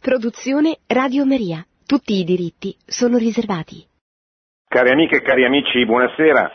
Produzione 0.00 0.78
Radio 0.86 1.26
Maria. 1.26 1.62
Tutti 1.86 2.14
i 2.14 2.24
diritti 2.24 2.74
sono 2.86 3.18
riservati. 3.18 3.84
Cari 4.66 4.88
amiche 4.88 5.16
e 5.16 5.20
cari 5.20 5.44
amici, 5.44 5.84
buonasera. 5.84 6.50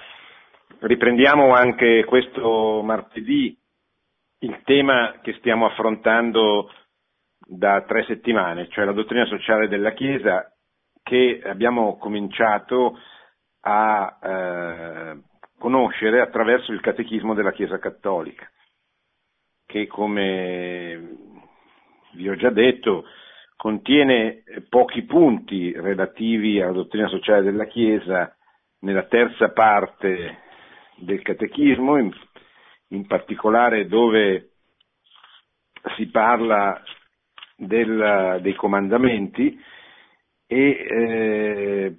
Riprendiamo 0.79 1.53
anche 1.53 2.05
questo 2.05 2.81
martedì 2.83 3.55
il 4.39 4.61
tema 4.63 5.19
che 5.21 5.35
stiamo 5.37 5.67
affrontando 5.67 6.71
da 7.37 7.83
tre 7.83 8.03
settimane, 8.05 8.67
cioè 8.69 8.83
la 8.83 8.93
dottrina 8.93 9.25
sociale 9.25 9.67
della 9.67 9.93
Chiesa 9.93 10.51
che 11.03 11.39
abbiamo 11.45 11.99
cominciato 11.99 12.97
a 13.59 14.17
eh, 14.23 15.21
conoscere 15.59 16.19
attraverso 16.19 16.71
il 16.71 16.81
catechismo 16.81 17.35
della 17.35 17.51
Chiesa 17.51 17.77
Cattolica, 17.77 18.49
che 19.67 19.85
come 19.85 21.17
vi 22.13 22.27
ho 22.27 22.35
già 22.35 22.49
detto 22.49 23.05
contiene 23.65 24.43
pochi 24.69 25.01
punti 25.05 25.73
relativi 25.75 26.61
alla 26.61 26.71
dottrina 26.71 27.07
sociale 27.07 27.41
della 27.41 27.65
Chiesa 27.65 28.31
nella 28.81 29.07
terza 29.07 29.49
parte 29.53 30.37
del 30.97 31.23
catechismo, 31.23 31.97
in, 31.97 32.11
in 32.89 33.07
particolare 33.07 33.87
dove 33.87 34.51
si 35.95 36.05
parla 36.11 36.79
del, 37.57 38.37
dei 38.43 38.53
comandamenti 38.53 39.59
e 40.45 40.69
eh, 40.69 41.95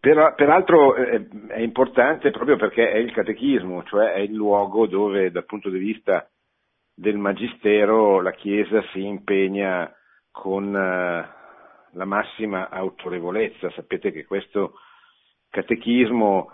per, 0.00 0.34
peraltro 0.34 0.96
eh, 0.96 1.28
è 1.46 1.60
importante 1.60 2.32
proprio 2.32 2.56
perché 2.56 2.90
è 2.90 2.96
il 2.96 3.12
catechismo, 3.12 3.84
cioè 3.84 4.14
è 4.14 4.18
il 4.18 4.34
luogo 4.34 4.88
dove 4.88 5.30
dal 5.30 5.44
punto 5.44 5.70
di 5.70 5.78
vista 5.78 6.28
del 6.92 7.18
magistero 7.18 8.20
la 8.20 8.32
Chiesa 8.32 8.82
si 8.90 9.04
impegna 9.06 9.95
con 10.38 10.76
eh, 10.76 11.28
la 11.92 12.04
massima 12.04 12.68
autorevolezza. 12.68 13.70
Sapete 13.70 14.12
che 14.12 14.26
questo 14.26 14.74
catechismo 15.48 16.50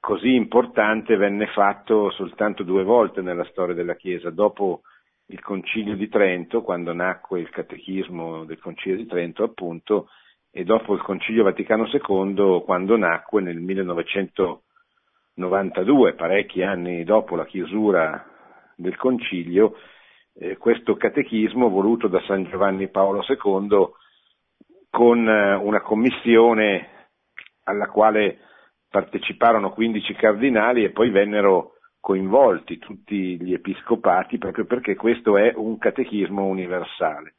così 0.00 0.34
importante 0.34 1.16
venne 1.16 1.48
fatto 1.48 2.10
soltanto 2.12 2.62
due 2.62 2.82
volte 2.82 3.20
nella 3.20 3.44
storia 3.50 3.74
della 3.74 3.96
Chiesa, 3.96 4.30
dopo 4.30 4.80
il 5.26 5.42
Concilio 5.42 5.96
di 5.96 6.08
Trento, 6.08 6.62
quando 6.62 6.94
nacque 6.94 7.40
il 7.40 7.50
catechismo 7.50 8.46
del 8.46 8.58
Concilio 8.58 8.96
di 8.96 9.04
Trento, 9.04 9.44
appunto, 9.44 10.08
e 10.50 10.64
dopo 10.64 10.94
il 10.94 11.02
Concilio 11.02 11.44
Vaticano 11.44 11.86
II, 11.86 12.62
quando 12.64 12.96
nacque 12.96 13.42
nel 13.42 13.60
1992, 13.60 16.14
parecchi 16.14 16.62
anni 16.62 17.04
dopo 17.04 17.36
la 17.36 17.44
chiusura 17.44 18.24
del 18.76 18.96
Concilio, 18.96 19.74
eh, 20.40 20.56
questo 20.56 20.96
catechismo 20.96 21.68
voluto 21.68 22.08
da 22.08 22.20
San 22.22 22.44
Giovanni 22.44 22.88
Paolo 22.88 23.22
II 23.28 23.88
con 24.88 25.28
eh, 25.28 25.54
una 25.54 25.82
commissione 25.82 27.08
alla 27.64 27.88
quale 27.88 28.38
parteciparono 28.88 29.70
15 29.70 30.14
cardinali 30.14 30.82
e 30.82 30.90
poi 30.90 31.10
vennero 31.10 31.74
coinvolti 32.00 32.78
tutti 32.78 33.38
gli 33.40 33.52
episcopati 33.52 34.38
proprio 34.38 34.64
perché 34.64 34.96
questo 34.96 35.36
è 35.36 35.52
un 35.54 35.76
catechismo 35.76 36.46
universale, 36.46 37.34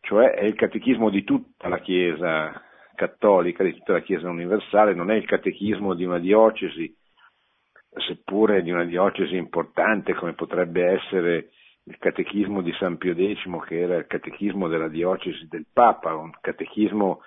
cioè 0.00 0.32
è 0.32 0.44
il 0.44 0.54
catechismo 0.54 1.08
di 1.08 1.24
tutta 1.24 1.68
la 1.68 1.78
Chiesa 1.78 2.62
cattolica, 2.94 3.64
di 3.64 3.72
tutta 3.72 3.94
la 3.94 4.02
Chiesa 4.02 4.28
universale, 4.28 4.94
non 4.94 5.10
è 5.10 5.14
il 5.14 5.24
catechismo 5.24 5.94
di 5.94 6.04
una 6.04 6.18
diocesi, 6.18 6.94
seppure 8.06 8.62
di 8.62 8.70
una 8.70 8.84
diocesi 8.84 9.34
importante 9.34 10.12
come 10.14 10.34
potrebbe 10.34 10.84
essere 10.84 11.48
il 11.86 11.98
catechismo 11.98 12.62
di 12.62 12.72
San 12.78 12.96
Pio 12.96 13.14
X, 13.14 13.44
che 13.66 13.80
era 13.80 13.96
il 13.96 14.06
catechismo 14.06 14.68
della 14.68 14.88
diocesi 14.88 15.46
del 15.48 15.66
Papa, 15.70 16.14
un 16.14 16.32
catechismo 16.40 17.20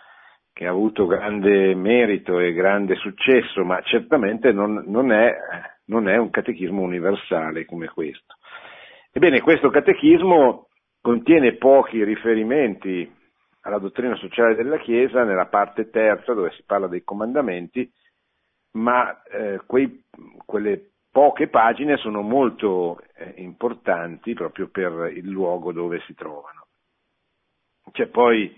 che 0.52 0.66
ha 0.66 0.72
avuto 0.72 1.06
grande 1.06 1.76
merito 1.76 2.40
e 2.40 2.54
grande 2.54 2.96
successo, 2.96 3.64
ma 3.64 3.80
certamente 3.82 4.52
non, 4.52 4.84
non, 4.88 5.12
è, 5.12 5.36
non 5.86 6.10
è 6.10 6.18
un 6.18 6.32
catechismo 6.32 6.82
universale 6.82 7.66
come 7.66 7.88
questo. 7.88 8.36
Ebbene, 9.12 9.42
questo 9.42 9.70
catechismo 9.70 10.70
contiene 11.00 11.58
pochi 11.58 12.04
riferimenti 12.04 13.14
alla 13.62 13.78
dottrina 13.78 14.16
sociale 14.16 14.56
della 14.56 14.80
Chiesa 14.80 15.24
nella 15.24 15.46
parte 15.46 15.92
terza 15.92 16.34
dove 16.34 16.52
si 16.52 16.64
parla 16.66 16.88
dei 16.88 17.04
comandamenti, 17.04 17.88
ma 18.72 19.22
eh, 19.24 19.62
quei, 19.68 20.04
quelle 20.44 20.94
poche 21.18 21.48
pagine 21.48 21.98
sono 21.98 22.22
molto 22.22 23.02
eh, 23.16 23.34
importanti 23.38 24.36
proprio 24.36 24.68
per 24.68 25.12
il 25.16 25.28
luogo 25.28 25.72
dove 25.72 26.00
si 26.06 26.14
trovano. 26.14 26.68
C'è 27.92 28.06
poi, 28.06 28.56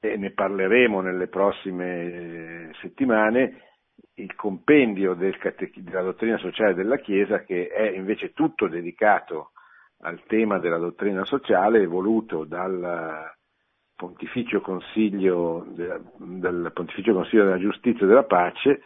e 0.00 0.16
ne 0.18 0.30
parleremo 0.32 1.00
nelle 1.00 1.28
prossime 1.28 2.02
eh, 2.02 2.70
settimane, 2.82 3.62
il 4.16 4.34
compendio 4.34 5.14
del 5.14 5.38
catech- 5.38 5.78
della 5.78 6.02
dottrina 6.02 6.36
sociale 6.36 6.74
della 6.74 6.98
Chiesa 6.98 7.42
che 7.42 7.68
è 7.68 7.88
invece 7.88 8.34
tutto 8.34 8.68
dedicato 8.68 9.52
al 10.02 10.22
tema 10.26 10.58
della 10.58 10.76
dottrina 10.76 11.24
sociale 11.24 11.86
voluto 11.86 12.44
dal 12.44 13.32
Pontificio 13.96 14.60
Consiglio, 14.60 15.64
dal 16.18 16.70
Pontificio 16.74 17.14
Consiglio 17.14 17.44
della 17.44 17.58
Giustizia 17.58 18.04
e 18.04 18.08
della 18.08 18.24
Pace 18.24 18.82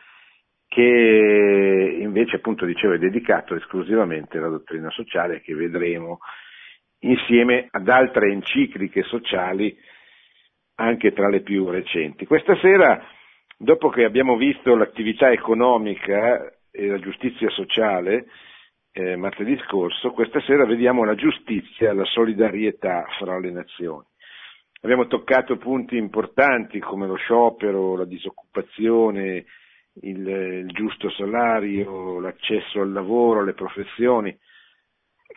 che 0.68 1.98
invece 2.00 2.36
appunto 2.36 2.66
dicevo 2.66 2.92
è 2.92 2.98
dedicato 2.98 3.54
esclusivamente 3.54 4.36
alla 4.36 4.48
dottrina 4.48 4.90
sociale 4.90 5.40
che 5.40 5.54
vedremo 5.54 6.18
insieme 7.00 7.68
ad 7.70 7.88
altre 7.88 8.30
encicliche 8.30 9.02
sociali 9.04 9.76
anche 10.76 11.12
tra 11.12 11.28
le 11.28 11.40
più 11.40 11.68
recenti. 11.70 12.26
Questa 12.26 12.56
sera, 12.56 13.02
dopo 13.56 13.88
che 13.88 14.04
abbiamo 14.04 14.36
visto 14.36 14.76
l'attività 14.76 15.30
economica 15.30 16.52
e 16.70 16.86
la 16.86 16.98
giustizia 16.98 17.48
sociale, 17.50 18.26
eh, 18.92 19.16
martedì 19.16 19.56
scorso, 19.66 20.10
questa 20.10 20.40
sera 20.42 20.64
vediamo 20.66 21.04
la 21.04 21.14
giustizia 21.14 21.90
e 21.90 21.94
la 21.94 22.04
solidarietà 22.04 23.06
fra 23.18 23.38
le 23.38 23.50
nazioni. 23.50 24.04
Abbiamo 24.82 25.06
toccato 25.06 25.56
punti 25.56 25.96
importanti 25.96 26.78
come 26.78 27.06
lo 27.06 27.16
sciopero, 27.16 27.96
la 27.96 28.04
disoccupazione, 28.04 29.44
il, 30.02 30.26
il 30.26 30.70
giusto 30.72 31.10
salario, 31.10 32.20
l'accesso 32.20 32.80
al 32.80 32.92
lavoro, 32.92 33.44
le 33.44 33.54
professioni, 33.54 34.36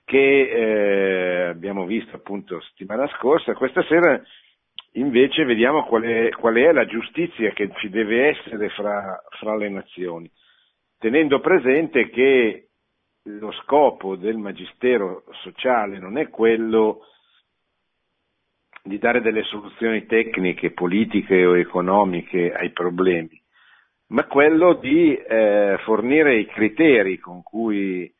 che 0.06 0.42
eh, 0.50 1.42
abbiamo 1.50 1.86
visto 1.86 2.16
appunto 2.16 2.60
settimana 2.62 3.08
scorsa. 3.18 3.54
Questa 3.54 3.84
sera 3.84 4.22
invece 4.94 5.46
vediamo 5.46 5.86
qual 5.86 6.04
è, 6.04 6.30
qual 6.32 6.56
è 6.56 6.72
la 6.72 6.86
giustizia 6.86 7.52
che 7.52 7.72
ci 7.78 7.90
deve 7.90 8.30
essere 8.30 8.70
fra, 8.70 9.22
fra 9.40 9.56
le 9.56 9.70
nazioni, 9.70 10.30
tenendo 10.98 11.40
presente 11.40 12.10
che 12.10 12.68
lo 13.24 13.52
scopo 13.52 14.16
del 14.16 14.38
magistero 14.38 15.24
sociale 15.44 16.00
non 16.00 16.18
è 16.18 16.30
quello 16.30 17.06
di 18.84 18.98
dare 18.98 19.22
delle 19.22 19.44
soluzioni 19.44 20.06
tecniche, 20.08 20.72
politiche 20.72 21.46
o 21.46 21.56
economiche 21.58 22.52
ai 22.52 22.72
problemi, 22.72 23.41
ma 24.12 24.26
quello 24.26 24.74
di 24.74 25.16
eh, 25.16 25.78
fornire 25.84 26.38
i 26.38 26.46
criteri 26.46 27.18
con 27.18 27.42
cui 27.44 28.14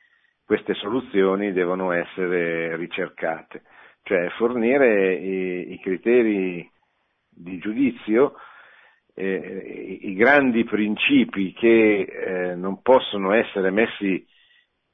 queste 0.46 0.74
soluzioni 0.74 1.52
devono 1.52 1.92
essere 1.92 2.76
ricercate, 2.78 3.64
cioè 4.04 4.30
fornire 4.38 5.14
i, 5.16 5.74
i 5.74 5.80
criteri 5.80 6.70
di 7.30 7.58
giudizio, 7.58 8.36
eh, 9.16 10.00
i 10.02 10.14
grandi 10.14 10.64
principi 10.64 11.54
che 11.54 12.02
eh, 12.02 12.56
non 12.56 12.82
possono 12.82 13.34
essere 13.34 13.70
messi 13.70 14.26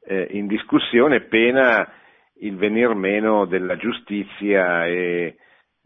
eh, 0.05 0.27
in 0.31 0.47
discussione 0.47 1.21
pena 1.21 1.91
il 2.39 2.55
venir 2.55 2.93
meno 2.95 3.45
della 3.45 3.77
giustizia 3.77 4.87
e 4.87 5.37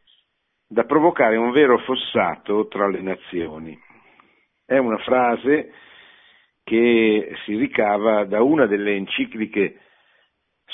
da 0.69 0.85
provocare 0.85 1.37
un 1.37 1.53
vero 1.53 1.79
fossato 1.79 2.67
tra 2.69 2.87
le 2.89 3.01
nazioni. 3.01 3.79
È 4.65 4.77
una 4.77 4.99
frase 4.99 5.73
che 6.65 7.33
si 7.45 7.57
ricava 7.57 8.25
da 8.25 8.43
una 8.43 8.67
delle 8.67 8.95
encicliche 8.95 9.79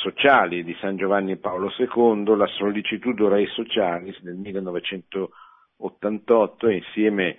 sociali 0.02 0.62
di 0.64 0.74
San 0.80 0.96
Giovanni 0.96 1.36
Paolo 1.36 1.72
II, 1.78 2.36
la 2.36 2.48
Sollicitudo 2.48 3.28
Rei 3.28 3.46
Socialis 3.46 4.20
del 4.20 4.34
1988 4.34 6.68
insieme 6.68 7.36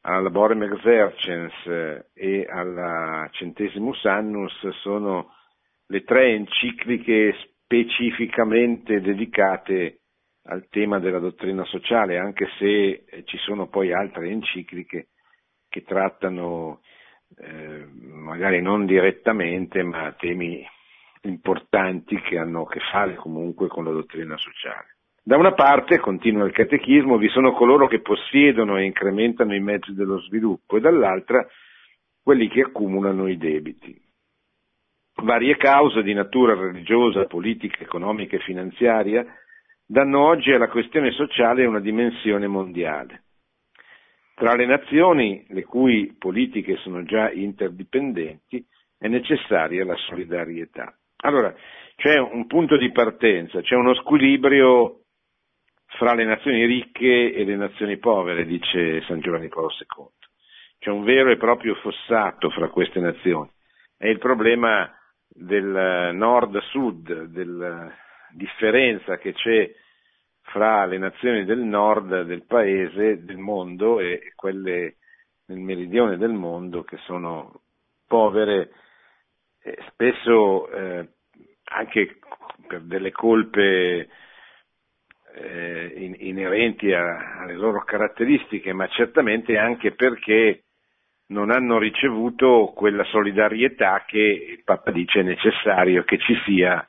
alla 0.00 0.22
Laborem 0.22 0.64
Exercens 0.64 1.54
e 2.12 2.44
alla 2.50 3.28
Centesimus 3.30 4.04
Annus 4.04 4.68
sono 4.82 5.32
le 5.86 6.02
tre 6.02 6.32
encicliche 6.32 7.36
specificamente 7.62 9.00
dedicate 9.00 10.00
al 10.48 10.66
tema 10.68 10.98
della 10.98 11.20
dottrina 11.20 11.64
sociale, 11.64 12.18
anche 12.18 12.48
se 12.58 13.04
ci 13.24 13.38
sono 13.38 13.68
poi 13.68 13.92
altre 13.92 14.28
encicliche 14.28 15.10
che 15.68 15.84
trattano 15.84 16.80
eh, 17.36 17.86
magari 17.92 18.60
non 18.60 18.86
direttamente, 18.86 19.82
ma 19.82 20.12
temi 20.12 20.64
importanti 21.28 22.20
che 22.20 22.38
hanno 22.38 22.62
a 22.62 22.68
che 22.68 22.80
fare 22.90 23.14
comunque 23.14 23.68
con 23.68 23.84
la 23.84 23.90
dottrina 23.90 24.36
sociale. 24.36 24.96
Da 25.22 25.36
una 25.36 25.54
parte, 25.54 25.98
continua 25.98 26.46
il 26.46 26.52
catechismo, 26.52 27.18
vi 27.18 27.28
sono 27.28 27.52
coloro 27.52 27.88
che 27.88 28.00
possiedono 28.00 28.76
e 28.76 28.84
incrementano 28.84 29.54
i 29.54 29.60
mezzi 29.60 29.92
dello 29.92 30.20
sviluppo 30.20 30.76
e 30.76 30.80
dall'altra 30.80 31.44
quelli 32.22 32.48
che 32.48 32.60
accumulano 32.60 33.26
i 33.26 33.36
debiti. 33.36 34.00
Varie 35.22 35.56
cause 35.56 36.02
di 36.02 36.12
natura 36.12 36.54
religiosa, 36.54 37.24
politica, 37.24 37.82
economica 37.82 38.36
e 38.36 38.40
finanziaria 38.40 39.26
danno 39.86 40.26
oggi 40.26 40.52
alla 40.52 40.68
questione 40.68 41.10
sociale 41.12 41.64
una 41.64 41.80
dimensione 41.80 42.46
mondiale. 42.46 43.22
Tra 44.34 44.54
le 44.54 44.66
nazioni, 44.66 45.46
le 45.48 45.64
cui 45.64 46.14
politiche 46.18 46.76
sono 46.76 47.02
già 47.04 47.30
interdipendenti, 47.30 48.64
è 48.98 49.08
necessaria 49.08 49.84
la 49.84 49.96
solidarietà. 49.96 50.94
Allora, 51.18 51.54
c'è 51.96 52.18
un 52.18 52.46
punto 52.46 52.76
di 52.76 52.90
partenza, 52.92 53.60
c'è 53.60 53.74
uno 53.74 53.94
squilibrio 53.94 55.00
fra 55.96 56.14
le 56.14 56.24
nazioni 56.24 56.64
ricche 56.66 57.32
e 57.32 57.44
le 57.44 57.56
nazioni 57.56 57.98
povere, 57.98 58.44
dice 58.44 59.02
San 59.02 59.20
Giovanni 59.20 59.48
Paolo 59.48 59.70
II. 59.70 60.06
C'è 60.78 60.90
un 60.90 61.04
vero 61.04 61.30
e 61.30 61.36
proprio 61.36 61.74
fossato 61.76 62.50
fra 62.50 62.68
queste 62.68 63.00
nazioni. 63.00 63.50
È 63.96 64.06
il 64.06 64.18
problema 64.18 64.92
del 65.28 66.10
nord-sud, 66.14 67.24
della 67.24 67.90
differenza 68.30 69.16
che 69.16 69.32
c'è 69.32 69.72
fra 70.42 70.84
le 70.84 70.98
nazioni 70.98 71.44
del 71.44 71.60
nord 71.60 72.22
del 72.22 72.44
paese, 72.44 73.24
del 73.24 73.38
mondo 73.38 73.98
e 74.00 74.32
quelle 74.34 74.96
nel 75.46 75.58
meridione 75.58 76.16
del 76.16 76.32
mondo 76.32 76.82
che 76.82 76.98
sono 76.98 77.62
povere, 78.06 78.70
eh, 79.66 79.76
spesso 79.88 80.70
eh, 80.70 81.08
anche 81.64 82.18
per 82.68 82.82
delle 82.82 83.10
colpe 83.10 84.08
eh, 85.34 85.92
in, 85.96 86.14
inerenti 86.18 86.92
a, 86.92 87.40
alle 87.40 87.54
loro 87.54 87.82
caratteristiche, 87.82 88.72
ma 88.72 88.86
certamente 88.86 89.58
anche 89.58 89.92
perché 89.92 90.62
non 91.28 91.50
hanno 91.50 91.78
ricevuto 91.78 92.72
quella 92.76 93.02
solidarietà 93.04 94.04
che 94.06 94.18
il 94.18 94.62
Papa 94.62 94.92
dice 94.92 95.20
è 95.20 95.24
necessario 95.24 96.04
che 96.04 96.18
ci 96.18 96.36
sia 96.44 96.86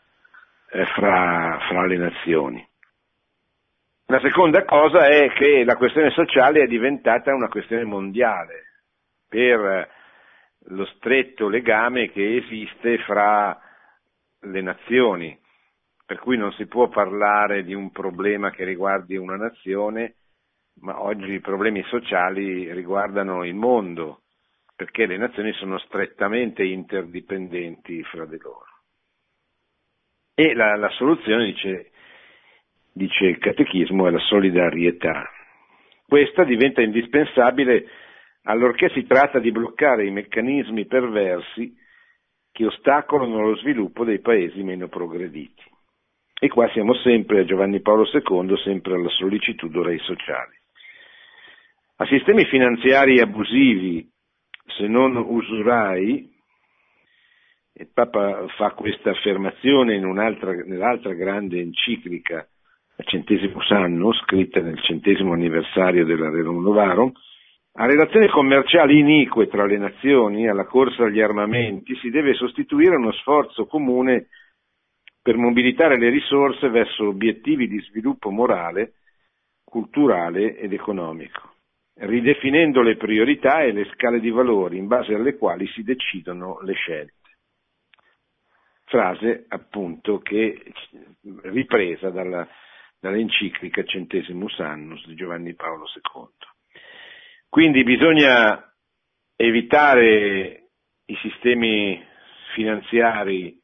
eh, 0.69 0.85
fra, 0.85 1.57
fra 1.67 1.85
le 1.87 1.97
nazioni. 1.97 2.67
La 4.05 4.19
seconda 4.19 4.63
cosa 4.65 5.07
è 5.07 5.31
che 5.33 5.63
la 5.65 5.75
questione 5.75 6.11
sociale 6.11 6.61
è 6.61 6.67
diventata 6.67 7.33
una 7.33 7.49
questione 7.49 7.83
mondiale 7.83 8.65
per 9.27 9.95
lo 10.69 10.85
stretto 10.85 11.47
legame 11.47 12.09
che 12.09 12.37
esiste 12.37 12.97
fra 12.99 13.59
le 14.41 14.61
nazioni, 14.61 15.37
per 16.05 16.19
cui 16.19 16.37
non 16.37 16.51
si 16.53 16.65
può 16.67 16.87
parlare 16.87 17.63
di 17.63 17.73
un 17.73 17.91
problema 17.91 18.51
che 18.51 18.63
riguardi 18.63 19.15
una 19.15 19.35
nazione, 19.35 20.15
ma 20.81 21.01
oggi 21.01 21.33
i 21.33 21.39
problemi 21.39 21.83
sociali 21.83 22.71
riguardano 22.71 23.43
il 23.43 23.55
mondo, 23.55 24.21
perché 24.75 25.05
le 25.05 25.17
nazioni 25.17 25.51
sono 25.53 25.77
strettamente 25.79 26.63
interdipendenti 26.63 28.03
fra 28.03 28.25
di 28.25 28.37
loro. 28.37 28.65
E 30.35 30.53
la, 30.53 30.75
la 30.75 30.89
soluzione, 30.89 31.45
dice 31.45 31.91
dice 32.97 33.25
il 33.25 33.37
catechismo, 33.37 34.07
è 34.07 34.11
la 34.11 34.19
solidarietà. 34.19 35.29
Questa 36.05 36.43
diventa 36.43 36.81
indispensabile 36.81 37.87
allorché 38.47 38.89
si 38.89 39.05
tratta 39.05 39.39
di 39.39 39.51
bloccare 39.51 40.05
i 40.05 40.11
meccanismi 40.11 40.85
perversi 40.85 41.75
che 42.51 42.65
ostacolano 42.65 43.41
lo 43.41 43.55
sviluppo 43.57 44.03
dei 44.03 44.19
paesi 44.19 44.63
meno 44.63 44.87
progrediti. 44.87 45.63
E 46.39 46.47
qua 46.47 46.69
siamo 46.69 46.93
sempre 46.95 47.41
a 47.41 47.45
Giovanni 47.45 47.81
Paolo 47.81 48.05
II, 48.11 48.57
sempre 48.63 48.95
alla 48.95 49.09
sollecitudine 49.09 49.89
ai 49.89 49.99
sociali. 49.99 50.55
A 51.97 52.05
sistemi 52.05 52.45
finanziari 52.45 53.19
abusivi, 53.19 54.07
se 54.77 54.87
non 54.87 55.15
usurai, 55.15 56.35
il 57.73 57.89
Papa 57.93 58.45
fa 58.55 58.71
questa 58.71 59.11
affermazione 59.11 59.99
nell'altra 59.99 61.13
grande 61.13 61.59
enciclica 61.59 62.47
al 62.97 63.05
centesimo 63.05 63.59
anno, 63.69 64.13
scritta 64.13 64.61
nel 64.61 64.79
centesimo 64.81 65.33
anniversario 65.33 66.05
della 66.05 66.29
Rerum 66.29 66.61
Novarum, 66.61 67.11
a 67.79 67.85
relazioni 67.85 68.27
commerciali 68.27 68.99
inique 68.99 69.47
tra 69.47 69.65
le 69.65 69.77
nazioni, 69.77 70.47
alla 70.47 70.65
corsa 70.65 71.03
agli 71.03 71.21
armamenti, 71.21 71.95
si 71.97 72.09
deve 72.09 72.33
sostituire 72.33 72.95
uno 72.95 73.11
sforzo 73.11 73.67
comune 73.67 74.29
per 75.21 75.37
mobilitare 75.37 75.97
le 75.97 76.09
risorse 76.09 76.69
verso 76.69 77.07
obiettivi 77.07 77.67
di 77.67 77.79
sviluppo 77.81 78.31
morale, 78.31 78.93
culturale 79.63 80.57
ed 80.57 80.73
economico, 80.73 81.53
ridefinendo 81.99 82.81
le 82.81 82.97
priorità 82.97 83.61
e 83.61 83.71
le 83.71 83.85
scale 83.93 84.19
di 84.19 84.31
valori 84.31 84.77
in 84.77 84.87
base 84.87 85.13
alle 85.13 85.35
quali 85.35 85.67
si 85.67 85.83
decidono 85.83 86.59
le 86.61 86.73
scelte. 86.73 87.13
Frase 88.85 89.45
appunto 89.49 90.19
che 90.19 90.63
ripresa 91.43 92.09
dalla 92.09 92.47
dall'enciclica 92.99 93.83
Centesimus 93.83 94.57
Annus 94.59 95.05
di 95.05 95.13
Giovanni 95.13 95.53
Paolo 95.53 95.85
II. 95.85 96.55
Quindi 97.49 97.83
bisogna 97.83 98.73
evitare 99.35 100.69
i 101.05 101.15
sistemi 101.21 102.03
finanziari 102.53 103.59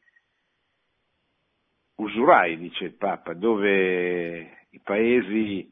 usurai, 1.96 2.58
dice 2.58 2.86
il 2.86 2.96
Papa, 2.96 3.34
dove 3.34 4.68
i 4.70 4.80
paesi 4.82 5.72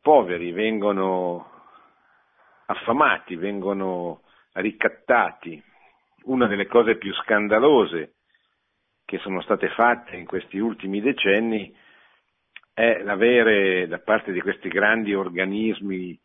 poveri 0.00 0.52
vengono 0.52 1.50
affamati, 2.66 3.36
vengono 3.36 4.22
ricattati. 4.52 5.62
Una 6.24 6.46
delle 6.46 6.66
cose 6.66 6.96
più 6.96 7.12
scandalose 7.14 8.14
che 9.04 9.18
sono 9.18 9.42
state 9.42 9.68
fatte 9.70 10.16
in 10.16 10.24
questi 10.24 10.58
ultimi 10.58 11.00
decenni 11.00 11.74
è 12.72 13.02
l'avere 13.02 13.86
da 13.88 13.98
parte 13.98 14.32
di 14.32 14.40
questi 14.40 14.68
grandi 14.68 15.14
organismi 15.14 16.18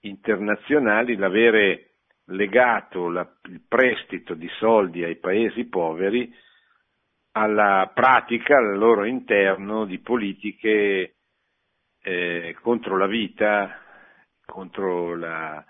internazionali 0.00 1.16
l'avere 1.16 1.88
legato 2.26 3.08
la, 3.08 3.26
il 3.44 3.62
prestito 3.66 4.34
di 4.34 4.48
soldi 4.58 5.02
ai 5.02 5.16
paesi 5.16 5.64
poveri 5.66 6.32
alla 7.32 7.90
pratica 7.94 8.56
al 8.56 8.76
loro 8.76 9.04
interno 9.04 9.84
di 9.84 9.98
politiche 9.98 11.14
eh, 12.02 12.56
contro 12.60 12.96
la 12.96 13.06
vita, 13.06 13.80
contro 14.44 15.14
la, 15.14 15.64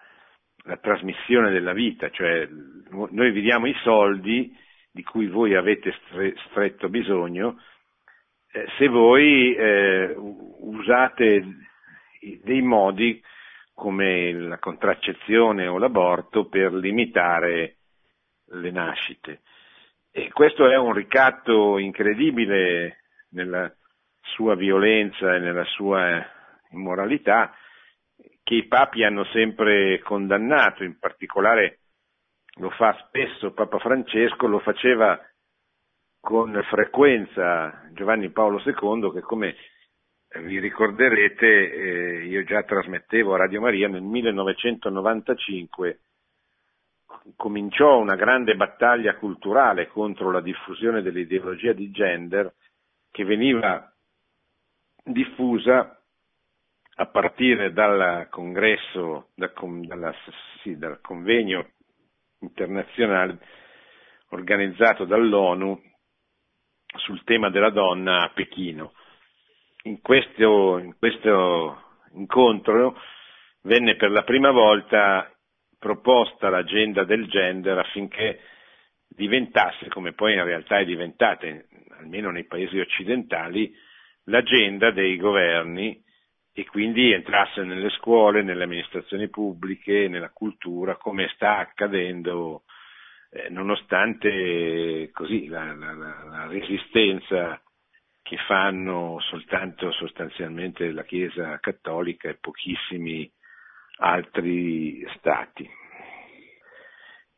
la 0.64 0.76
trasmissione 0.76 1.50
della 1.50 1.72
vita, 1.72 2.10
cioè 2.10 2.48
noi 2.48 3.30
vi 3.32 3.40
diamo 3.40 3.66
i 3.66 3.74
soldi 3.82 4.56
di 4.90 5.02
cui 5.02 5.26
voi 5.26 5.54
avete 5.54 5.94
stretto 6.48 6.88
bisogno, 6.88 7.60
eh, 8.50 8.66
se 8.78 8.88
voi 8.88 9.54
eh, 9.54 10.14
usate 10.16 11.44
dei 12.42 12.62
modi 12.62 13.22
come 13.78 14.32
la 14.32 14.58
contraccezione 14.58 15.68
o 15.68 15.78
l'aborto 15.78 16.48
per 16.48 16.74
limitare 16.74 17.76
le 18.46 18.70
nascite. 18.72 19.42
E 20.10 20.32
questo 20.32 20.68
è 20.68 20.76
un 20.76 20.92
ricatto 20.92 21.78
incredibile 21.78 23.04
nella 23.30 23.72
sua 24.20 24.56
violenza 24.56 25.32
e 25.32 25.38
nella 25.38 25.62
sua 25.62 26.26
immoralità 26.72 27.54
che 28.42 28.54
i 28.54 28.66
papi 28.66 29.04
hanno 29.04 29.22
sempre 29.26 30.00
condannato, 30.00 30.82
in 30.82 30.98
particolare 30.98 31.78
lo 32.54 32.70
fa 32.70 32.96
spesso 33.06 33.52
Papa 33.52 33.78
Francesco, 33.78 34.48
lo 34.48 34.58
faceva 34.58 35.20
con 36.18 36.60
frequenza 36.68 37.88
Giovanni 37.92 38.30
Paolo 38.30 38.60
II 38.64 39.12
che 39.12 39.20
come 39.20 39.54
vi 40.42 40.58
ricorderete 40.60 41.72
eh, 41.72 42.26
io 42.26 42.44
già 42.44 42.62
trasmettevo 42.62 43.34
a 43.34 43.38
Radio 43.38 43.60
Maria 43.60 43.88
nel 43.88 44.02
1995 44.02 46.00
cominciò 47.36 47.98
una 47.98 48.14
grande 48.14 48.54
battaglia 48.54 49.16
culturale 49.16 49.88
contro 49.88 50.30
la 50.30 50.40
diffusione 50.40 51.02
dell'ideologia 51.02 51.72
di 51.72 51.90
gender 51.90 52.52
che 53.10 53.24
veniva 53.24 53.90
diffusa 55.02 55.98
a 57.00 57.06
partire 57.06 57.72
dal 57.72 58.26
congresso, 58.28 59.28
da, 59.34 59.52
dalla, 59.86 60.12
sì, 60.62 60.76
dal 60.76 61.00
convegno 61.00 61.70
internazionale 62.40 63.38
organizzato 64.30 65.04
dall'ONU 65.04 65.80
sul 66.96 67.22
tema 67.24 67.50
della 67.50 67.70
donna 67.70 68.24
a 68.24 68.30
Pechino. 68.30 68.92
In 69.84 70.00
questo, 70.00 70.78
in 70.78 70.96
questo 70.98 71.82
incontro 72.14 73.00
venne 73.62 73.96
per 73.96 74.10
la 74.10 74.22
prima 74.24 74.50
volta 74.50 75.32
proposta 75.78 76.50
l'agenda 76.50 77.04
del 77.04 77.28
gender 77.28 77.78
affinché 77.78 78.40
diventasse, 79.08 79.88
come 79.88 80.12
poi 80.12 80.34
in 80.34 80.44
realtà 80.44 80.78
è 80.78 80.84
diventata, 80.84 81.46
almeno 81.98 82.30
nei 82.30 82.44
paesi 82.44 82.78
occidentali, 82.78 83.72
l'agenda 84.24 84.90
dei 84.90 85.16
governi 85.16 86.02
e 86.52 86.64
quindi 86.66 87.12
entrasse 87.12 87.62
nelle 87.62 87.90
scuole, 87.90 88.42
nelle 88.42 88.64
amministrazioni 88.64 89.28
pubbliche, 89.28 90.08
nella 90.08 90.30
cultura, 90.30 90.96
come 90.96 91.30
sta 91.34 91.58
accadendo, 91.58 92.64
eh, 93.30 93.48
nonostante 93.48 95.10
così 95.12 95.46
la, 95.46 95.72
la, 95.74 95.92
la, 95.92 96.46
resistenza 96.48 97.60
che 98.28 98.36
fanno 98.46 99.16
soltanto 99.20 99.90
sostanzialmente 99.90 100.90
la 100.92 101.02
Chiesa 101.02 101.58
cattolica 101.60 102.28
e 102.28 102.36
pochissimi 102.38 103.28
altri 104.00 105.02
stati. 105.16 105.66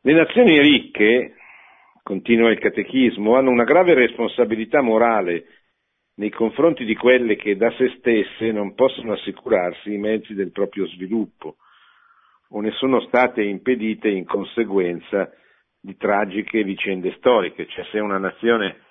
Le 0.01 0.13
nazioni 0.13 0.59
ricche, 0.59 1.35
continua 2.03 2.51
il 2.51 2.59
catechismo, 2.59 3.37
hanno 3.37 3.51
una 3.51 3.63
grave 3.63 3.93
responsabilità 3.93 4.81
morale 4.81 5.45
nei 6.15 6.29
confronti 6.29 6.83
di 6.83 6.95
quelle 6.97 7.37
che 7.37 7.55
da 7.55 7.71
se 7.77 7.95
stesse 7.99 8.51
non 8.51 8.73
possono 8.75 9.13
assicurarsi 9.13 9.93
i 9.93 9.97
mezzi 9.97 10.33
del 10.33 10.51
proprio 10.51 10.85
sviluppo 10.87 11.55
o 12.49 12.59
ne 12.59 12.71
sono 12.71 12.99
state 12.99 13.41
impedite 13.41 14.09
in 14.09 14.25
conseguenza 14.25 15.31
di 15.79 15.95
tragiche 15.95 16.65
vicende 16.65 17.15
storiche, 17.15 17.65
cioè 17.67 17.85
se 17.85 17.99
una 17.99 18.17
nazione 18.17 18.89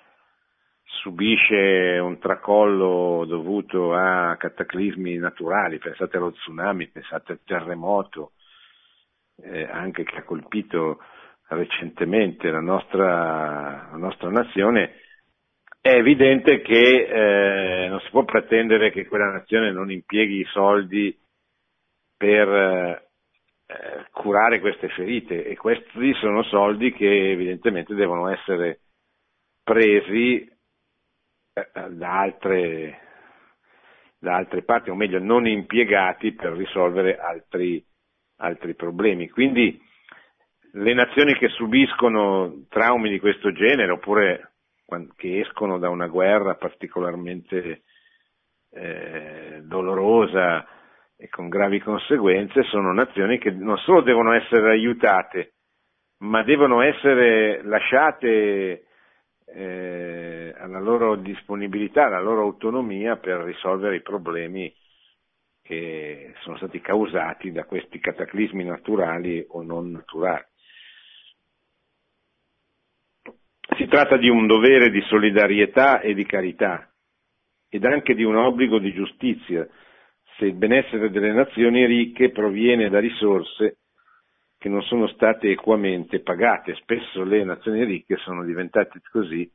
subisce 0.99 1.99
un 1.99 2.19
tracollo 2.19 3.25
dovuto 3.25 3.93
a 3.93 4.35
cataclismi 4.37 5.15
naturali, 5.17 5.77
pensate 5.77 6.17
allo 6.17 6.31
tsunami, 6.31 6.87
pensate 6.87 7.31
al 7.33 7.39
terremoto, 7.43 8.33
eh, 9.43 9.63
anche 9.63 10.03
che 10.03 10.17
ha 10.17 10.23
colpito 10.23 10.99
recentemente 11.47 12.49
la 12.49 12.61
nostra, 12.61 13.89
la 13.91 13.97
nostra 13.97 14.29
nazione, 14.29 14.95
è 15.81 15.89
evidente 15.89 16.61
che 16.61 17.07
eh, 17.85 17.87
non 17.89 17.99
si 18.01 18.09
può 18.11 18.23
pretendere 18.23 18.91
che 18.91 19.07
quella 19.07 19.31
nazione 19.31 19.71
non 19.71 19.91
impieghi 19.91 20.39
i 20.41 20.47
soldi 20.51 21.17
per 22.15 22.47
eh, 22.47 24.05
curare 24.11 24.59
queste 24.59 24.89
ferite 24.89 25.43
e 25.45 25.55
questi 25.55 26.13
sono 26.13 26.43
soldi 26.43 26.91
che 26.93 27.31
evidentemente 27.31 27.95
devono 27.95 28.27
essere 28.27 28.81
presi 29.63 30.50
da 31.53 32.19
altre, 32.19 32.99
da 34.17 34.35
altre 34.35 34.63
parti, 34.63 34.89
o 34.89 34.95
meglio 34.95 35.19
non 35.19 35.47
impiegati 35.47 36.33
per 36.33 36.53
risolvere 36.53 37.17
altri, 37.17 37.83
altri 38.37 38.73
problemi. 38.75 39.29
Quindi 39.29 39.79
le 40.73 40.93
nazioni 40.93 41.33
che 41.33 41.49
subiscono 41.49 42.65
traumi 42.69 43.09
di 43.09 43.19
questo 43.19 43.51
genere 43.51 43.91
oppure 43.91 44.51
che 45.15 45.39
escono 45.39 45.77
da 45.77 45.89
una 45.89 46.07
guerra 46.07 46.55
particolarmente 46.55 47.83
eh, 48.71 49.61
dolorosa 49.63 50.65
e 51.17 51.29
con 51.29 51.49
gravi 51.49 51.79
conseguenze, 51.79 52.63
sono 52.63 52.91
nazioni 52.93 53.37
che 53.37 53.51
non 53.51 53.77
solo 53.77 54.01
devono 54.01 54.33
essere 54.33 54.71
aiutate, 54.71 55.53
ma 56.19 56.43
devono 56.43 56.81
essere 56.81 57.61
lasciate 57.63 58.85
eh, 59.45 60.53
alla 60.57 60.79
loro 60.79 61.15
disponibilità, 61.15 62.05
alla 62.05 62.21
loro 62.21 62.41
autonomia 62.41 63.17
per 63.17 63.39
risolvere 63.41 63.97
i 63.97 64.01
problemi 64.01 64.73
che 65.61 66.33
sono 66.41 66.57
stati 66.57 66.81
causati 66.81 67.51
da 67.51 67.65
questi 67.65 67.99
cataclismi 67.99 68.63
naturali 68.63 69.45
o 69.49 69.61
non 69.61 69.91
naturali. 69.91 70.45
Si 73.77 73.87
tratta 73.87 74.17
di 74.17 74.27
un 74.27 74.47
dovere 74.47 74.89
di 74.89 75.01
solidarietà 75.01 76.01
e 76.01 76.13
di 76.13 76.25
carità 76.25 76.91
ed 77.69 77.85
anche 77.85 78.15
di 78.15 78.23
un 78.23 78.35
obbligo 78.35 78.79
di 78.79 78.93
giustizia 78.93 79.67
se 80.37 80.45
il 80.45 80.55
benessere 80.55 81.09
delle 81.09 81.31
nazioni 81.31 81.85
ricche 81.85 82.31
proviene 82.31 82.89
da 82.89 82.99
risorse 82.99 83.77
che 84.61 84.69
non 84.69 84.83
sono 84.83 85.07
state 85.07 85.49
equamente 85.49 86.19
pagate. 86.19 86.75
Spesso 86.75 87.23
le 87.23 87.43
nazioni 87.43 87.83
ricche 87.83 88.17
sono 88.17 88.43
diventate 88.43 89.01
così 89.11 89.51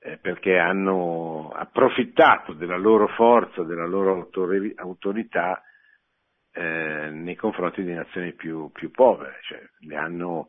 eh, 0.00 0.16
perché 0.16 0.58
hanno 0.58 1.52
approfittato 1.54 2.52
della 2.52 2.76
loro 2.76 3.06
forza, 3.06 3.62
della 3.62 3.86
loro 3.86 4.28
autorità 4.74 5.62
eh, 6.52 7.10
nei 7.12 7.36
confronti 7.36 7.84
di 7.84 7.92
nazioni 7.92 8.32
più, 8.32 8.72
più 8.72 8.90
povere, 8.90 9.38
cioè 9.42 9.62
le 9.86 9.94
hanno 9.94 10.48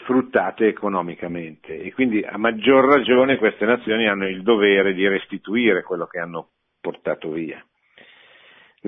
sfruttate 0.00 0.68
economicamente 0.68 1.78
e 1.78 1.92
quindi 1.92 2.22
a 2.22 2.38
maggior 2.38 2.86
ragione 2.86 3.36
queste 3.36 3.66
nazioni 3.66 4.08
hanno 4.08 4.26
il 4.26 4.42
dovere 4.42 4.94
di 4.94 5.06
restituire 5.06 5.82
quello 5.82 6.06
che 6.06 6.20
hanno 6.20 6.52
portato 6.80 7.30
via. 7.32 7.62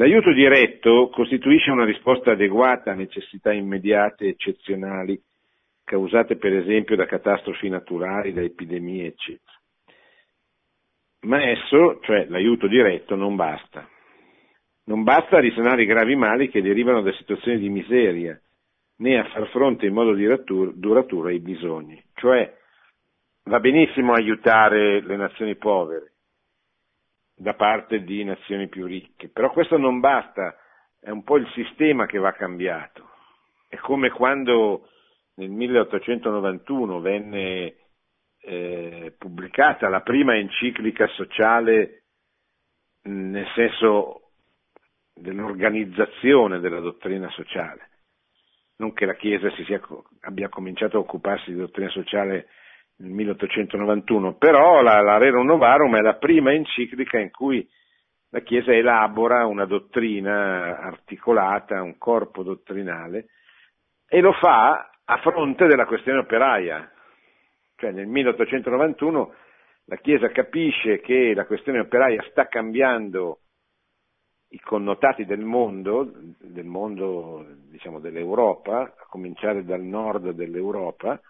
L'aiuto 0.01 0.33
diretto 0.33 1.11
costituisce 1.11 1.71
una 1.71 1.85
risposta 1.85 2.31
adeguata 2.31 2.91
a 2.91 2.95
necessità 2.95 3.53
immediate 3.53 4.29
eccezionali 4.29 5.21
causate 5.85 6.37
per 6.37 6.55
esempio 6.55 6.97
da 6.97 7.05
catastrofi 7.05 7.69
naturali, 7.69 8.33
da 8.33 8.41
epidemie, 8.41 9.09
eccetera. 9.09 9.59
Ma 11.27 11.43
esso, 11.43 12.01
cioè 12.01 12.25
l'aiuto 12.31 12.67
diretto, 12.67 13.15
non 13.15 13.37
basta. 13.37 13.87
Non 14.85 15.03
basta 15.03 15.37
a 15.37 15.41
risanare 15.41 15.83
i 15.83 15.87
gravi 15.87 16.17
mali 16.17 16.49
che 16.49 16.63
derivano 16.63 17.03
da 17.03 17.13
situazioni 17.13 17.59
di 17.59 17.69
miseria, 17.69 18.41
né 19.01 19.19
a 19.19 19.25
far 19.25 19.49
fronte 19.49 19.85
in 19.85 19.93
modo 19.93 20.15
duraturo 20.15 21.29
ai 21.29 21.41
bisogni. 21.41 22.03
Cioè 22.15 22.57
va 23.43 23.61
benissimo 23.61 24.15
aiutare 24.15 25.03
le 25.03 25.17
nazioni 25.17 25.57
povere 25.57 26.13
da 27.41 27.55
parte 27.55 28.03
di 28.05 28.23
nazioni 28.23 28.69
più 28.69 28.85
ricche, 28.85 29.31
però 29.31 29.51
questo 29.51 29.79
non 29.79 29.99
basta, 29.99 30.59
è 31.01 31.09
un 31.09 31.23
po' 31.23 31.39
il 31.39 31.49
sistema 31.55 32.05
che 32.05 32.19
va 32.19 32.33
cambiato. 32.33 33.09
È 33.67 33.77
come 33.77 34.11
quando 34.11 34.91
nel 35.37 35.49
1891 35.49 37.01
venne 37.01 37.77
eh, 38.43 39.15
pubblicata 39.17 39.89
la 39.89 40.03
prima 40.03 40.37
enciclica 40.37 41.07
sociale 41.09 42.03
nel 43.05 43.47
senso 43.55 44.33
dell'organizzazione 45.15 46.61
della 46.61 46.81
dottrina 46.81 47.31
sociale 47.31 47.89
non 48.77 48.93
che 48.93 49.07
la 49.07 49.15
Chiesa 49.15 49.51
sia, 49.51 49.81
abbia 50.21 50.49
cominciato 50.49 50.97
a 50.97 51.01
occuparsi 51.01 51.53
di 51.53 51.59
dottrina 51.59 51.91
sociale 51.91 52.49
nel 53.01 53.11
1891, 53.11 54.35
però 54.35 54.83
la, 54.83 55.01
la 55.01 55.19
Rerum 55.19 55.47
Novarum 55.47 55.97
è 55.97 56.01
la 56.01 56.17
prima 56.17 56.53
enciclica 56.53 57.19
in 57.19 57.31
cui 57.31 57.67
la 58.31 58.41
Chiesa 58.41 58.73
elabora 58.73 59.47
una 59.47 59.65
dottrina 59.65 60.79
articolata, 60.79 61.83
un 61.83 61.99
corpo 61.99 62.43
dottrinale, 62.43 63.27
e 64.07 64.21
lo 64.21 64.33
fa 64.33 64.91
a 65.05 65.17
fronte 65.19 65.67
della 65.67 65.87
questione 65.87 66.21
operaia. 66.21 66.91
Cioè 67.77 67.91
nel 67.91 68.07
1891 68.07 69.35
la 69.87 69.97
Chiesa 69.97 70.29
capisce 70.29 71.01
che 71.01 71.33
la 71.35 71.47
questione 71.47 71.81
operaia 71.81 72.23
sta 72.31 72.47
cambiando 72.47 73.41
i 74.53 74.61
connotati 74.61 75.25
del 75.25 75.41
mondo, 75.41 76.11
del 76.39 76.67
mondo 76.67 77.47
diciamo, 77.69 77.99
dell'Europa, 77.99 78.81
a 78.81 79.07
cominciare 79.09 79.65
dal 79.65 79.83
nord 79.83 80.31
dell'Europa, 80.31 81.21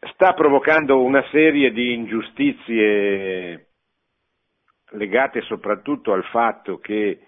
sta 0.00 0.32
provocando 0.32 1.02
una 1.02 1.22
serie 1.30 1.72
di 1.72 1.92
ingiustizie 1.92 3.68
legate 4.92 5.42
soprattutto 5.42 6.12
al 6.12 6.24
fatto 6.24 6.78
che 6.78 7.26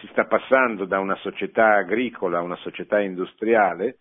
si 0.00 0.06
sta 0.08 0.26
passando 0.26 0.84
da 0.84 0.98
una 0.98 1.16
società 1.16 1.74
agricola 1.74 2.38
a 2.38 2.42
una 2.42 2.56
società 2.56 3.00
industriale, 3.00 3.98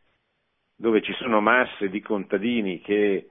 dove 0.75 1.01
ci 1.01 1.13
sono 1.13 1.39
masse 1.39 1.89
di 1.89 2.01
contadini 2.01 2.81
che 2.81 3.29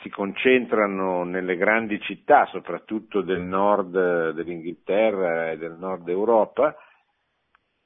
si 0.00 0.08
concentrano 0.10 1.22
nelle 1.24 1.56
grandi 1.56 2.00
città, 2.00 2.46
soprattutto 2.46 3.22
del 3.22 3.40
nord 3.42 4.30
dell'Inghilterra 4.32 5.52
e 5.52 5.58
del 5.58 5.76
nord 5.78 6.08
Europa, 6.08 6.76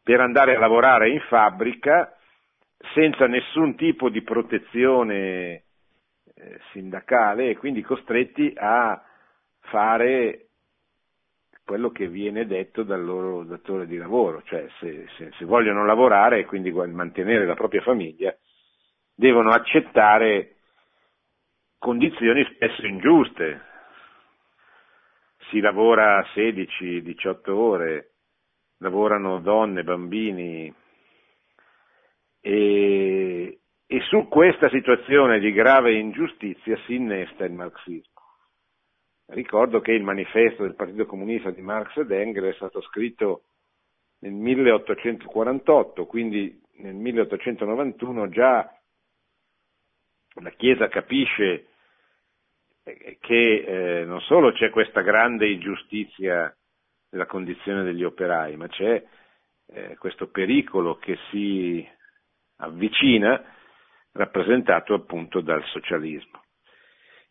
per 0.03 0.21
andare 0.21 0.57
a 0.57 0.59
lavorare 0.59 1.11
in 1.11 1.21
fabbrica 1.29 2.17
senza 2.95 3.27
nessun 3.27 3.77
tipo 3.77 4.09
di 4.09 4.23
protezione 4.23 5.65
eh, 6.35 6.61
sindacale 6.73 7.51
e 7.51 7.57
quindi 7.57 7.83
costretti 7.83 8.53
a 8.57 9.03
fare 9.61 10.47
quello 11.65 11.91
che 11.91 12.09
viene 12.09 12.47
detto 12.47 12.83
dal 12.83 13.05
loro 13.05 13.45
datore 13.45 13.87
di 13.87 13.97
lavoro, 13.97 14.43
cioè 14.43 14.67
se, 14.81 15.07
se, 15.17 15.31
se 15.39 15.45
vogliono 15.45 15.85
lavorare 15.85 16.41
e 16.41 16.45
quindi 16.45 16.73
mantenere 16.73 17.47
la 17.47 17.55
propria 17.55 17.83
famiglia, 17.83 18.37
devono 19.15 19.51
accettare 19.51 20.57
condizioni 21.79 22.45
spesso 22.55 22.85
ingiuste. 22.85 23.69
Si 25.51 25.61
lavora 25.61 26.25
16-18 26.35 27.51
ore, 27.51 28.11
lavorano 28.79 29.39
donne, 29.39 29.85
bambini 29.85 30.75
e, 32.41 33.61
e 33.87 34.01
su 34.03 34.29
questa 34.29 34.69
situazione 34.71 35.39
di 35.39 35.53
grave 35.53 35.95
ingiustizia 35.95 36.77
si 36.87 36.95
innesta 36.95 37.45
il 37.45 37.53
marxismo. 37.53 38.09
Ricordo 39.27 39.81
che 39.81 39.93
il 39.93 40.03
manifesto 40.03 40.63
del 40.63 40.75
Partito 40.75 41.07
Comunista 41.07 41.51
di 41.51 41.61
Marx 41.61 41.97
ed 41.97 42.11
Engels 42.11 42.53
è 42.53 42.57
stato 42.57 42.81
scritto 42.83 43.43
nel 44.21 44.33
1848, 44.33 46.07
quindi 46.07 46.61
nel 46.79 46.95
1891 46.95 48.29
già 48.29 48.75
la 50.35 50.51
Chiesa 50.51 50.89
capisce 50.89 51.67
eh, 52.83 53.19
che 53.21 54.01
eh, 54.01 54.05
non 54.05 54.21
solo 54.21 54.53
c'è 54.53 54.71
questa 54.71 55.03
grande 55.03 55.49
ingiustizia 55.49 56.55
della 57.09 57.27
condizione 57.27 57.83
degli 57.83 58.05
operai, 58.05 58.57
ma 58.57 58.69
c'è 58.69 59.03
eh, 59.67 59.97
questo 59.97 60.29
pericolo 60.29 60.97
che 60.97 61.19
si 61.31 61.87
avvicina, 62.61 63.43
rappresentato 64.13 64.95
appunto 64.95 65.41
dal 65.41 65.65
socialismo, 65.67 66.43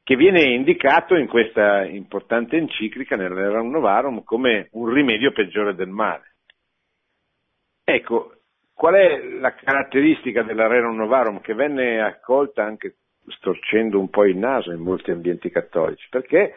che 0.04 0.16
viene 0.16 0.44
indicato 0.44 1.16
in 1.16 1.28
questa 1.28 1.86
importante 1.86 2.58
enciclica 2.58 3.16
nell'Eram 3.16 3.70
Novarum 3.70 4.24
come 4.24 4.70
un 4.72 4.92
rimedio 4.92 5.32
peggiore 5.32 5.76
del 5.76 5.90
male. 5.90 6.36
Ecco, 7.84 8.34
qual 8.74 8.94
è 8.94 9.22
la 9.40 9.54
caratteristica 9.54 10.44
della 10.44 10.68
Rerum 10.68 10.96
Novarum 10.96 11.42
che 11.42 11.54
venne 11.54 12.02
accolta 12.02 12.64
anche 12.64 12.96
storcendo 13.28 14.00
un 14.00 14.10
po' 14.10 14.26
il 14.26 14.38
naso 14.38 14.72
in 14.72 14.80
molti 14.80 15.12
ambienti 15.12 15.50
cattolici? 15.50 16.08
Perché 16.10 16.56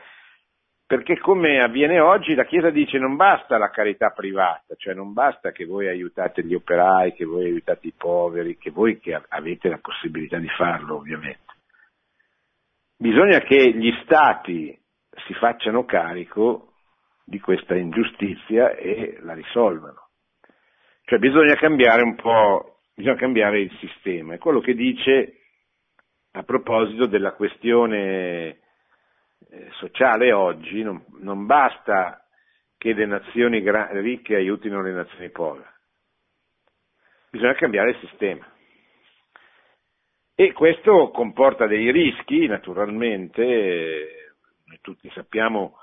perché 0.93 1.19
come 1.19 1.59
avviene 1.59 2.01
oggi 2.01 2.35
la 2.35 2.45
Chiesa 2.45 2.69
dice 2.69 2.99
non 2.99 3.17
basta 3.17 3.57
la 3.57 3.71
carità 3.71 4.11
privata, 4.11 4.75
cioè 4.77 4.93
non 4.93 5.15
basta 5.15 5.51
che 5.51 5.65
voi 5.65 5.89
aiutate 5.89 6.45
gli 6.45 6.53
operai, 6.53 7.15
che 7.15 7.25
voi 7.25 7.47
aiutate 7.47 7.87
i 7.87 7.95
poveri, 7.97 8.59
che 8.59 8.71
voi 8.71 9.01
che 9.01 9.19
avete 9.29 9.71
la 9.71 9.79
possibilità 9.79 10.37
di 10.37 10.51
farlo 10.51 10.97
ovviamente. 10.97 11.55
Bisogna 12.95 13.39
che 13.39 13.73
gli 13.73 13.91
stati 14.05 14.79
si 15.27 15.33
facciano 15.33 15.87
carico 15.87 16.75
di 17.25 17.41
questa 17.41 17.75
ingiustizia 17.75 18.77
e 18.77 19.17
la 19.23 19.33
risolvano. 19.33 20.11
Cioè 21.05 21.19
bisogna 21.19 21.55
cambiare 21.55 22.03
un 22.03 22.17
po', 22.17 22.81
bisogna 22.95 23.17
cambiare 23.17 23.61
il 23.61 23.75
sistema. 23.81 24.35
È 24.35 24.39
quello 24.39 24.61
che 24.61 24.75
dice 24.75 25.39
a 26.33 26.43
proposito 26.43 27.07
della 27.07 27.33
questione 27.33 28.59
eh, 29.51 29.69
sociale 29.73 30.33
oggi 30.33 30.83
non, 30.83 31.05
non, 31.21 31.47
basta 31.47 32.27
che 32.79 32.93
le 32.93 33.07
nazioni 33.07 33.63
gra- 33.63 33.89
ricche 34.01 34.35
aiutino 34.35 34.83
le 34.83 34.93
nazioni 34.93 35.31
povere, 35.31 35.73
bisogna 37.31 37.55
cambiare 37.55 37.91
il 37.91 37.99
sistema. 38.09 38.47
E 40.35 40.53
questo 40.53 41.11
comporta 41.11 41.67
dei 41.67 41.91
rischi, 41.91 42.47
naturalmente, 42.47 44.35
noi 44.65 44.79
tutti 44.81 45.11
sappiamo 45.11 45.77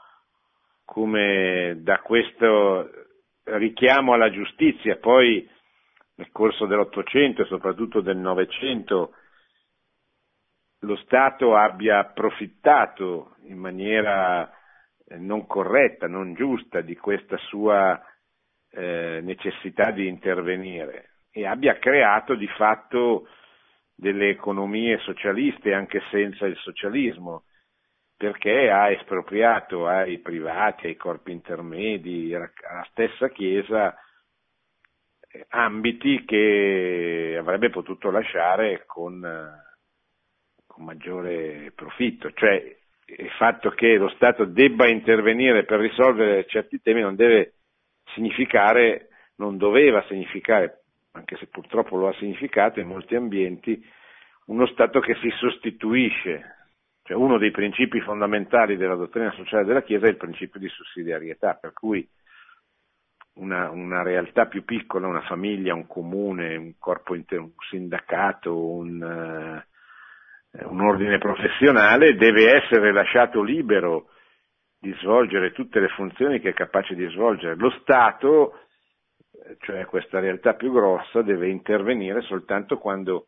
come 0.83 1.77
da 1.81 1.99
questo 1.99 2.89
richiamo 3.43 4.13
alla 4.13 4.31
giustizia 4.31 4.97
poi 4.97 5.47
nel 6.15 6.29
corso 6.31 6.65
dell'Ottocento 6.65 7.41
e 7.41 7.45
soprattutto 7.45 8.01
del 8.01 8.17
Novecento 8.17 9.13
lo 10.79 10.95
Stato 10.97 11.55
abbia 11.55 11.99
approfittato 11.99 13.35
in 13.43 13.57
maniera 13.57 14.49
eh, 15.05 15.17
non 15.17 15.45
corretta, 15.45 16.07
non 16.07 16.33
giusta 16.33 16.81
di 16.81 16.95
questa 16.95 17.37
sua 17.37 18.01
eh, 18.71 19.19
necessità 19.21 19.91
di 19.91 20.07
intervenire 20.07 21.15
e 21.31 21.45
abbia 21.45 21.77
creato 21.77 22.35
di 22.35 22.47
fatto 22.47 23.27
delle 23.95 24.29
economie 24.29 24.97
socialiste 24.99 25.73
anche 25.73 26.01
senza 26.09 26.45
il 26.45 26.55
socialismo, 26.57 27.43
perché 28.15 28.69
ha 28.69 28.89
espropriato 28.89 29.87
ai 29.87 30.19
privati, 30.19 30.87
ai 30.87 30.95
corpi 30.95 31.31
intermedi, 31.31 32.33
alla 32.33 32.49
stessa 32.91 33.27
Chiesa 33.29 33.93
eh, 35.27 35.45
ambiti 35.49 36.23
che 36.25 37.35
avrebbe 37.37 37.69
potuto 37.69 38.09
lasciare 38.09 38.83
con 38.85 39.21
con 40.79 40.85
maggiore 40.85 41.73
profitto, 41.75 42.31
cioè 42.31 42.77
il 43.05 43.29
fatto 43.31 43.71
che 43.71 43.97
lo 43.97 44.07
Stato 44.09 44.45
debba 44.45 44.87
intervenire 44.87 45.65
per 45.65 45.79
risolvere 45.79 46.45
certi 46.47 46.81
temi 46.81 47.01
non 47.01 47.15
deve 47.15 47.55
significare, 48.13 49.09
non 49.35 49.57
doveva 49.57 50.03
significare, 50.07 50.83
anche 51.11 51.35
se 51.35 51.47
purtroppo 51.47 51.97
lo 51.97 52.07
ha 52.07 52.13
significato 52.13 52.79
in 52.79 52.87
molti 52.87 53.15
ambienti, 53.15 53.85
uno 54.45 54.65
Stato 54.67 55.01
che 55.01 55.15
si 55.15 55.29
sostituisce. 55.31 56.55
Cioè 57.03 57.17
uno 57.17 57.39
dei 57.39 57.51
principi 57.51 57.99
fondamentali 58.01 58.77
della 58.77 58.95
dottrina 58.95 59.31
sociale 59.31 59.65
della 59.65 59.81
Chiesa 59.81 60.05
è 60.05 60.09
il 60.09 60.17
principio 60.17 60.59
di 60.59 60.69
sussidiarietà, 60.69 61.55
per 61.55 61.73
cui 61.73 62.07
una, 63.33 63.69
una 63.71 64.03
realtà 64.03 64.45
più 64.45 64.63
piccola, 64.63 65.07
una 65.07 65.23
famiglia, 65.23 65.73
un 65.73 65.87
comune, 65.87 66.55
un 66.55 66.73
corpo 66.77 67.15
intero, 67.15 67.43
un 67.43 67.51
sindacato, 67.67 68.55
un, 68.55 69.01
eh, 69.01 69.68
un 70.51 70.81
ordine 70.81 71.17
professionale 71.17 72.15
deve 72.15 72.61
essere 72.61 72.91
lasciato 72.91 73.41
libero 73.41 74.09
di 74.79 74.93
svolgere 74.99 75.51
tutte 75.51 75.79
le 75.79 75.89
funzioni 75.89 76.39
che 76.39 76.49
è 76.49 76.53
capace 76.53 76.95
di 76.95 77.05
svolgere. 77.09 77.55
Lo 77.55 77.69
Stato, 77.81 78.59
cioè 79.59 79.85
questa 79.85 80.19
realtà 80.19 80.55
più 80.55 80.71
grossa, 80.71 81.21
deve 81.21 81.49
intervenire 81.49 82.21
soltanto 82.21 82.77
quando 82.77 83.27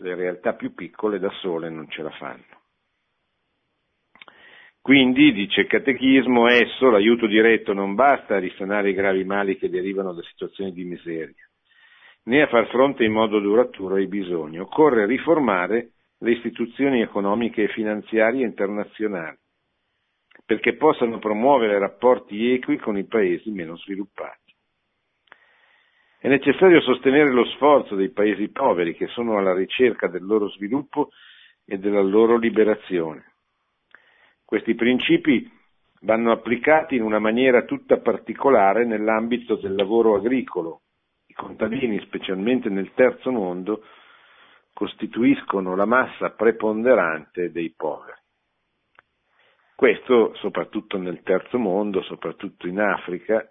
le 0.00 0.14
realtà 0.14 0.54
più 0.54 0.74
piccole 0.74 1.18
da 1.18 1.30
sole 1.40 1.70
non 1.70 1.88
ce 1.88 2.02
la 2.02 2.10
fanno. 2.10 2.44
Quindi, 4.80 5.32
dice 5.32 5.62
il 5.62 5.66
catechismo, 5.66 6.48
esso, 6.48 6.88
l'aiuto 6.88 7.26
diretto, 7.26 7.74
non 7.74 7.94
basta 7.94 8.36
a 8.36 8.38
risanare 8.38 8.90
i 8.90 8.94
gravi 8.94 9.24
mali 9.24 9.58
che 9.58 9.68
derivano 9.68 10.14
da 10.14 10.22
situazioni 10.22 10.72
di 10.72 10.84
miseria, 10.84 11.46
né 12.24 12.42
a 12.42 12.46
far 12.46 12.68
fronte 12.68 13.04
in 13.04 13.12
modo 13.12 13.38
duraturo 13.38 13.96
ai 13.96 14.06
bisogni. 14.06 14.58
Occorre 14.58 15.04
riformare 15.04 15.90
le 16.18 16.32
istituzioni 16.32 17.00
economiche 17.00 17.64
e 17.64 17.68
finanziarie 17.68 18.44
internazionali, 18.44 19.38
perché 20.44 20.76
possano 20.76 21.18
promuovere 21.18 21.78
rapporti 21.78 22.52
equi 22.52 22.78
con 22.78 22.96
i 22.96 23.04
paesi 23.04 23.50
meno 23.50 23.76
sviluppati. 23.76 24.54
È 26.20 26.26
necessario 26.26 26.80
sostenere 26.80 27.30
lo 27.30 27.44
sforzo 27.44 27.94
dei 27.94 28.10
paesi 28.10 28.48
poveri 28.48 28.94
che 28.94 29.06
sono 29.08 29.38
alla 29.38 29.54
ricerca 29.54 30.08
del 30.08 30.24
loro 30.24 30.48
sviluppo 30.50 31.10
e 31.64 31.78
della 31.78 32.02
loro 32.02 32.36
liberazione. 32.36 33.34
Questi 34.44 34.74
principi 34.74 35.48
vanno 36.00 36.32
applicati 36.32 36.96
in 36.96 37.02
una 37.02 37.20
maniera 37.20 37.62
tutta 37.62 37.98
particolare 37.98 38.84
nell'ambito 38.84 39.56
del 39.56 39.74
lavoro 39.74 40.16
agricolo. 40.16 40.80
I 41.26 41.34
contadini, 41.34 42.00
specialmente 42.00 42.68
nel 42.68 42.92
terzo 42.94 43.30
mondo, 43.30 43.84
costituiscono 44.78 45.74
la 45.74 45.86
massa 45.86 46.30
preponderante 46.30 47.50
dei 47.50 47.74
poveri. 47.76 48.16
Questo 49.74 50.36
soprattutto 50.36 50.98
nel 50.98 51.22
terzo 51.24 51.58
mondo, 51.58 52.00
soprattutto 52.02 52.68
in 52.68 52.78
Africa, 52.78 53.44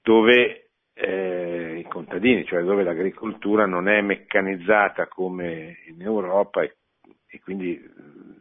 dove 0.00 0.70
eh, 0.94 1.76
i 1.78 1.86
contadini, 1.90 2.46
cioè 2.46 2.62
dove 2.62 2.84
l'agricoltura 2.84 3.66
non 3.66 3.86
è 3.88 4.00
meccanizzata 4.00 5.08
come 5.08 5.76
in 5.88 6.00
Europa 6.00 6.62
e, 6.62 6.78
e 7.26 7.38
quindi 7.40 7.78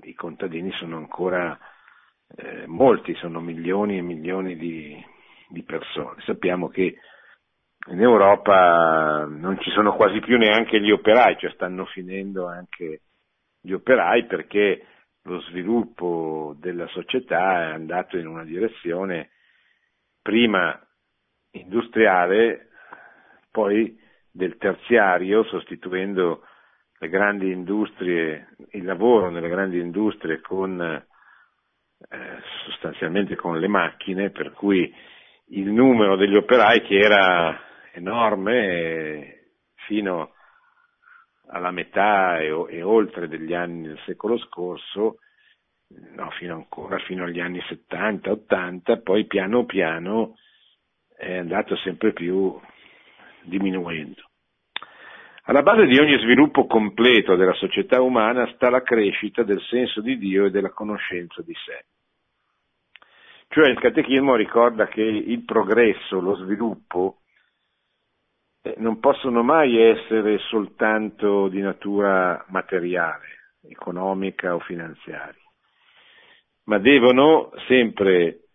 i 0.04 0.14
contadini 0.14 0.72
sono 0.72 0.96
ancora 0.96 1.60
eh, 2.38 2.66
molti, 2.66 3.14
sono 3.16 3.42
milioni 3.42 3.98
e 3.98 4.02
milioni 4.02 4.56
di, 4.56 5.06
di 5.50 5.64
persone. 5.64 6.22
Sappiamo 6.22 6.70
che 6.70 6.96
in 7.90 8.02
Europa 8.02 9.26
non 9.28 9.60
ci 9.60 9.72
sono 9.72 9.94
quasi 9.94 10.20
più 10.20 10.38
neanche 10.38 10.80
gli 10.80 10.92
operai, 10.92 11.38
cioè 11.38 11.52
stanno 11.52 11.86
finendo 11.86 12.48
anche 12.48 13.02
gli 13.62 13.72
operai 13.72 14.26
perché 14.26 14.86
lo 15.24 15.42
sviluppo 15.42 16.56
della 16.60 16.88
società 16.88 17.70
è 17.70 17.72
andato 17.72 18.18
in 18.18 18.28
una 18.28 18.44
direzione 18.44 19.32
prima 20.22 20.80
industriale, 21.52 22.70
poi 23.52 23.98
del 24.32 24.58
terziario, 24.58 25.44
sostituendo 25.46 26.44
le 27.00 27.10
grandi 27.10 27.52
industrie, 27.52 28.56
il 28.72 28.86
lavoro 28.86 29.30
nelle 29.30 29.50
grandi 29.50 29.80
industrie 29.80 30.42
con 30.42 30.80
eh, 30.82 32.42
sostanzialmente 32.66 33.36
con 33.36 33.60
le 33.60 33.68
macchine, 33.68 34.30
per 34.30 34.52
cui 34.52 34.94
il 35.52 35.72
numero 35.72 36.16
degli 36.16 36.36
operai 36.36 36.82
che 36.82 36.98
era 36.98 37.68
enorme 38.00 39.54
fino 39.86 40.34
alla 41.48 41.72
metà 41.72 42.40
e, 42.40 42.48
e 42.70 42.82
oltre 42.82 43.28
degli 43.28 43.54
anni 43.54 43.88
del 43.88 44.00
secolo 44.06 44.38
scorso, 44.38 45.18
no, 46.16 46.30
fino 46.32 46.56
ancora 46.56 46.98
fino 47.00 47.24
agli 47.24 47.40
anni 47.40 47.60
70-80, 47.60 49.02
poi 49.02 49.26
piano 49.26 49.66
piano 49.66 50.36
è 51.16 51.38
andato 51.38 51.76
sempre 51.78 52.14
più 52.14 52.60
diminuendo. 53.44 54.24
Alla 55.44 55.64
base 55.64 55.88
di 55.88 55.98
ogni 55.98 56.18
sviluppo 56.20 56.68
completo 56.68 57.36
della 57.36 57.54
società 57.54 58.02
umana 58.02 58.48
sta 58.54 58.70
la 58.70 58.84
crescita 58.84 59.42
del 59.42 59.60
senso 59.62 60.00
di 60.00 60.18
Dio 60.20 60.46
e 60.46 60.52
della 60.52 60.70
conoscenza 60.70 61.42
di 61.42 61.54
sé. 61.54 61.86
Cioè 63.48 63.68
il 63.70 63.80
catechismo 63.80 64.36
ricorda 64.36 64.86
che 64.88 65.02
il 65.02 65.44
progresso, 65.44 66.20
lo 66.20 66.36
sviluppo, 66.36 67.19
non 68.78 69.00
possono 69.00 69.44
mai 69.44 69.78
essere 69.78 70.38
soltanto 70.40 71.48
di 71.48 71.62
natura 71.62 72.44
materiale, 72.50 73.54
economica 73.62 74.56
o 74.56 74.60
finanziaria, 74.60 75.42
ma 76.66 76.78
devono 76.80 77.52
sempre 77.68 78.50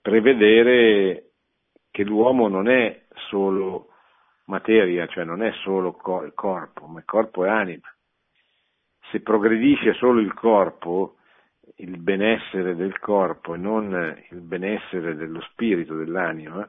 prevedere 0.00 1.32
che 1.90 2.04
l'uomo 2.04 2.48
non 2.48 2.68
è 2.68 3.04
solo 3.28 3.88
materia, 4.46 5.06
cioè 5.06 5.24
non 5.24 5.42
è 5.42 5.52
solo 5.62 5.96
il 6.24 6.32
corpo, 6.34 6.86
ma 6.86 6.98
il 6.98 7.04
corpo 7.04 7.44
è 7.44 7.48
anima. 7.48 7.88
Se 9.10 9.20
progredisce 9.20 9.92
solo 9.94 10.20
il 10.20 10.32
corpo, 10.34 11.16
il 11.76 11.98
benessere 11.98 12.74
del 12.74 12.98
corpo 12.98 13.54
e 13.54 13.58
non 13.58 14.16
il 14.30 14.40
benessere 14.40 15.14
dello 15.14 15.40
spirito, 15.42 15.94
dell'anima, 15.94 16.68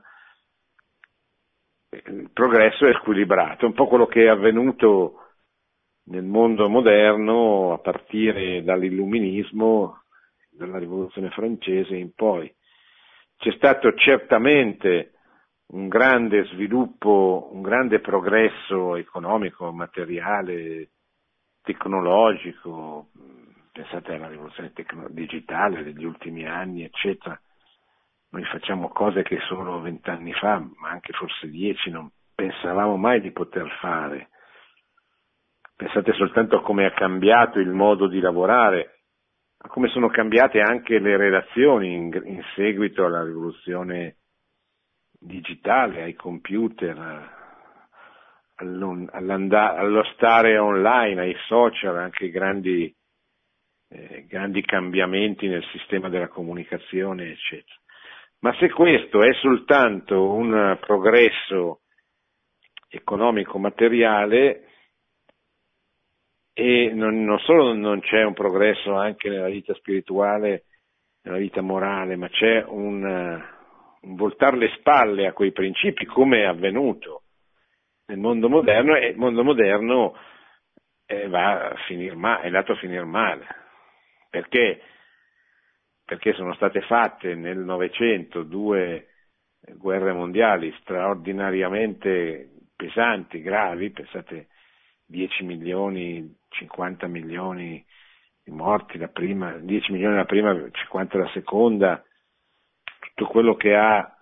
il 1.93 2.29
progresso 2.33 2.85
è 2.85 2.93
squilibrato, 2.93 3.65
un 3.65 3.73
po' 3.73 3.87
quello 3.87 4.05
che 4.05 4.23
è 4.23 4.27
avvenuto 4.27 5.19
nel 6.05 6.23
mondo 6.23 6.67
moderno 6.69 7.73
a 7.73 7.77
partire 7.79 8.63
dall'illuminismo, 8.63 10.03
dalla 10.49 10.77
rivoluzione 10.77 11.29
francese 11.29 11.95
in 11.95 12.13
poi. 12.13 12.53
C'è 13.37 13.51
stato 13.53 13.93
certamente 13.93 15.13
un 15.67 15.87
grande 15.87 16.45
sviluppo, 16.45 17.49
un 17.51 17.61
grande 17.61 17.99
progresso 17.99 18.95
economico, 18.95 19.71
materiale, 19.71 20.89
tecnologico, 21.61 23.09
pensate 23.71 24.13
alla 24.13 24.27
rivoluzione 24.27 24.71
tecno- 24.73 25.09
digitale 25.09 25.83
degli 25.83 26.05
ultimi 26.05 26.45
anni, 26.45 26.83
eccetera. 26.83 27.39
Noi 28.33 28.45
facciamo 28.45 28.89
cose 28.89 29.21
che 29.21 29.37
solo 29.41 29.79
vent'anni 29.79 30.33
fa, 30.33 30.57
ma 30.57 30.89
anche 30.89 31.13
forse 31.13 31.47
dieci, 31.51 31.91
non 31.91 32.09
pensavamo 32.33 32.97
mai 32.97 33.21
di 33.21 33.31
poter 33.31 33.69
fare. 33.79 34.29
Pensate 35.75 36.13
soltanto 36.13 36.57
a 36.57 36.63
come 36.63 36.87
è 36.87 36.93
cambiato 36.93 37.59
il 37.59 37.69
modo 37.69 38.07
di 38.07 38.19
lavorare, 38.19 39.01
a 39.57 39.67
come 39.67 39.87
sono 39.89 40.07
cambiate 40.07 40.61
anche 40.61 40.97
le 40.97 41.15
relazioni 41.15 41.93
in, 41.93 42.21
in 42.25 42.41
seguito 42.55 43.05
alla 43.05 43.23
rivoluzione 43.23 44.17
digitale, 45.11 46.01
ai 46.01 46.15
computer, 46.15 47.29
allo 48.55 50.03
stare 50.15 50.57
online, 50.57 51.21
ai 51.21 51.35
social, 51.45 51.99
anche 51.99 52.31
grandi, 52.31 52.91
eh, 53.89 54.25
grandi 54.27 54.63
cambiamenti 54.63 55.47
nel 55.47 55.63
sistema 55.65 56.09
della 56.09 56.29
comunicazione, 56.29 57.29
eccetera. 57.29 57.81
Ma 58.43 58.53
se 58.57 58.69
questo 58.71 59.23
è 59.23 59.33
soltanto 59.35 60.33
un 60.33 60.77
progresso 60.81 61.79
economico-materiale, 62.89 64.67
e 66.51 66.91
non, 66.93 67.23
non, 67.23 67.39
solo 67.39 67.73
non 67.73 68.01
c'è 68.01 68.21
un 68.21 68.33
progresso 68.33 68.95
anche 68.95 69.29
nella 69.29 69.47
vita 69.47 69.73
spirituale, 69.75 70.65
nella 71.21 71.37
vita 71.37 71.61
morale, 71.61 72.17
ma 72.17 72.27
c'è 72.27 72.65
un, 72.67 73.41
un 74.01 74.15
voltare 74.17 74.57
le 74.57 74.73
spalle 74.77 75.25
a 75.25 75.31
quei 75.31 75.53
principi 75.53 76.05
come 76.05 76.41
è 76.41 76.43
avvenuto 76.43 77.21
nel 78.07 78.17
mondo 78.17 78.49
moderno 78.49 78.97
e 78.97 79.07
il 79.07 79.17
mondo 79.17 79.45
moderno 79.45 80.17
eh, 81.05 81.29
va 81.29 81.69
a 81.69 81.75
finire 81.87 82.15
male, 82.15 82.43
è 82.43 82.45
andato 82.47 82.73
a 82.73 82.77
finire 82.77 83.05
male. 83.05 83.47
Perché? 84.29 84.81
Perché 86.13 86.33
sono 86.33 86.53
state 86.53 86.81
fatte 86.81 87.33
nel 87.33 87.57
Novecento 87.57 88.43
due 88.43 89.07
guerre 89.77 90.13
mondiali 90.13 90.71
straordinariamente 90.81 92.51
pesanti, 92.75 93.41
gravi, 93.41 93.89
pensate 93.89 94.49
10 95.07 95.43
milioni, 95.43 96.37
50 96.49 97.07
milioni 97.07 97.83
di 98.43 98.51
morti 98.51 98.99
la 98.99 99.07
prima, 99.07 99.53
10 99.57 99.91
milioni 99.91 100.15
la 100.17 100.25
prima, 100.25 100.55
50 100.69 101.17
la 101.17 101.29
seconda, 101.29 102.03
tutto 102.99 103.25
quello 103.25 103.55
che 103.55 103.73
ha. 103.73 104.15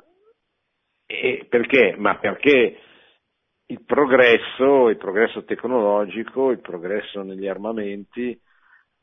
E 1.05 1.45
perché? 1.49 1.95
Ma 1.97 2.15
perché 2.19 2.79
il 3.65 3.83
progresso, 3.83 4.87
il 4.87 4.95
progresso 4.95 5.43
tecnologico, 5.43 6.51
il 6.51 6.61
progresso 6.61 7.21
negli 7.21 7.49
armamenti 7.49 8.39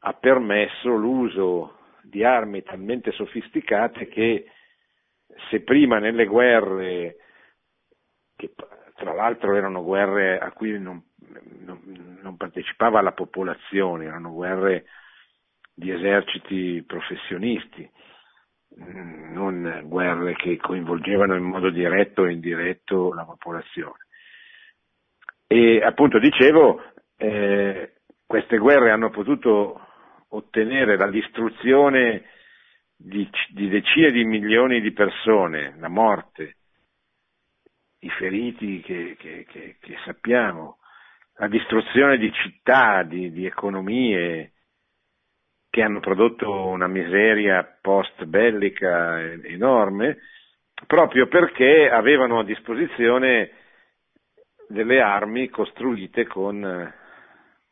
ha 0.04 0.14
permesso 0.14 0.88
l'uso 0.88 1.77
di 2.08 2.24
armi 2.24 2.62
talmente 2.62 3.12
sofisticate 3.12 4.08
che 4.08 4.46
se 5.50 5.60
prima 5.60 5.98
nelle 5.98 6.26
guerre, 6.26 7.16
che 8.36 8.52
tra 8.94 9.12
l'altro 9.12 9.54
erano 9.54 9.84
guerre 9.84 10.38
a 10.38 10.50
cui 10.52 10.78
non, 10.78 11.02
non, 11.64 12.18
non 12.22 12.36
partecipava 12.36 13.00
la 13.00 13.12
popolazione, 13.12 14.06
erano 14.06 14.32
guerre 14.32 14.86
di 15.74 15.90
eserciti 15.92 16.82
professionisti, 16.86 17.88
non 18.76 19.82
guerre 19.84 20.34
che 20.34 20.56
coinvolgevano 20.56 21.36
in 21.36 21.44
modo 21.44 21.70
diretto 21.70 22.22
o 22.22 22.28
indiretto 22.28 23.12
la 23.12 23.24
popolazione. 23.24 24.06
E 25.46 25.82
appunto 25.82 26.18
dicevo, 26.18 26.82
eh, 27.16 27.92
queste 28.26 28.58
guerre 28.58 28.90
hanno 28.90 29.10
potuto 29.10 29.87
ottenere 30.28 30.96
la 30.96 31.08
distruzione 31.08 32.24
di, 32.96 33.28
di, 33.50 33.68
decine 33.68 34.10
di 34.10 34.24
milioni 34.24 34.80
di 34.80 34.92
persone, 34.92 35.76
la 35.78 35.88
morte, 35.88 36.56
i 38.00 38.10
feriti 38.10 38.80
che, 38.80 39.16
che, 39.18 39.44
che, 39.48 39.76
che 39.80 39.96
sappiamo, 40.04 40.78
la 41.36 41.48
distruzione 41.48 42.18
di 42.18 42.32
città, 42.32 43.04
di, 43.04 43.30
di 43.30 43.46
economie, 43.46 44.52
che 45.70 45.82
hanno 45.82 46.00
prodotto 46.00 46.66
una 46.66 46.88
miseria 46.88 47.62
post 47.80 48.24
bellica 48.24 49.20
enorme, 49.22 50.18
proprio 50.86 51.28
perché 51.28 51.88
avevano 51.88 52.40
a 52.40 52.44
disposizione 52.44 53.52
delle 54.68 55.00
armi 55.00 55.48
costruite 55.48 56.26
con 56.26 56.92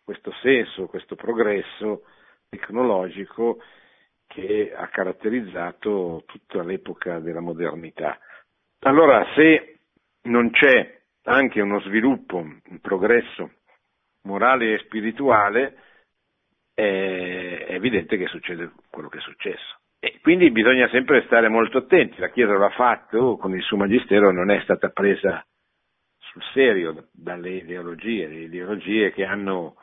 questo 0.04 0.32
senso, 0.40 0.86
questo 0.86 1.16
progresso 1.16 2.02
tecnologico 2.48 3.60
che 4.26 4.72
ha 4.74 4.86
caratterizzato 4.88 6.24
tutta 6.26 6.62
l'epoca 6.62 7.20
della 7.20 7.40
modernità. 7.40 8.18
Allora, 8.80 9.24
se 9.34 9.78
non 10.22 10.50
c'è 10.50 11.00
anche 11.24 11.60
uno 11.60 11.80
sviluppo, 11.80 12.36
un 12.36 12.80
progresso 12.80 13.50
morale 14.22 14.74
e 14.74 14.78
spirituale, 14.78 15.76
è 16.74 17.66
evidente 17.70 18.16
che 18.16 18.26
succede 18.26 18.72
quello 18.90 19.08
che 19.08 19.18
è 19.18 19.22
successo. 19.22 19.78
E 19.98 20.20
quindi 20.20 20.50
bisogna 20.50 20.88
sempre 20.88 21.22
stare 21.24 21.48
molto 21.48 21.78
attenti, 21.78 22.20
la 22.20 22.30
Chiesa 22.30 22.56
l'ha 22.56 22.70
fatto 22.70 23.36
con 23.36 23.54
il 23.54 23.62
suo 23.62 23.78
magistero, 23.78 24.30
non 24.30 24.50
è 24.50 24.60
stata 24.60 24.90
presa 24.90 25.44
sul 26.18 26.42
serio 26.52 27.08
dalle 27.12 27.50
ideologie, 27.50 28.26
le 28.26 28.40
ideologie 28.40 29.12
che 29.12 29.24
hanno 29.24 29.76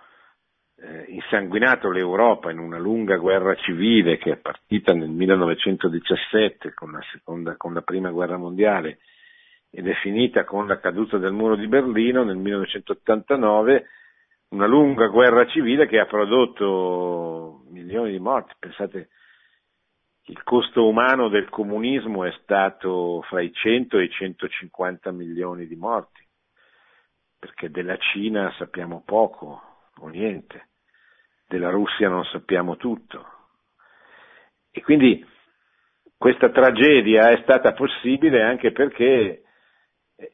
eh, 0.75 1.05
insanguinato 1.07 1.89
l'Europa 1.89 2.51
in 2.51 2.59
una 2.59 2.77
lunga 2.77 3.17
guerra 3.17 3.55
civile 3.55 4.17
che 4.17 4.31
è 4.33 4.37
partita 4.37 4.93
nel 4.93 5.09
1917 5.09 6.73
con 6.73 6.91
la, 6.91 7.01
seconda, 7.11 7.55
con 7.57 7.73
la 7.73 7.81
prima 7.81 8.09
guerra 8.11 8.37
mondiale 8.37 8.99
ed 9.69 9.87
è 9.87 9.93
finita 9.95 10.43
con 10.43 10.67
la 10.67 10.79
caduta 10.79 11.17
del 11.17 11.31
muro 11.31 11.55
di 11.55 11.67
Berlino 11.67 12.23
nel 12.23 12.37
1989 12.37 13.87
una 14.49 14.67
lunga 14.67 15.07
guerra 15.07 15.47
civile 15.47 15.87
che 15.87 15.99
ha 15.99 16.05
prodotto 16.05 17.63
milioni 17.69 18.11
di 18.11 18.19
morti. 18.19 18.53
Pensate, 18.59 19.09
il 20.25 20.43
costo 20.43 20.87
umano 20.87 21.27
del 21.27 21.49
comunismo 21.49 22.23
è 22.23 22.31
stato 22.43 23.23
fra 23.23 23.41
i 23.41 23.51
100 23.51 23.97
e 23.97 24.03
i 24.03 24.09
150 24.09 25.11
milioni 25.11 25.65
di 25.65 25.75
morti, 25.75 26.21
perché 27.39 27.71
della 27.71 27.97
Cina 27.97 28.53
sappiamo 28.57 29.01
poco 29.03 29.72
o 29.99 30.07
niente, 30.07 30.69
della 31.47 31.69
Russia 31.69 32.09
non 32.09 32.23
sappiamo 32.25 32.77
tutto. 32.77 33.25
E 34.71 34.81
quindi 34.81 35.25
questa 36.17 36.49
tragedia 36.49 37.29
è 37.29 37.41
stata 37.41 37.73
possibile 37.73 38.41
anche 38.41 38.71
perché 38.71 39.43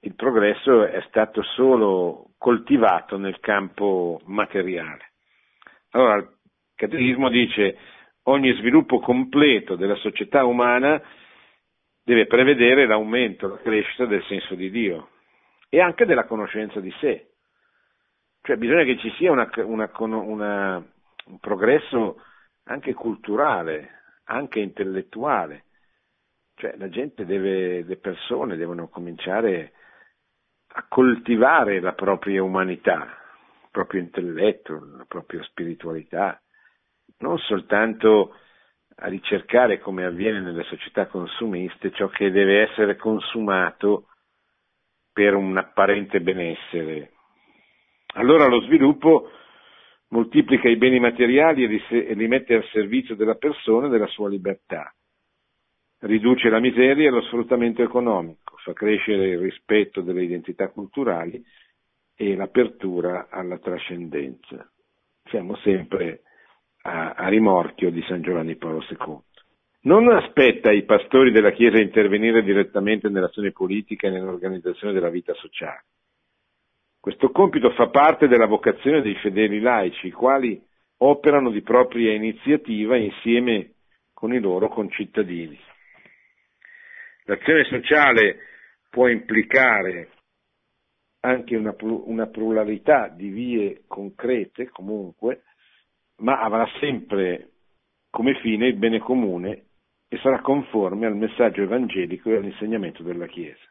il 0.02 0.16
progresso 0.16 0.86
è 0.86 1.02
stato 1.08 1.42
solo 1.42 2.32
coltivato 2.38 3.18
nel 3.18 3.40
campo 3.40 4.22
materiale. 4.26 5.12
Allora, 5.92 6.18
il 6.18 6.30
catechismo 6.76 7.30
dice 7.30 7.78
ogni 8.24 8.54
sviluppo 8.54 9.00
completo 9.00 9.76
della 9.76 9.96
società 9.96 10.46
umana 10.46 11.02
deve 12.04 12.28
prevedere 12.28 12.86
l'aumento, 12.86 13.48
la 13.48 13.58
crescita 13.58 14.06
del 14.06 14.24
senso 14.26 14.56
di 14.56 14.70
Dio 14.70 15.10
e 15.70 15.80
anche 15.82 16.06
della 16.06 16.26
conoscenza 16.26 16.80
di 16.80 16.94
sé. 17.00 17.29
Cioè 18.50 18.58
bisogna 18.58 18.84
che 18.84 18.98
ci 18.98 19.12
sia 19.12 19.32
una, 19.32 19.48
una, 19.58 19.92
una, 19.94 20.84
un 21.26 21.38
progresso 21.40 22.20
anche 22.64 22.96
culturale, 22.96 24.22
anche 24.24 24.60
intellettuale. 24.60 25.66
Cioè 26.56 26.76
la 26.78 26.90
gente 26.90 27.26
deve, 27.26 27.84
le 27.84 27.98
persone 27.98 28.58
devono 28.58 28.88
cominciare 28.88 29.74
a 30.70 30.84
coltivare 30.90 31.80
la 31.80 31.94
propria 31.94 32.42
umanità, 32.42 33.04
il 33.62 33.68
proprio 33.70 34.02
intelletto, 34.02 34.84
la 34.98 35.06
propria 35.08 35.44
spiritualità, 35.44 36.42
non 37.20 37.38
soltanto 37.38 38.34
a 38.96 39.08
ricercare 39.10 39.78
come 39.78 40.06
avviene 40.06 40.42
nelle 40.42 40.64
società 40.64 41.06
consumiste 41.06 41.92
ciò 41.92 42.08
che 42.08 42.32
deve 42.32 42.64
essere 42.64 42.96
consumato 42.96 44.08
per 45.14 45.36
un 45.36 45.56
apparente 45.56 46.20
benessere. 46.20 47.12
Allora 48.14 48.48
lo 48.48 48.62
sviluppo 48.62 49.30
moltiplica 50.10 50.68
i 50.68 50.78
beni 50.78 51.00
materiali 51.00 51.82
e 51.90 52.14
li 52.14 52.28
mette 52.28 52.56
al 52.56 52.66
servizio 52.72 53.16
della 53.16 53.36
persona 53.36 53.88
e 53.88 53.90
della 53.90 54.08
sua 54.08 54.30
libertà, 54.30 54.94
riduce 56.00 56.50
la 56.50 56.60
miseria 56.60 57.08
e 57.08 57.12
lo 57.12 57.22
sfruttamento 57.22 57.84
economico, 57.84 58.58
fa 58.64 58.74
crescere 58.74 59.30
il 59.30 59.40
rispetto 59.40 60.02
delle 60.02 60.24
identità 60.24 60.70
culturali 60.70 61.44
e 62.16 62.36
l'apertura 62.36 63.28
alla 63.30 63.60
trascendenza. 63.60 64.70
Siamo 65.26 65.56
sempre 65.58 66.22
a, 66.82 67.12
a 67.12 67.28
rimorchio 67.28 67.92
di 67.92 68.02
San 68.08 68.22
Giovanni 68.22 68.56
Paolo 68.56 68.84
II. 68.90 69.20
Non 69.82 70.10
aspetta 70.12 70.72
i 70.72 70.84
pastori 70.84 71.32
della 71.32 71.52
Chiesa 71.52 71.80
intervenire 71.80 72.44
direttamente 72.44 73.08
nell'azione 73.08 73.52
politica 73.52 74.08
e 74.08 74.12
nell'organizzazione 74.12 74.94
della 74.94 75.10
vita 75.10 75.34
sociale. 75.36 75.84
Questo 77.00 77.32
compito 77.32 77.70
fa 77.72 77.88
parte 77.90 78.28
della 78.28 78.46
vocazione 78.46 79.02
dei 79.02 79.16
fedeli 79.16 79.62
laici, 79.62 80.08
i 80.08 80.12
quali 80.12 80.62
operano 80.98 81.50
di 81.50 81.62
propria 81.62 82.14
iniziativa 82.14 82.98
insieme 82.98 83.76
con 84.14 84.34
i 84.34 84.40
loro 84.40 84.68
concittadini. 84.68 85.58
L'azione 87.24 87.64
sociale 87.66 88.40
può 88.90 89.08
implicare 89.08 90.10
anche 91.22 91.56
una, 91.56 91.74
una 91.80 92.28
pluralità 92.28 93.08
di 93.08 93.30
vie 93.30 93.84
concrete, 93.88 94.70
comunque, 94.70 95.44
ma 96.18 96.42
avrà 96.42 96.68
sempre 96.80 97.52
come 98.10 98.40
fine 98.42 98.68
il 98.68 98.76
bene 98.76 99.00
comune 99.00 99.68
e 100.10 100.18
sarà 100.18 100.42
conforme 100.42 101.06
al 101.06 101.16
messaggio 101.16 101.62
evangelico 101.62 102.30
e 102.30 102.38
all'insegnamento 102.38 103.04
della 103.04 103.28
Chiesa. 103.28 103.69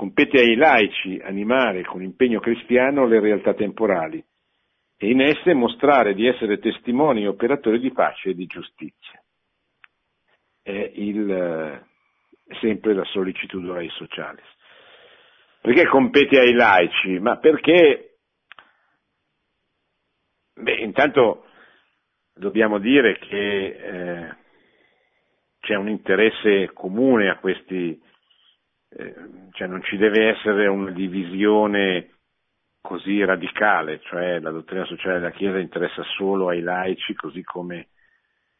Compete 0.00 0.38
ai 0.38 0.56
laici 0.56 1.20
animare 1.22 1.84
con 1.84 2.02
impegno 2.02 2.40
cristiano 2.40 3.04
le 3.04 3.20
realtà 3.20 3.52
temporali 3.52 4.24
e 4.96 5.10
in 5.10 5.20
esse 5.20 5.52
mostrare 5.52 6.14
di 6.14 6.26
essere 6.26 6.58
testimoni 6.58 7.24
e 7.24 7.28
operatori 7.28 7.78
di 7.78 7.92
pace 7.92 8.30
e 8.30 8.34
di 8.34 8.46
giustizia. 8.46 9.22
È 10.62 10.70
il, 10.94 11.84
sempre 12.62 12.94
la 12.94 13.04
sollecitudine 13.04 13.76
ai 13.76 13.90
sociali. 13.90 14.40
Perché 15.60 15.84
compete 15.84 16.38
ai 16.38 16.54
laici? 16.54 17.18
Ma 17.18 17.36
perché, 17.36 18.20
beh, 20.54 20.76
intanto 20.76 21.44
dobbiamo 22.32 22.78
dire 22.78 23.18
che 23.18 23.66
eh, 23.66 24.36
c'è 25.60 25.74
un 25.74 25.90
interesse 25.90 26.70
comune 26.72 27.28
a 27.28 27.36
questi, 27.36 27.90
eh, 27.90 28.09
cioè 29.52 29.66
non 29.66 29.82
ci 29.82 29.96
deve 29.96 30.28
essere 30.28 30.66
una 30.66 30.90
divisione 30.90 32.10
così 32.80 33.22
radicale, 33.24 34.00
cioè 34.00 34.40
la 34.40 34.50
dottrina 34.50 34.84
sociale 34.84 35.18
della 35.18 35.32
Chiesa 35.32 35.58
interessa 35.58 36.02
solo 36.16 36.48
ai 36.48 36.60
laici, 36.60 37.14
così 37.14 37.42
come 37.42 37.88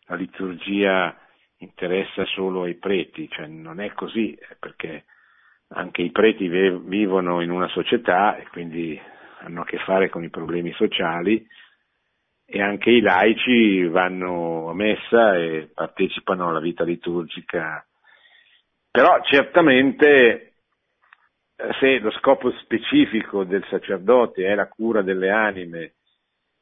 la 0.06 0.16
liturgia 0.16 1.16
interessa 1.58 2.24
solo 2.26 2.62
ai 2.62 2.74
preti, 2.74 3.28
cioè 3.30 3.46
non 3.46 3.80
è 3.80 3.92
così, 3.92 4.36
perché 4.58 5.04
anche 5.68 6.02
i 6.02 6.10
preti 6.10 6.48
vivono 6.48 7.40
in 7.40 7.50
una 7.50 7.68
società 7.68 8.36
e 8.36 8.46
quindi 8.48 9.00
hanno 9.40 9.62
a 9.62 9.64
che 9.64 9.78
fare 9.78 10.08
con 10.08 10.24
i 10.24 10.30
problemi 10.30 10.72
sociali 10.72 11.46
e 12.44 12.60
anche 12.60 12.90
i 12.90 13.00
laici 13.00 13.84
vanno 13.86 14.68
a 14.68 14.74
messa 14.74 15.36
e 15.36 15.70
partecipano 15.72 16.48
alla 16.48 16.60
vita 16.60 16.82
liturgica. 16.82 17.84
Però 18.90 19.22
certamente 19.22 20.54
eh, 21.56 21.72
se 21.78 21.98
lo 22.00 22.10
scopo 22.12 22.50
specifico 22.58 23.44
del 23.44 23.64
sacerdote 23.68 24.46
è 24.46 24.54
la 24.54 24.66
cura 24.66 25.02
delle 25.02 25.30
anime 25.30 25.94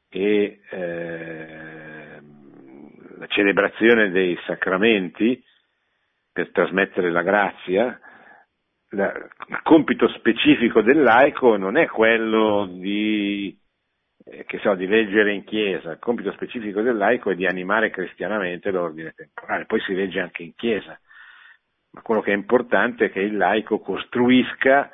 e 0.09 0.61
eh, 0.69 2.21
la 3.17 3.27
celebrazione 3.27 4.11
dei 4.11 4.37
sacramenti 4.45 5.43
per 6.31 6.51
trasmettere 6.51 7.09
la 7.11 7.23
grazia, 7.23 7.99
la, 8.89 9.11
il 9.47 9.61
compito 9.63 10.07
specifico 10.09 10.81
del 10.81 11.01
laico 11.01 11.57
non 11.57 11.77
è 11.77 11.87
quello 11.87 12.67
di, 12.67 13.57
eh, 14.25 14.45
so, 14.61 14.75
di, 14.75 14.87
leggere 14.87 15.33
in 15.33 15.43
chiesa, 15.43 15.91
il 15.91 15.99
compito 15.99 16.31
specifico 16.33 16.81
del 16.81 16.95
laico 16.95 17.31
è 17.31 17.35
di 17.35 17.45
animare 17.45 17.89
cristianamente 17.89 18.69
l'ordine 18.71 19.13
temporale, 19.15 19.65
poi 19.65 19.79
si 19.81 19.93
legge 19.93 20.19
anche 20.19 20.43
in 20.43 20.53
chiesa, 20.55 20.99
ma 21.91 22.01
quello 22.01 22.21
che 22.21 22.31
è 22.31 22.35
importante 22.35 23.05
è 23.05 23.11
che 23.11 23.21
il 23.21 23.37
laico 23.37 23.79
costruisca, 23.79 24.91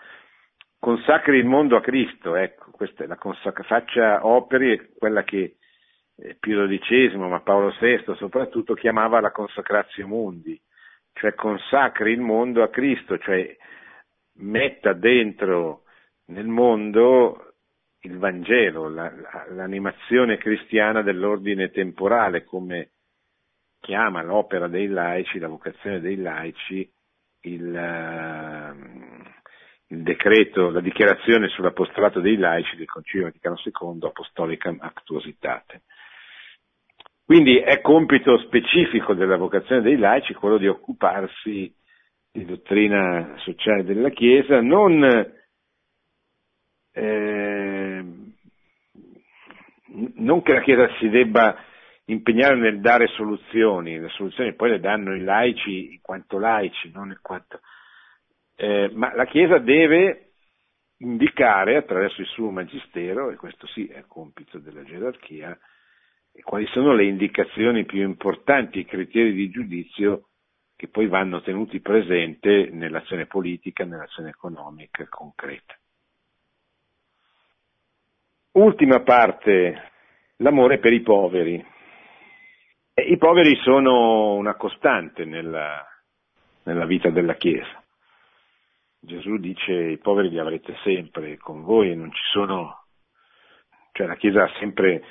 consacri 0.79 1.37
il 1.37 1.45
mondo 1.45 1.75
a 1.75 1.81
Cristo, 1.81 2.35
ecco, 2.35 2.71
consac- 2.71 3.63
faccia 3.63 4.25
operi, 4.25 4.93
quella 4.97 5.23
che 5.23 5.57
eh, 6.17 6.37
Pio 6.39 6.67
XII, 6.67 7.17
ma 7.17 7.41
Paolo 7.41 7.75
VI 7.79 8.15
soprattutto, 8.15 8.73
chiamava 8.73 9.19
la 9.19 9.31
consacratio 9.31 10.07
mundi, 10.07 10.59
cioè 11.13 11.33
consacri 11.33 12.11
il 12.11 12.21
mondo 12.21 12.63
a 12.63 12.69
Cristo, 12.69 13.17
cioè 13.17 13.55
metta 14.37 14.93
dentro 14.93 15.83
nel 16.27 16.47
mondo 16.47 17.53
il 18.01 18.17
Vangelo, 18.17 18.87
la, 18.87 19.11
l'animazione 19.49 20.37
cristiana 20.37 21.01
dell'ordine 21.01 21.71
temporale, 21.71 22.43
come 22.43 22.91
chiama 23.85 24.23
l'opera 24.23 24.67
dei 24.67 24.87
laici, 24.87 25.37
la 25.37 25.47
vocazione 25.47 25.99
dei 25.99 26.17
laici, 26.17 26.91
il, 27.41 27.63
uh, 27.63 28.75
il 29.93 30.01
decreto, 30.01 30.71
la 30.71 30.81
dichiarazione 30.81 31.49
sull'apostolato 31.49 32.19
dei 32.19 32.35
laici 32.35 32.75
del 32.77 32.87
Concilio 32.87 33.27
Vaticano 33.27 33.61
II, 33.63 33.99
Apostolica 34.01 34.75
Actuositate. 34.79 35.83
Quindi 37.23 37.57
è 37.59 37.79
compito 37.81 38.39
specifico 38.39 39.13
della 39.13 39.37
vocazione 39.37 39.81
dei 39.81 39.97
laici 39.97 40.33
quello 40.33 40.57
di 40.57 40.67
occuparsi 40.67 41.71
di 42.31 42.45
dottrina 42.45 43.35
sociale 43.37 43.83
della 43.83 44.09
Chiesa, 44.09 44.61
non, 44.61 45.03
eh, 46.91 48.05
non 50.15 50.41
che 50.41 50.53
la 50.53 50.61
Chiesa 50.61 50.89
si 50.97 51.09
debba 51.09 51.55
impegnare 52.05 52.55
nel 52.55 52.79
dare 52.79 53.07
soluzioni, 53.07 53.99
le 53.99 54.09
soluzioni 54.09 54.53
poi 54.53 54.71
le 54.71 54.79
danno 54.79 55.15
i 55.15 55.21
laici 55.21 55.93
in 55.93 56.01
quanto 56.01 56.37
laici, 56.37 56.91
non 56.91 57.09
in 57.09 57.19
quanto... 57.21 57.61
Eh, 58.55 58.89
ma 58.93 59.13
la 59.15 59.25
Chiesa 59.25 59.57
deve 59.57 60.33
indicare 60.97 61.75
attraverso 61.75 62.21
il 62.21 62.27
suo 62.27 62.51
magistero, 62.51 63.29
e 63.29 63.35
questo 63.35 63.67
sì 63.67 63.87
è 63.87 64.05
compito 64.07 64.59
della 64.59 64.83
gerarchia, 64.83 65.57
quali 66.43 66.65
sono 66.67 66.93
le 66.93 67.05
indicazioni 67.05 67.85
più 67.85 68.01
importanti, 68.01 68.79
i 68.79 68.85
criteri 68.85 69.33
di 69.33 69.49
giudizio 69.49 70.29
che 70.75 70.87
poi 70.89 71.07
vanno 71.07 71.41
tenuti 71.41 71.79
presente 71.79 72.69
nell'azione 72.71 73.25
politica, 73.25 73.85
nell'azione 73.85 74.29
economica 74.29 75.07
concreta. 75.07 75.77
Ultima 78.51 79.01
parte, 79.01 79.91
l'amore 80.37 80.79
per 80.79 80.93
i 80.93 81.01
poveri. 81.01 81.73
I 82.97 83.17
poveri 83.17 83.57
sono 83.57 84.35
una 84.35 84.55
costante 84.55 85.25
nella, 85.25 85.85
nella 86.63 86.85
vita 86.85 87.09
della 87.09 87.33
Chiesa. 87.35 87.83
Gesù 88.97 89.35
dice 89.35 89.73
i 89.73 89.97
poveri 89.97 90.29
li 90.29 90.39
avrete 90.39 90.77
sempre 90.81 91.35
con 91.37 91.63
voi 91.63 91.91
e 91.91 91.95
non 91.95 92.09
ci 92.13 92.21
sono, 92.31 92.85
cioè 93.91 94.07
la 94.07 94.15
Chiesa 94.15 94.43
ha 94.43 94.51
sempre 94.59 95.03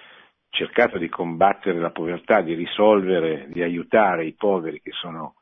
cercato 0.48 0.96
di 0.96 1.10
combattere 1.10 1.78
la 1.78 1.90
povertà, 1.90 2.40
di 2.40 2.54
risolvere, 2.54 3.48
di 3.50 3.60
aiutare 3.60 4.24
i 4.24 4.32
poveri 4.32 4.80
che 4.80 4.92
sono 4.92 5.34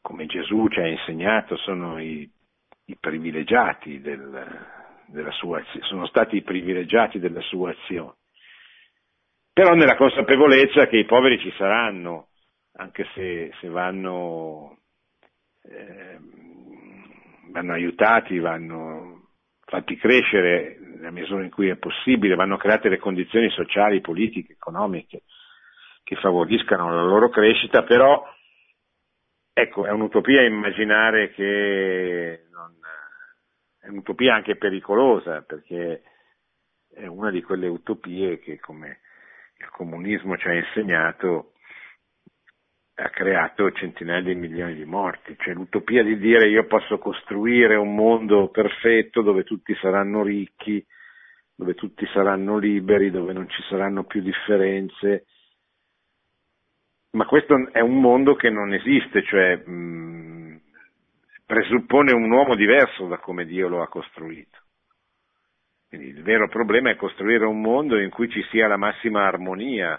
come 0.00 0.24
Gesù 0.24 0.66
ci 0.68 0.80
ha 0.80 0.86
insegnato, 0.86 1.58
sono 1.58 2.00
i, 2.00 2.26
i 2.86 2.96
privilegiati 2.96 4.00
del, 4.00 4.66
della 5.06 5.32
sua 5.32 5.60
sono 5.82 6.06
stati 6.06 6.36
i 6.36 6.42
privilegiati 6.42 7.18
della 7.18 7.42
sua 7.42 7.72
azione. 7.72 8.14
Però 9.56 9.72
nella 9.72 9.96
consapevolezza 9.96 10.86
che 10.86 10.98
i 10.98 11.06
poveri 11.06 11.38
ci 11.38 11.50
saranno, 11.56 12.28
anche 12.72 13.06
se, 13.14 13.50
se 13.58 13.68
vanno, 13.68 14.80
eh, 15.62 16.18
vanno 17.52 17.72
aiutati, 17.72 18.38
vanno 18.38 19.30
fatti 19.64 19.96
crescere 19.96 20.76
nella 20.78 21.10
misura 21.10 21.42
in 21.42 21.50
cui 21.50 21.70
è 21.70 21.76
possibile, 21.76 22.34
vanno 22.34 22.58
create 22.58 22.90
le 22.90 22.98
condizioni 22.98 23.48
sociali, 23.48 24.02
politiche, 24.02 24.52
economiche 24.52 25.22
che 26.04 26.16
favoriscano 26.16 26.94
la 26.94 27.04
loro 27.04 27.30
crescita, 27.30 27.82
però 27.82 28.30
ecco, 29.54 29.86
è 29.86 29.90
un'utopia 29.90 30.42
immaginare 30.42 31.30
che 31.30 32.44
non, 32.52 32.76
è 33.80 33.88
un'utopia 33.88 34.34
anche 34.34 34.56
pericolosa 34.56 35.40
perché 35.40 36.02
è 36.92 37.06
una 37.06 37.30
di 37.30 37.40
quelle 37.40 37.68
utopie 37.68 38.38
che 38.38 38.60
come 38.60 39.00
il 39.58 39.68
comunismo 39.70 40.36
ci 40.36 40.48
ha 40.48 40.54
insegnato 40.54 41.52
ha 42.98 43.10
creato 43.10 43.70
centinaia 43.72 44.22
di 44.22 44.34
milioni 44.34 44.74
di 44.74 44.86
morti, 44.86 45.36
cioè 45.38 45.52
l'utopia 45.52 46.02
di 46.02 46.16
dire 46.16 46.48
io 46.48 46.64
posso 46.66 46.98
costruire 46.98 47.76
un 47.76 47.94
mondo 47.94 48.48
perfetto 48.48 49.20
dove 49.20 49.44
tutti 49.44 49.74
saranno 49.74 50.22
ricchi, 50.22 50.82
dove 51.54 51.74
tutti 51.74 52.06
saranno 52.06 52.56
liberi, 52.56 53.10
dove 53.10 53.34
non 53.34 53.48
ci 53.50 53.62
saranno 53.68 54.04
più 54.04 54.22
differenze, 54.22 55.26
ma 57.16 57.26
questo 57.26 57.68
è 57.72 57.80
un 57.80 58.00
mondo 58.00 58.34
che 58.34 58.48
non 58.48 58.72
esiste, 58.72 59.22
cioè 59.24 59.56
mh, 59.56 60.60
presuppone 61.44 62.14
un 62.14 62.30
uomo 62.30 62.54
diverso 62.54 63.06
da 63.08 63.18
come 63.18 63.44
Dio 63.44 63.68
lo 63.68 63.82
ha 63.82 63.88
costruito. 63.88 64.65
Quindi 65.96 66.14
il 66.14 66.22
vero 66.22 66.46
problema 66.46 66.90
è 66.90 66.96
costruire 66.96 67.46
un 67.46 67.62
mondo 67.62 67.98
in 67.98 68.10
cui 68.10 68.28
ci 68.28 68.42
sia 68.50 68.66
la 68.66 68.76
massima 68.76 69.24
armonia 69.24 69.98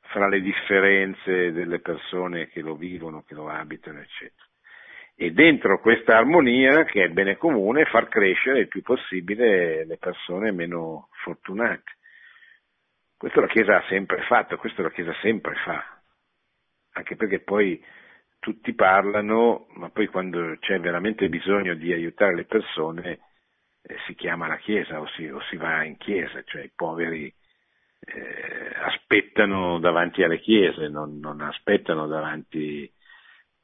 fra 0.00 0.28
le 0.28 0.40
differenze 0.40 1.52
delle 1.52 1.80
persone 1.80 2.46
che 2.48 2.62
lo 2.62 2.74
vivono, 2.74 3.22
che 3.22 3.34
lo 3.34 3.50
abitano, 3.50 4.00
eccetera. 4.00 4.48
E 5.14 5.32
dentro 5.32 5.78
questa 5.80 6.16
armonia, 6.16 6.84
che 6.84 7.02
è 7.02 7.06
il 7.06 7.12
bene 7.12 7.36
comune, 7.36 7.84
far 7.84 8.08
crescere 8.08 8.60
il 8.60 8.68
più 8.68 8.80
possibile 8.80 9.84
le 9.84 9.98
persone 9.98 10.52
meno 10.52 11.08
fortunate. 11.22 11.96
Questo 13.18 13.40
la 13.42 13.48
Chiesa 13.48 13.76
ha 13.76 13.84
sempre 13.88 14.22
fatto, 14.22 14.56
questo 14.56 14.80
la 14.80 14.90
Chiesa 14.90 15.12
sempre 15.20 15.54
fa, 15.56 16.00
anche 16.92 17.14
perché 17.14 17.40
poi 17.40 17.84
tutti 18.38 18.72
parlano, 18.72 19.66
ma 19.74 19.90
poi 19.90 20.06
quando 20.06 20.56
c'è 20.60 20.80
veramente 20.80 21.28
bisogno 21.28 21.74
di 21.74 21.92
aiutare 21.92 22.34
le 22.34 22.44
persone 22.44 23.18
eh, 23.86 23.96
si 24.06 24.14
chiama 24.14 24.48
la 24.48 24.56
Chiesa 24.56 25.00
o 25.00 25.06
si, 25.08 25.28
o 25.28 25.40
si, 25.48 25.56
va 25.56 25.84
in 25.84 25.96
Chiesa, 25.96 26.42
cioè 26.44 26.62
i 26.62 26.72
poveri 26.74 27.32
eh, 28.00 28.72
aspettano 28.82 29.78
davanti 29.78 30.22
alle 30.22 30.40
chiese, 30.40 30.88
non, 30.88 31.18
non 31.18 31.40
aspettano 31.40 32.06
davanti 32.06 32.90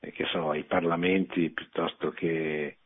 eh, 0.00 0.26
so, 0.30 0.50
ai 0.50 0.64
parlamenti 0.64 1.50
piuttosto 1.50 2.10
che 2.10 2.76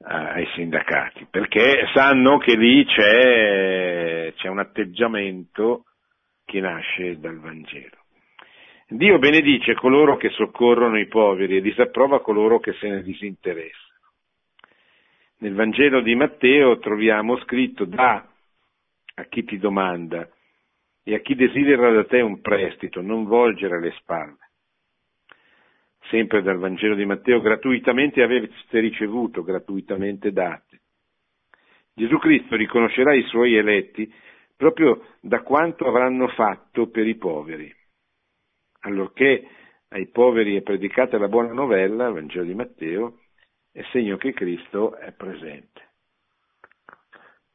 ai 0.00 0.46
sindacati, 0.54 1.26
perché 1.28 1.88
sanno 1.92 2.38
che 2.38 2.54
lì 2.54 2.84
c'è, 2.84 4.32
c'è 4.36 4.46
un 4.46 4.60
atteggiamento 4.60 5.86
che 6.44 6.60
nasce 6.60 7.18
dal 7.18 7.40
Vangelo. 7.40 7.96
Dio 8.86 9.18
benedice 9.18 9.74
coloro 9.74 10.16
che 10.16 10.30
soccorrono 10.30 11.00
i 11.00 11.08
poveri 11.08 11.56
e 11.56 11.60
disapprova 11.60 12.22
coloro 12.22 12.60
che 12.60 12.74
se 12.74 12.88
ne 12.88 13.02
disinteressano. 13.02 13.87
Nel 15.40 15.54
Vangelo 15.54 16.00
di 16.00 16.16
Matteo 16.16 16.78
troviamo 16.78 17.38
scritto 17.38 17.84
da 17.84 18.26
a 19.14 19.24
chi 19.24 19.44
ti 19.44 19.58
domanda 19.58 20.28
e 21.04 21.14
a 21.14 21.20
chi 21.20 21.36
desidera 21.36 21.92
da 21.92 22.04
te 22.04 22.20
un 22.20 22.40
prestito, 22.40 23.00
non 23.00 23.24
volgere 23.24 23.80
le 23.80 23.92
spalle. 23.98 24.36
Sempre 26.10 26.42
dal 26.42 26.58
Vangelo 26.58 26.96
di 26.96 27.04
Matteo, 27.04 27.40
gratuitamente 27.40 28.22
avete 28.22 28.80
ricevuto, 28.80 29.42
gratuitamente 29.42 30.32
date. 30.32 30.80
Gesù 31.94 32.18
Cristo 32.18 32.56
riconoscerà 32.56 33.14
i 33.14 33.22
suoi 33.24 33.54
eletti 33.54 34.12
proprio 34.56 35.04
da 35.20 35.42
quanto 35.42 35.86
avranno 35.86 36.26
fatto 36.28 36.88
per 36.88 37.06
i 37.06 37.16
poveri. 37.16 37.72
Allorché 38.80 39.48
ai 39.90 40.08
poveri 40.08 40.56
è 40.56 40.62
predicata 40.62 41.16
la 41.16 41.28
buona 41.28 41.52
novella, 41.52 42.10
Vangelo 42.10 42.44
di 42.44 42.54
Matteo, 42.54 43.18
è 43.72 43.82
segno 43.92 44.16
che 44.16 44.32
Cristo 44.32 44.96
è 44.96 45.12
presente. 45.12 45.86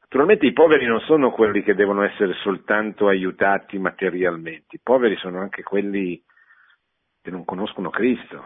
Naturalmente 0.02 0.46
i 0.46 0.54
poveri 0.54 0.86
non 0.86 1.00
sono 1.02 1.32
quelli 1.32 1.64
che 1.64 1.74
devono 1.74 2.04
essere 2.04 2.34
soltanto 2.34 3.08
aiutati 3.08 3.80
materialmente, 3.80 4.76
i 4.76 4.82
poveri 4.82 5.16
sono 5.18 5.40
anche 5.40 5.64
quelli 5.64 6.24
che 7.22 7.32
non 7.32 7.46
conoscono 7.46 7.90
Cristo, 7.90 8.46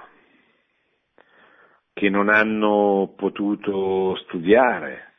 che 1.92 2.10
non 2.10 2.30
hanno 2.30 3.14
potuto 3.18 4.16
studiare. 4.24 5.14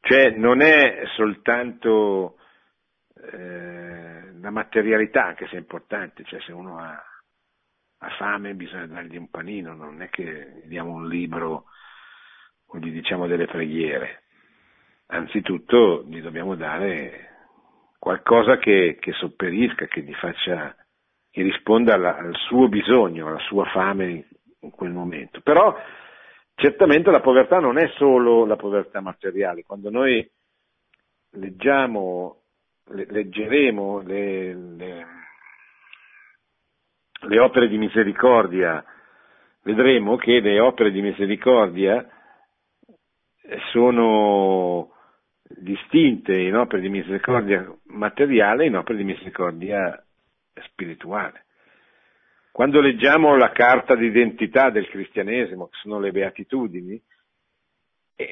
Cioè 0.00 0.32
non 0.32 0.60
è 0.60 1.04
soltanto 1.14 2.36
eh, 3.14 4.32
la 4.40 4.50
materialità, 4.50 5.24
anche 5.24 5.46
se 5.46 5.54
è 5.54 5.58
importante, 5.58 6.24
cioè 6.24 6.40
se 6.40 6.52
uno 6.52 6.78
ha, 6.78 7.02
ha 8.02 8.10
fame 8.18 8.54
bisogna 8.54 8.86
dargli 8.86 9.16
un 9.16 9.30
panino, 9.30 9.74
non 9.74 10.02
è 10.02 10.08
che 10.08 10.62
gli 10.64 10.68
diamo 10.68 10.92
un 10.92 11.08
libro 11.08 11.64
o 12.66 12.78
gli 12.78 12.90
diciamo 12.90 13.26
delle 13.26 13.46
preghiere 13.46 14.22
anzitutto 15.12 16.04
gli 16.06 16.20
dobbiamo 16.20 16.54
dare 16.54 17.28
qualcosa 17.98 18.56
che, 18.56 18.96
che 19.00 19.12
sopperisca, 19.12 19.86
che 19.86 20.02
gli 20.02 20.14
faccia, 20.14 20.74
che 21.30 21.42
risponda 21.42 21.94
alla, 21.94 22.16
al 22.16 22.34
suo 22.34 22.68
bisogno, 22.68 23.28
alla 23.28 23.38
sua 23.40 23.64
fame 23.66 24.26
in 24.60 24.70
quel 24.70 24.90
momento. 24.90 25.40
Però 25.40 25.76
certamente 26.54 27.10
la 27.10 27.20
povertà 27.20 27.58
non 27.60 27.78
è 27.78 27.88
solo 27.96 28.44
la 28.44 28.56
povertà 28.56 29.00
materiale, 29.00 29.62
quando 29.62 29.90
noi 29.90 30.28
leggiamo, 31.34 32.42
le, 32.88 33.06
leggeremo 33.08 34.00
le, 34.00 34.54
le, 34.54 35.06
le 37.22 37.38
opere 37.38 37.68
di 37.68 37.78
misericordia, 37.78 38.84
vedremo 39.62 40.16
che 40.16 40.40
le 40.40 40.58
opere 40.60 40.90
di 40.90 41.00
misericordia 41.00 42.06
sono 43.70 44.90
distinte 45.48 46.38
in 46.38 46.56
opere 46.56 46.80
di 46.82 46.88
misericordia 46.88 47.70
materiale 47.88 48.64
e 48.64 48.66
in 48.68 48.76
opere 48.76 48.98
di 48.98 49.04
misericordia 49.04 50.02
spirituale. 50.54 51.44
Quando 52.50 52.80
leggiamo 52.80 53.36
la 53.36 53.50
carta 53.50 53.94
d'identità 53.94 54.70
del 54.70 54.88
cristianesimo, 54.88 55.68
che 55.68 55.78
sono 55.80 55.98
le 55.98 56.12
beatitudini, 56.12 57.00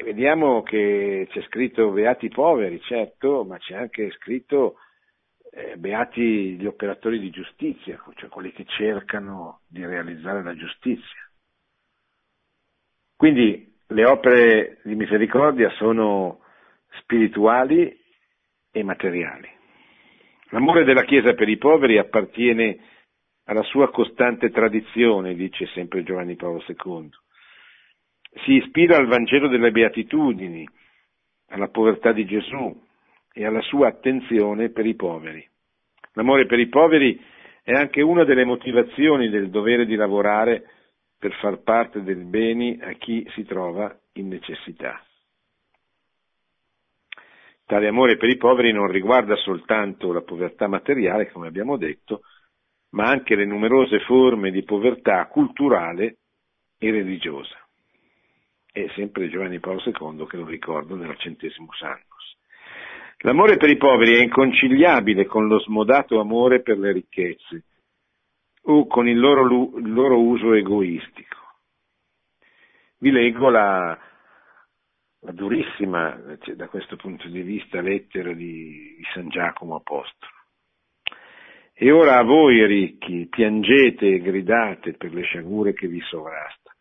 vediamo 0.05 0.62
che 0.62 1.26
c'è 1.31 1.40
scritto 1.42 1.90
beati 1.90 2.29
poveri, 2.29 2.81
certo, 2.83 3.44
ma 3.44 3.57
c'è 3.59 3.74
anche 3.74 4.11
scritto 4.12 4.76
eh, 5.53 5.77
beati 5.77 6.57
gli 6.57 6.67
operatori 6.67 7.19
di 7.19 7.31
giustizia, 7.31 8.03
cioè 8.15 8.29
quelli 8.29 8.53
che 8.53 8.65
cercano 8.67 9.61
di 9.69 9.85
realizzare 9.85 10.43
la 10.43 10.55
giustizia. 10.55 11.29
Quindi 13.17 13.77
le 13.89 14.05
opere 14.07 14.79
di 14.85 14.95
misericordia 14.95 15.69
sono 15.71 16.41
spirituali 17.01 17.99
e 18.71 18.83
materiali. 18.83 19.49
L'amore 20.51 20.85
della 20.85 21.05
Chiesa 21.05 21.35
per 21.35 21.49
i 21.49 21.59
poveri 21.59 21.99
appartiene 21.99 22.79
alla 23.45 23.63
sua 23.63 23.91
costante 23.91 24.51
tradizione, 24.51 25.35
dice 25.35 25.67
sempre 25.75 26.05
Giovanni 26.05 26.37
Paolo 26.37 26.63
II. 26.67 27.11
Si 28.45 28.53
ispira 28.53 28.97
al 28.97 29.09
Vangelo 29.09 29.49
delle 29.49 29.72
Beatitudini, 29.72 30.68
alla 31.49 31.68
povertà 31.68 32.12
di 32.12 32.24
Gesù 32.24 32.89
e 33.33 33.45
alla 33.45 33.61
sua 33.62 33.89
attenzione 33.89 34.70
per 34.70 34.87
i 34.87 34.95
poveri. 34.95 35.49
L'amore 36.15 36.47
per 36.47 36.59
i 36.59 36.69
poveri 36.69 37.21
è 37.63 37.73
anche 37.73 38.03
una 38.03 38.25
delle 38.25 38.45
motivazioni 38.45 39.29
del 39.29 39.51
dovere 39.51 39.87
di 39.87 39.95
lavorare 39.95 40.65
per 41.19 41.33
far 41.35 41.63
parte 41.63 42.03
del 42.03 42.25
bene 42.25 42.79
a 42.81 42.93
chi 42.93 43.27
si 43.35 43.45
trova 43.45 43.95
in 44.15 44.29
necessità. 44.29 45.05
Tale 47.65 47.87
amore 47.87 48.17
per 48.17 48.29
i 48.29 48.37
poveri 48.37 48.73
non 48.73 48.89
riguarda 48.89 49.37
soltanto 49.37 50.13
la 50.13 50.23
povertà 50.23 50.67
materiale, 50.67 51.31
come 51.31 51.47
abbiamo 51.47 51.77
detto, 51.77 52.23
ma 52.91 53.05
anche 53.05 53.37
le 53.37 53.45
numerose 53.45 54.01
forme 54.01 54.51
di 54.51 54.65
povertà 54.65 55.27
culturale 55.27 56.17
e 56.79 56.91
religiosa. 56.91 57.57
È 58.73 58.85
sempre 58.95 59.29
Giovanni 59.29 59.61
Paolo 59.61 59.83
II 59.85 60.27
che 60.27 60.37
lo 60.37 60.47
ricorda 60.47 60.97
nel 60.97 61.17
centesimo 61.19 61.69
Annus. 61.81 62.10
L'amore 63.23 63.59
per 63.59 63.68
i 63.68 63.77
poveri 63.77 64.14
è 64.14 64.23
inconciliabile 64.23 65.27
con 65.27 65.47
lo 65.47 65.59
smodato 65.61 66.21
amore 66.21 66.62
per 66.62 66.79
le 66.79 66.93
ricchezze 66.93 67.64
o 68.62 68.87
con 68.87 69.09
il 69.09 69.18
loro, 69.18 69.77
il 69.77 69.93
loro 69.93 70.18
uso 70.18 70.55
egoistico. 70.55 71.37
Vi 72.99 73.11
leggo 73.11 73.51
la, 73.51 73.99
la 75.21 75.33
durissima, 75.33 76.18
cioè, 76.41 76.55
da 76.55 76.68
questo 76.68 76.97
punto 76.97 77.29
di 77.29 77.43
vista, 77.43 77.81
lettera 77.83 78.33
di, 78.33 78.95
di 78.97 79.05
San 79.12 79.29
Giacomo 79.29 79.77
Apostolo. 79.77 80.33
E 81.75 81.91
ora 81.91 82.18
a 82.18 82.23
voi 82.23 82.66
ricchi, 82.66 83.27
piangete 83.29 84.07
e 84.07 84.21
gridate 84.21 84.95
per 84.95 85.12
le 85.12 85.23
sciagure 85.23 85.73
che 85.75 85.89
vi 85.89 86.01
sovrastano. 86.01 86.77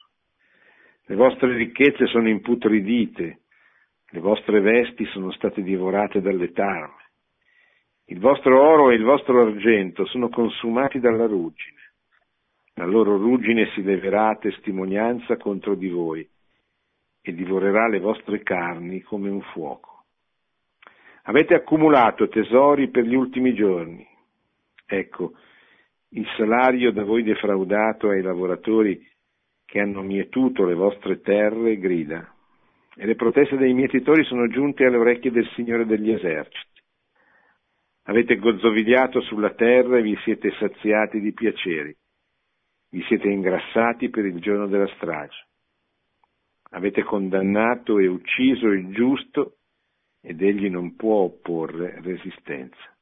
Le 1.05 1.15
vostre 1.15 1.53
ricchezze 1.55 2.05
sono 2.05 2.29
imputridite, 2.29 3.41
le 4.11 4.19
vostre 4.19 4.59
vesti 4.59 5.05
sono 5.05 5.31
state 5.31 5.61
divorate 5.61 6.21
dalle 6.21 6.51
tarme. 6.51 7.07
Il 8.05 8.19
vostro 8.19 8.59
oro 8.59 8.89
e 8.89 8.95
il 8.95 9.03
vostro 9.03 9.41
argento 9.41 10.05
sono 10.05 10.29
consumati 10.29 10.99
dalla 10.99 11.27
ruggine. 11.27 11.77
La 12.73 12.85
loro 12.85 13.17
ruggine 13.17 13.69
si 13.73 13.83
leverà 13.83 14.29
a 14.29 14.37
testimonianza 14.37 15.37
contro 15.37 15.75
di 15.75 15.89
voi 15.89 16.27
e 17.21 17.33
divorerà 17.33 17.87
le 17.87 17.99
vostre 17.99 18.41
carni 18.41 19.01
come 19.01 19.29
un 19.29 19.41
fuoco. 19.41 20.05
Avete 21.23 21.53
accumulato 21.53 22.27
tesori 22.29 22.89
per 22.89 23.03
gli 23.03 23.13
ultimi 23.13 23.53
giorni. 23.53 24.07
Ecco, 24.87 25.33
il 26.09 26.25
salario 26.35 26.91
da 26.91 27.03
voi 27.03 27.21
defraudato 27.21 28.09
ai 28.09 28.23
lavoratori 28.23 29.05
che 29.65 29.79
hanno 29.79 30.01
mietuto 30.01 30.65
le 30.65 30.73
vostre 30.73 31.21
terre 31.21 31.77
grida, 31.77 32.33
e 32.99 33.05
le 33.05 33.15
proteste 33.15 33.55
dei 33.55 33.73
mietitori 33.73 34.25
sono 34.25 34.49
giunte 34.49 34.83
alle 34.83 34.97
orecchie 34.97 35.31
del 35.31 35.47
Signore 35.55 35.85
degli 35.85 36.11
eserciti. 36.11 36.81
Avete 38.03 38.35
gozzovigliato 38.35 39.21
sulla 39.21 39.51
terra 39.51 39.97
e 39.97 40.01
vi 40.01 40.17
siete 40.23 40.51
saziati 40.59 41.21
di 41.21 41.31
piaceri, 41.31 41.95
vi 42.89 43.01
siete 43.03 43.29
ingrassati 43.29 44.09
per 44.09 44.25
il 44.25 44.41
giorno 44.41 44.67
della 44.67 44.87
strage. 44.95 45.47
Avete 46.71 47.03
condannato 47.03 47.99
e 47.99 48.07
ucciso 48.07 48.67
il 48.67 48.91
giusto 48.91 49.59
ed 50.21 50.41
egli 50.41 50.69
non 50.69 50.97
può 50.97 51.21
opporre 51.21 52.01
resistenza. 52.01 52.97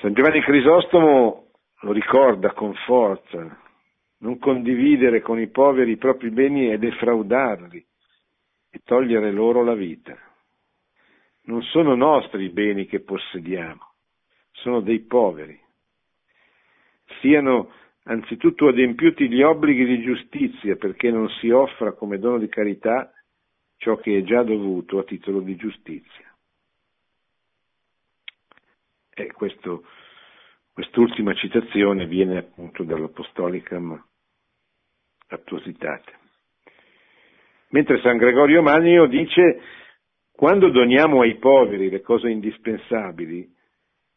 San 0.00 0.14
Giovanni 0.14 0.40
Crisostomo 0.40 1.50
lo 1.80 1.92
ricorda 1.92 2.52
con 2.52 2.72
forza, 2.86 3.67
non 4.18 4.38
condividere 4.38 5.20
con 5.20 5.38
i 5.40 5.48
poveri 5.48 5.92
i 5.92 5.96
propri 5.96 6.30
beni 6.30 6.68
è 6.68 6.78
defraudarli 6.78 7.84
e 8.70 8.80
togliere 8.84 9.30
loro 9.30 9.62
la 9.62 9.74
vita. 9.74 10.16
Non 11.42 11.62
sono 11.62 11.94
nostri 11.94 12.44
i 12.44 12.50
beni 12.50 12.86
che 12.86 13.00
possediamo, 13.00 13.92
sono 14.52 14.80
dei 14.80 15.00
poveri. 15.00 15.58
Siano 17.20 17.72
anzitutto 18.04 18.68
adempiuti 18.68 19.28
gli 19.28 19.42
obblighi 19.42 19.84
di 19.84 20.02
giustizia 20.02 20.76
perché 20.76 21.10
non 21.10 21.28
si 21.40 21.50
offra 21.50 21.92
come 21.92 22.18
dono 22.18 22.38
di 22.38 22.48
carità 22.48 23.12
ciò 23.76 23.96
che 23.96 24.18
è 24.18 24.22
già 24.22 24.42
dovuto 24.42 24.98
a 24.98 25.04
titolo 25.04 25.40
di 25.40 25.56
giustizia. 25.56 26.26
E 29.14 29.32
questo, 29.32 29.84
quest'ultima 30.78 31.34
citazione 31.34 32.06
viene 32.06 32.38
appunto 32.38 32.84
dall'Apostolicam 32.84 34.00
Attuositate. 35.26 36.12
Mentre 37.70 38.00
San 38.00 38.16
Gregorio 38.16 38.62
Magno 38.62 39.06
dice 39.06 39.60
quando 40.30 40.70
doniamo 40.70 41.22
ai 41.22 41.34
poveri 41.36 41.90
le 41.90 42.00
cose 42.00 42.30
indispensabili, 42.30 43.52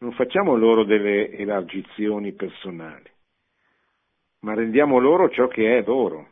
non 0.02 0.12
facciamo 0.14 0.56
loro 0.56 0.84
delle 0.84 1.32
elargizioni 1.32 2.32
personali 2.34 3.10
ma 4.42 4.54
rendiamo 4.54 4.98
loro 5.00 5.30
ciò 5.30 5.48
che 5.48 5.78
è 5.78 5.84
loro. 5.84 6.30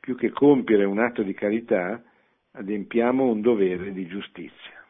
Più 0.00 0.16
che 0.16 0.30
compiere 0.30 0.84
un 0.84 0.98
atto 0.98 1.22
di 1.22 1.32
carità, 1.32 2.02
adempiamo 2.52 3.24
un 3.24 3.40
dovere 3.40 3.92
di 3.92 4.06
giustizia. 4.06 4.83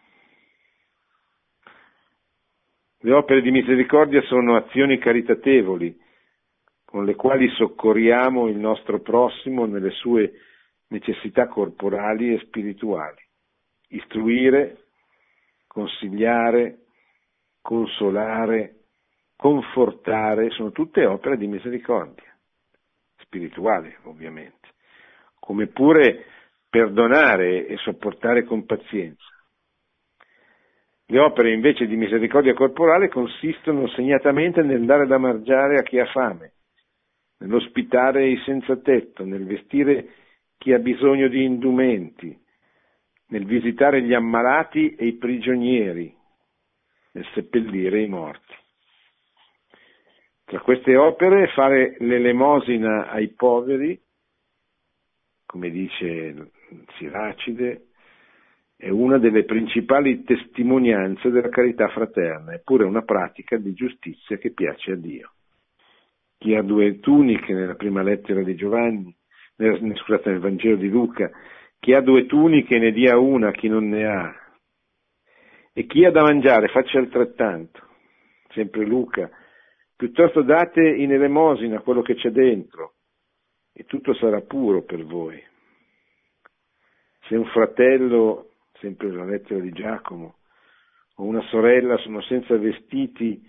Le 3.05 3.13
opere 3.13 3.43
di 3.43 3.51
misericordia 3.51 4.23
sono 4.23 4.57
azioni 4.57 4.97
caritatevoli 4.97 5.95
con 6.87 7.05
le 7.05 7.15
quali 7.15 7.51
soccorriamo 7.51 8.49
il 8.49 8.57
nostro 8.57 9.01
prossimo 9.01 9.67
nelle 9.67 9.91
sue 9.91 10.33
necessità 10.89 11.47
corporali 11.47 12.33
e 12.33 12.39
spirituali. 12.39 13.21
Istruire, 13.89 14.85
consigliare, 15.67 16.85
consolare, 17.61 18.85
confortare, 19.37 20.49
sono 20.53 20.71
tutte 20.71 21.05
opere 21.05 21.37
di 21.37 21.47
misericordia, 21.47 22.35
spirituale 23.19 23.99
ovviamente, 24.05 24.69
come 25.41 25.67
pure 25.67 26.25
perdonare 26.71 27.67
e 27.67 27.77
sopportare 27.77 28.45
con 28.45 28.65
pazienza. 28.65 29.34
Le 31.07 31.19
opere 31.19 31.53
invece 31.53 31.87
di 31.87 31.97
misericordia 31.97 32.55
corporale 32.55 33.09
consistono 33.09 33.87
segnatamente 33.89 34.63
nel 34.63 34.85
dare 34.87 35.07
da 35.07 35.19
mangiare 35.19 35.79
a 35.79 35.83
chi 35.83 35.99
ha 35.99 36.07
fame, 36.07 36.53
nell'ospitare 37.39 38.27
i 38.29 38.39
senza 38.45 38.77
tetto, 38.77 39.25
nel 39.25 39.45
vestire 39.45 40.09
chi 40.57 40.73
ha 40.73 40.79
bisogno 40.79 41.29
di 41.29 41.45
indumenti, 41.45 42.35
nel 43.29 43.45
visitare 43.45 44.03
gli 44.03 44.15
ammalati 44.15 44.95
e 44.95 45.07
i 45.07 45.13
prigionieri, 45.15 46.15
nel 47.13 47.27
seppellire 47.35 48.01
i 48.01 48.09
morti. 48.09 48.55
Tra 50.45 50.61
queste 50.61 50.97
opere 50.97 51.49
fare 51.49 51.97
l'elemosina 51.99 53.11
ai 53.11 53.29
poveri, 53.29 54.01
come 55.45 55.71
dice 55.71 56.51
Siracide, 56.97 57.89
è 58.85 58.91
una 58.91 59.16
delle 59.16 59.45
principali 59.45 60.24
testimonianze 60.24 61.30
della 61.30 61.49
carità 61.49 61.89
fraterna, 61.89 62.53
eppure 62.53 62.85
una 62.85 63.01
pratica 63.01 63.57
di 63.57 63.72
giustizia 63.72 64.37
che 64.37 64.51
piace 64.51 64.93
a 64.93 64.97
Dio. 64.97 65.32
Chi 66.37 66.55
ha 66.55 66.61
due 66.61 67.01
tuniche 67.01 67.55
nella 67.55 67.76
prima 67.76 68.03
lettera 68.03 68.43
di 68.43 68.55
Giovanni, 68.55 69.16
scusate, 69.57 70.28
nel 70.28 70.39
Vangelo 70.39 70.76
di 70.76 70.91
Luca, 70.91 71.30
chi 71.80 71.95
ha 71.95 72.03
due 72.03 72.26
tuniche 72.26 72.78
ne 72.78 72.93
dia 72.93 73.16
una 73.16 73.49
a 73.49 73.53
chi 73.53 73.68
non 73.68 73.89
ne 73.89 74.05
ha. 74.05 74.35
E 75.72 75.87
chi 75.87 76.05
ha 76.05 76.11
da 76.11 76.20
mangiare 76.20 76.68
faccia 76.68 76.99
altrettanto. 76.99 77.80
Sempre 78.51 78.85
Luca, 78.85 79.30
Piuttosto 79.97 80.43
date 80.43 80.82
in 80.82 81.11
elemosina 81.11 81.80
quello 81.80 82.03
che 82.03 82.16
c'è 82.16 82.28
dentro 82.28 82.97
e 83.72 83.85
tutto 83.85 84.12
sarà 84.12 84.43
puro 84.43 84.82
per 84.82 85.05
voi. 85.05 85.43
Se 87.22 87.35
un 87.35 87.47
fratello, 87.47 88.51
sempre 88.79 89.11
la 89.11 89.25
lettera 89.25 89.61
di 89.61 89.72
Giacomo, 89.72 90.37
o 91.16 91.25
una 91.25 91.43
sorella 91.43 91.97
sono 91.99 92.22
senza 92.22 92.57
vestiti 92.57 93.41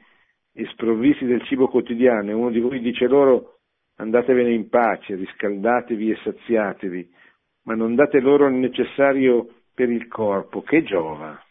e 0.53 0.65
sprovvisti 0.67 1.25
del 1.25 1.41
cibo 1.43 1.67
quotidiano 1.67 2.29
e 2.29 2.33
uno 2.33 2.51
di 2.51 2.59
voi 2.59 2.79
dice 2.79 3.07
loro 3.07 3.59
andatevene 3.97 4.53
in 4.53 4.69
pace, 4.69 5.15
riscaldatevi 5.15 6.11
e 6.11 6.19
saziatevi, 6.23 7.09
ma 7.63 7.73
non 7.75 7.95
date 7.95 8.19
loro 8.19 8.47
il 8.47 8.55
necessario 8.55 9.47
per 9.73 9.89
il 9.89 10.07
corpo, 10.07 10.61
che 10.61 10.83
giova. 10.83 11.41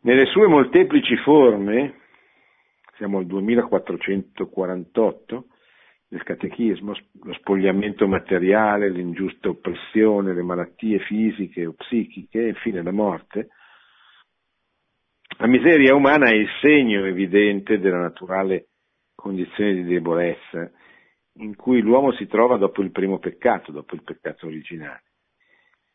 Nelle 0.00 0.26
sue 0.26 0.46
molteplici 0.46 1.16
forme, 1.18 2.00
siamo 2.96 3.18
al 3.18 3.26
2448 3.26 5.46
del 6.14 6.22
catechismo, 6.22 6.92
lo 7.24 7.32
spogliamento 7.32 8.06
materiale, 8.06 8.88
l'ingiusta 8.88 9.48
oppressione, 9.48 10.32
le 10.32 10.44
malattie 10.44 11.00
fisiche 11.00 11.66
o 11.66 11.72
psichiche 11.72 12.40
e 12.40 12.48
infine 12.50 12.84
la 12.84 12.92
morte, 12.92 13.48
la 15.38 15.48
miseria 15.48 15.96
umana 15.96 16.30
è 16.30 16.34
il 16.34 16.48
segno 16.60 17.04
evidente 17.04 17.80
della 17.80 17.98
naturale 17.98 18.68
condizione 19.16 19.74
di 19.74 19.82
debolezza 19.82 20.70
in 21.38 21.56
cui 21.56 21.80
l'uomo 21.80 22.12
si 22.12 22.28
trova 22.28 22.58
dopo 22.58 22.80
il 22.80 22.92
primo 22.92 23.18
peccato, 23.18 23.72
dopo 23.72 23.96
il 23.96 24.04
peccato 24.04 24.46
originale, 24.46 25.02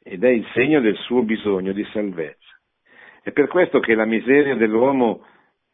ed 0.04 0.26
è 0.26 0.30
il 0.30 0.46
segno 0.54 0.82
del 0.82 0.98
suo 0.98 1.24
bisogno 1.24 1.72
di 1.72 1.86
salvezza. 1.94 2.60
È 3.24 3.32
per 3.32 3.48
questo 3.48 3.80
che 3.80 3.96
la 3.96 4.06
miseria 4.06 4.56
dell'uomo 4.56 5.26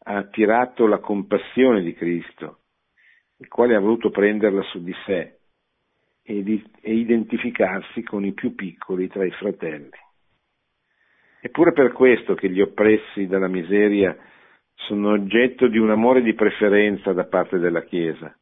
ha 0.04 0.18
attirato 0.18 0.86
la 0.86 0.98
compassione 0.98 1.82
di 1.82 1.94
Cristo, 1.94 2.60
il 3.38 3.48
quale 3.48 3.74
ha 3.74 3.80
voluto 3.80 4.10
prenderla 4.10 4.62
su 4.62 4.82
di 4.82 4.94
sé 5.04 5.38
e, 6.22 6.42
di, 6.42 6.62
e 6.80 6.94
identificarsi 6.94 8.02
con 8.02 8.24
i 8.24 8.32
più 8.32 8.54
piccoli 8.54 9.08
tra 9.08 9.24
i 9.24 9.30
fratelli. 9.30 9.90
Eppure 11.40 11.72
per 11.72 11.92
questo 11.92 12.34
che 12.34 12.50
gli 12.50 12.60
oppressi 12.60 13.26
dalla 13.26 13.48
miseria 13.48 14.16
sono 14.74 15.10
oggetto 15.10 15.68
di 15.68 15.78
un 15.78 15.90
amore 15.90 16.22
di 16.22 16.34
preferenza 16.34 17.12
da 17.12 17.24
parte 17.24 17.58
della 17.58 17.82
Chiesa, 17.84 18.36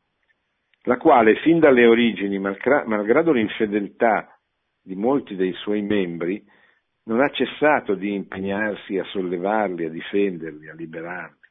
la 0.83 0.97
quale 0.97 1.37
fin 1.37 1.59
dalle 1.59 1.87
origini, 1.87 2.39
malgrado 2.39 3.33
l'infedeltà 3.33 4.39
di 4.83 4.95
molti 4.95 5.37
dei 5.37 5.53
suoi 5.55 5.83
membri, 5.83 6.43
non 7.05 7.21
ha 7.21 7.29
cessato 7.31 7.95
di 7.95 8.15
impegnarsi 8.15 8.99
a 8.99 9.05
sollevarli, 9.05 9.85
a 9.85 9.91
difenderli, 9.91 10.69
a 10.69 10.75
liberarli. 10.75 11.44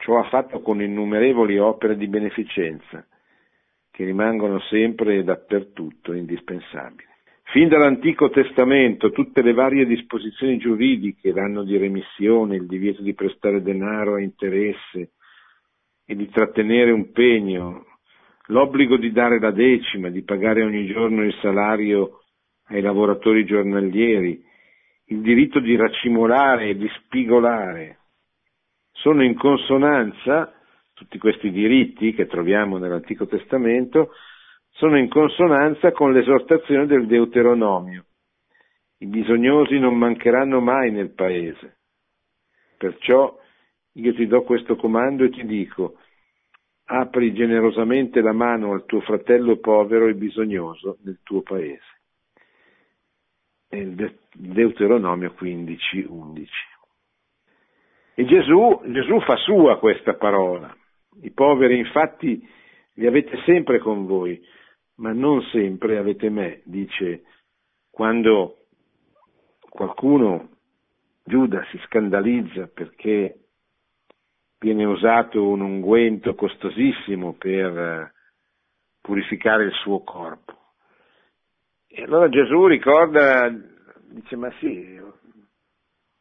Ciò 0.00 0.18
ha 0.18 0.24
fatto 0.24 0.60
con 0.60 0.80
innumerevoli 0.80 1.58
opere 1.58 1.96
di 1.96 2.08
beneficenza, 2.08 3.06
che 3.90 4.04
rimangono 4.04 4.58
sempre 4.60 5.16
e 5.16 5.24
dappertutto 5.24 6.14
indispensabili. 6.14 7.08
Fin 7.52 7.68
dall'Antico 7.68 8.30
Testamento 8.30 9.10
tutte 9.10 9.42
le 9.42 9.52
varie 9.52 9.84
disposizioni 9.84 10.56
giuridiche, 10.56 11.32
l'anno 11.32 11.64
di 11.64 11.76
remissione, 11.76 12.56
il 12.56 12.66
divieto 12.66 13.02
di 13.02 13.12
prestare 13.12 13.60
denaro 13.60 14.14
a 14.14 14.20
interesse 14.20 15.10
e 16.06 16.16
di 16.16 16.30
trattenere 16.30 16.92
un 16.92 17.12
pegno, 17.12 17.84
l'obbligo 18.46 18.96
di 18.96 19.12
dare 19.12 19.38
la 19.38 19.50
decima, 19.50 20.08
di 20.08 20.22
pagare 20.22 20.62
ogni 20.62 20.86
giorno 20.86 21.24
il 21.24 21.34
salario 21.42 22.20
ai 22.68 22.80
lavoratori 22.80 23.44
giornalieri, 23.44 24.42
il 25.06 25.20
diritto 25.20 25.60
di 25.60 25.76
racimolare 25.76 26.68
e 26.68 26.76
di 26.76 26.88
spigolare, 26.88 27.98
sono 28.92 29.24
in 29.24 29.34
consonanza, 29.34 30.52
tutti 30.94 31.18
questi 31.18 31.50
diritti 31.50 32.12
che 32.12 32.26
troviamo 32.26 32.78
nell'Antico 32.78 33.26
Testamento, 33.26 34.12
sono 34.70 34.98
in 34.98 35.08
consonanza 35.08 35.92
con 35.92 36.12
l'esortazione 36.12 36.86
del 36.86 37.06
Deuteronomio. 37.06 38.04
I 38.98 39.06
bisognosi 39.06 39.78
non 39.78 39.96
mancheranno 39.96 40.60
mai 40.60 40.90
nel 40.90 41.10
paese. 41.10 41.78
Perciò 42.76 43.38
io 43.92 44.14
ti 44.14 44.26
do 44.26 44.42
questo 44.42 44.76
comando 44.76 45.24
e 45.24 45.30
ti 45.30 45.44
dico, 45.44 45.96
apri 46.84 47.32
generosamente 47.32 48.20
la 48.20 48.32
mano 48.32 48.72
al 48.72 48.84
tuo 48.84 49.00
fratello 49.00 49.56
povero 49.58 50.06
e 50.06 50.14
bisognoso 50.14 50.98
nel 51.02 51.20
tuo 51.22 51.42
paese. 51.42 51.98
È 53.68 53.76
il 53.76 54.18
Deuteronomio 54.32 55.32
15, 55.32 56.06
11. 56.08 56.50
E 58.20 58.26
Gesù, 58.26 58.82
Gesù 58.84 59.18
fa 59.20 59.34
sua 59.36 59.78
questa 59.78 60.12
parola. 60.12 60.76
I 61.22 61.30
poveri 61.30 61.78
infatti 61.78 62.46
li 62.96 63.06
avete 63.06 63.40
sempre 63.46 63.78
con 63.78 64.04
voi, 64.04 64.38
ma 64.96 65.10
non 65.12 65.40
sempre 65.44 65.96
avete 65.96 66.28
me, 66.28 66.60
dice 66.66 67.22
quando 67.90 68.66
qualcuno, 69.70 70.50
Giuda, 71.24 71.64
si 71.70 71.80
scandalizza 71.86 72.66
perché 72.66 73.38
viene 74.58 74.84
usato 74.84 75.48
un 75.48 75.62
unguento 75.62 76.34
costosissimo 76.34 77.36
per 77.38 78.12
purificare 79.00 79.64
il 79.64 79.72
suo 79.72 80.02
corpo. 80.02 80.58
E 81.88 82.02
allora 82.02 82.28
Gesù 82.28 82.66
ricorda, 82.66 83.48
dice 84.10 84.36
ma 84.36 84.52
sì, 84.58 85.00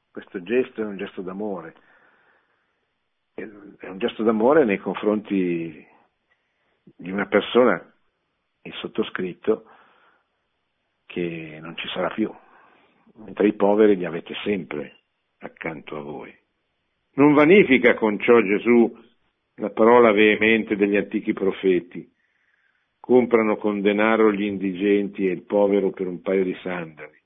questo 0.09 0.41
gesto 0.43 0.81
è 0.81 0.85
un 0.85 0.95
gesto 0.95 1.21
d'amore 1.21 1.87
è 3.79 3.87
un 3.87 3.97
gesto 3.97 4.23
d'amore 4.23 4.65
nei 4.65 4.77
confronti 4.77 5.85
di 6.95 7.11
una 7.11 7.27
persona, 7.27 7.93
il 8.63 8.73
sottoscritto, 8.73 9.65
che 11.05 11.57
non 11.61 11.75
ci 11.77 11.87
sarà 11.89 12.09
più, 12.09 12.31
mentre 13.15 13.47
i 13.47 13.53
poveri 13.53 13.95
li 13.95 14.05
avete 14.05 14.33
sempre 14.43 14.97
accanto 15.39 15.97
a 15.97 16.01
voi. 16.01 16.35
Non 17.13 17.33
vanifica 17.33 17.95
con 17.95 18.19
ciò 18.19 18.39
Gesù 18.41 18.95
la 19.55 19.71
parola 19.71 20.11
veemente 20.11 20.75
degli 20.75 20.95
antichi 20.95 21.33
profeti. 21.33 22.09
Comprano 22.99 23.57
con 23.57 23.81
denaro 23.81 24.31
gli 24.31 24.43
indigenti 24.43 25.27
e 25.27 25.31
il 25.31 25.43
povero 25.43 25.89
per 25.89 26.07
un 26.07 26.21
paio 26.21 26.43
di 26.43 26.55
sandali, 26.61 27.17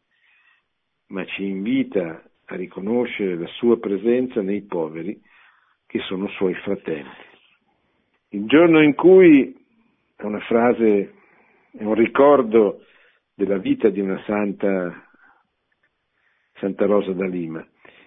ma 1.08 1.26
ci 1.26 1.44
invita 1.44 2.24
a 2.46 2.56
riconoscere 2.56 3.36
la 3.36 3.48
sua 3.48 3.78
presenza 3.80 4.42
nei 4.42 4.62
poveri 4.62 5.20
che 5.94 6.00
sono 6.08 6.28
suoi 6.30 6.56
fratelli. 6.56 7.08
Il 8.30 8.48
giorno 8.48 8.82
in 8.82 8.96
cui, 8.96 9.56
è 10.16 10.24
una 10.24 10.40
frase, 10.40 11.14
è 11.72 11.84
un 11.84 11.94
ricordo 11.94 12.84
della 13.36 13.60
vita 13.60 13.90
di 13.90 14.00
una 14.00 14.20
santa, 14.26 14.92
Santa 16.56 16.88
Rosa 16.88 17.12
da 17.12 17.28
Lima, 17.28 17.64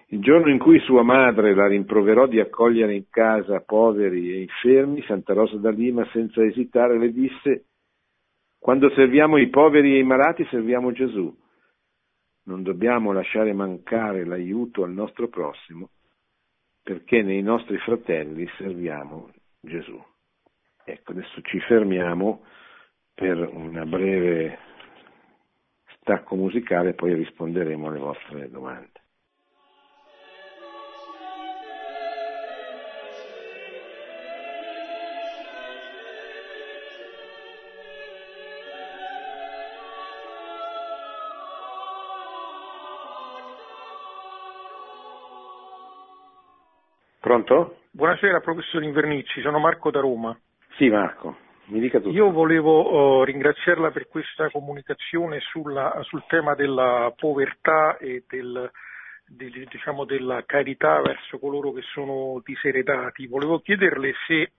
il 0.07 0.19
giorno 0.19 0.51
in 0.51 0.59
cui 0.59 0.81
sua 0.81 1.01
madre 1.01 1.55
la 1.55 1.67
rimproverò 1.67 2.27
di 2.27 2.41
accogliere 2.41 2.93
in 2.93 3.05
casa 3.09 3.61
poveri 3.61 4.33
e 4.33 4.41
infermi, 4.41 5.01
Santa 5.03 5.31
Rosa 5.31 5.55
da 5.55 5.71
Lima 5.71 6.05
senza 6.11 6.43
esitare 6.43 6.99
le 6.99 7.13
disse 7.13 7.67
quando 8.59 8.89
serviamo 8.95 9.37
i 9.37 9.47
poveri 9.47 9.93
e 9.93 9.99
i 9.99 10.03
malati 10.03 10.45
serviamo 10.49 10.91
Gesù. 10.91 11.33
Non 12.47 12.63
dobbiamo 12.63 13.13
lasciare 13.13 13.53
mancare 13.53 14.25
l'aiuto 14.25 14.83
al 14.83 14.91
nostro 14.91 15.29
prossimo 15.29 15.91
perché 16.87 17.21
nei 17.21 17.41
nostri 17.41 17.77
fratelli 17.79 18.47
serviamo 18.57 19.29
Gesù. 19.59 20.01
Ecco, 20.85 21.11
adesso 21.11 21.41
ci 21.41 21.59
fermiamo 21.59 22.45
per 23.13 23.37
una 23.39 23.85
breve 23.85 24.57
stacco 25.99 26.35
musicale 26.35 26.91
e 26.91 26.93
poi 26.93 27.13
risponderemo 27.13 27.89
alle 27.89 27.99
vostre 27.99 28.49
domande. 28.49 29.01
Pronto? 47.27 47.79
Buonasera 47.91 48.39
professor 48.39 48.81
Invernicci, 48.81 49.41
sono 49.41 49.59
Marco 49.59 49.91
da 49.91 49.99
Roma. 49.99 50.33
Sì 50.77 50.87
Marco, 50.87 51.35
mi 51.65 51.81
dica 51.81 51.99
tutto. 51.99 52.15
Io 52.15 52.31
volevo 52.31 53.19
uh, 53.19 53.23
ringraziarla 53.25 53.91
per 53.91 54.07
questa 54.07 54.49
comunicazione 54.49 55.41
sulla, 55.41 55.99
sul 56.03 56.23
tema 56.29 56.55
della 56.55 57.11
povertà 57.17 57.97
e 57.97 58.23
del, 58.29 58.71
di, 59.25 59.51
diciamo, 59.69 60.05
della 60.05 60.45
carità 60.45 61.01
verso 61.01 61.37
coloro 61.37 61.73
che 61.73 61.81
sono 61.91 62.41
diseredati. 62.45 63.27
Volevo 63.27 63.59
chiederle 63.59 64.13
se 64.25 64.51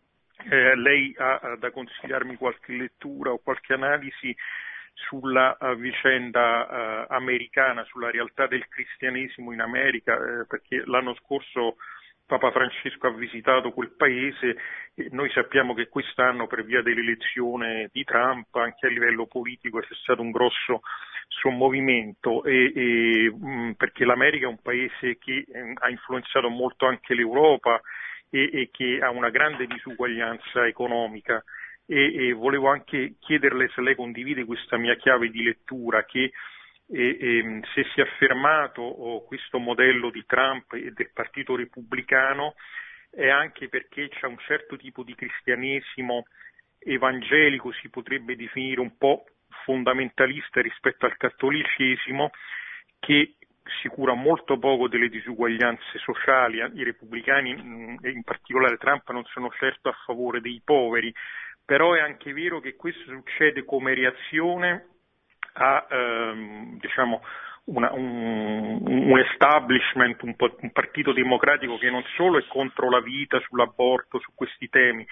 eh, 0.51 0.77
lei 0.77 1.15
ha 1.17 1.57
da 1.59 1.71
consigliarmi 1.71 2.37
qualche 2.37 2.75
lettura 2.75 3.33
o 3.33 3.41
qualche 3.43 3.73
analisi 3.73 4.37
sulla 4.93 5.57
uh, 5.59 5.75
vicenda 5.75 6.67
uh, 6.69 7.15
americana, 7.15 7.83
sulla 7.85 8.11
realtà 8.11 8.47
del 8.47 8.69
cristianesimo 8.69 9.53
in 9.53 9.63
America, 9.63 10.17
eh, 10.17 10.45
perché 10.47 10.83
l'anno 10.85 11.15
scorso 11.15 11.77
Papa 12.29 12.51
Francesco 12.51 13.07
ha 13.07 13.15
visitato 13.15 13.73
quel 13.73 13.95
paese 13.97 14.55
e 14.95 15.09
noi 15.13 15.31
sappiamo 15.31 15.73
che 15.73 15.89
quest'anno 15.89 16.47
per 16.47 16.63
via 16.63 16.83
dell'elezione 16.83 17.89
di 17.91 18.05
Trump 18.05 18.55
anche 18.57 18.87
a 18.87 18.91
livello 18.91 19.25
politico 19.25 19.81
c'è 19.81 19.95
stato 19.95 20.21
un 20.21 20.31
grosso 20.31 20.83
sommovimento 21.29 22.45
e, 22.45 22.73
e, 22.75 23.31
mh, 23.35 23.73
perché 23.79 24.05
l'America 24.05 24.45
è 24.45 24.51
un 24.51 24.61
paese 24.61 25.17
che 25.17 25.47
eh, 25.49 25.73
ha 25.73 25.89
influenzato 25.89 26.51
molto 26.51 26.85
anche 26.85 27.15
l'Europa 27.15 27.81
e, 28.29 28.51
e 28.53 28.69
che 28.71 28.99
ha 29.01 29.09
una 29.09 29.31
grande 29.31 29.67
disuguaglianza 29.67 30.67
economica. 30.67 31.43
E, 31.87 32.29
e 32.29 32.33
volevo 32.35 32.69
anche 32.69 33.15
chiederle 33.19 33.71
se 33.75 33.81
lei 33.81 33.95
condivide 33.95 34.45
questa 34.45 34.77
mia 34.77 34.97
chiave 34.97 35.31
di 35.31 35.43
lettura 35.43 36.05
che 36.05 36.33
e, 36.91 37.19
e, 37.21 37.61
se 37.75 37.85
si 37.93 38.01
è 38.01 38.03
affermato 38.03 38.81
oh, 38.83 39.25
questo 39.25 39.59
modello 39.59 40.11
di 40.11 40.25
Trump 40.27 40.73
e 40.73 40.91
del 40.93 41.11
Partito 41.13 41.55
Repubblicano 41.55 42.55
è 43.11 43.29
anche 43.29 43.69
perché 43.69 44.09
c'è 44.09 44.27
un 44.27 44.39
certo 44.39 44.77
tipo 44.77 45.03
di 45.03 45.15
cristianesimo 45.15 46.27
evangelico, 46.79 47.73
si 47.73 47.89
potrebbe 47.89 48.37
definire 48.37 48.81
un 48.81 48.97
po' 48.97 49.25
fondamentalista 49.65 50.61
rispetto 50.61 51.05
al 51.05 51.17
cattolicesimo, 51.17 52.31
che 53.01 53.35
si 53.83 53.89
cura 53.89 54.15
molto 54.15 54.59
poco 54.59 54.89
delle 54.89 55.09
disuguaglianze 55.09 55.99
sociali. 55.99 56.59
I 56.59 56.85
repubblicani, 56.85 57.99
e 58.01 58.11
in 58.11 58.23
particolare 58.23 58.77
Trump, 58.77 59.11
non 59.11 59.25
sono 59.27 59.51
certo 59.59 59.89
a 59.89 59.97
favore 60.07 60.41
dei 60.41 60.61
poveri, 60.65 61.13
però 61.65 61.95
è 61.95 62.01
anche 62.01 62.33
vero 62.33 62.61
che 62.61 62.77
questo 62.77 63.03
succede 63.05 63.65
come 63.65 63.95
reazione 63.95 64.98
a 65.59 65.87
ehm, 65.91 66.79
diciamo 66.79 67.21
una, 67.65 67.93
un, 67.93 68.81
un, 68.87 69.19
establishment, 69.19 70.23
un, 70.23 70.35
un, 70.39 70.71
partito 70.73 71.13
democratico 71.13 71.77
che 71.77 71.91
non 71.91 72.03
solo 72.17 72.39
è 72.39 72.45
contro 72.49 72.89
la 72.89 73.01
vita, 73.01 73.41
sull'aborto, 73.41 74.19
su 74.21 74.31
questi 74.35 74.69
temi, 74.69 75.07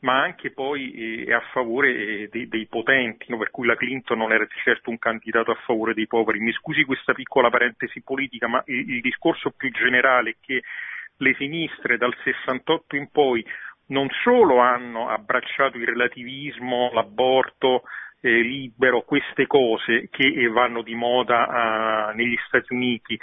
ma 0.00 0.20
anche 0.20 0.50
poi 0.50 0.92
eh, 0.92 1.24
è 1.26 1.32
a 1.32 1.42
favore 1.52 1.88
eh, 1.94 2.28
dei, 2.30 2.48
dei, 2.48 2.66
potenti, 2.66 3.26
no? 3.28 3.38
per 3.38 3.50
cui 3.50 3.66
la 3.66 3.76
Clinton 3.76 4.18
non 4.18 4.32
era 4.32 4.46
certo 4.62 4.90
un 4.90 4.98
candidato 4.98 5.52
a 5.52 5.58
favore 5.64 5.94
dei 5.94 6.06
poveri. 6.06 6.40
Mi 6.40 6.52
scusi 6.52 6.84
questa 6.84 7.14
piccola 7.14 7.50
parentesi 7.50 8.02
politica, 8.02 8.46
ma 8.46 8.62
il, 8.66 8.90
il 8.90 9.00
discorso 9.00 9.50
più 9.56 9.70
generale 9.70 10.30
è 10.30 10.36
che 10.40 10.62
le 11.16 11.34
sinistre 11.34 11.96
dal 11.96 12.14
68 12.22 12.96
in 12.96 13.08
poi 13.10 13.44
non 13.86 14.08
solo 14.22 14.58
hanno 14.58 15.08
abbracciato 15.08 15.76
il 15.76 15.86
relativismo, 15.86 16.90
l'aborto, 16.92 17.82
eh, 18.22 18.40
libero, 18.40 19.02
queste 19.02 19.46
cose 19.46 20.08
che 20.10 20.48
vanno 20.48 20.82
di 20.82 20.94
moda 20.94 22.10
eh, 22.10 22.14
negli 22.14 22.38
Stati 22.46 22.72
Uniti, 22.72 23.18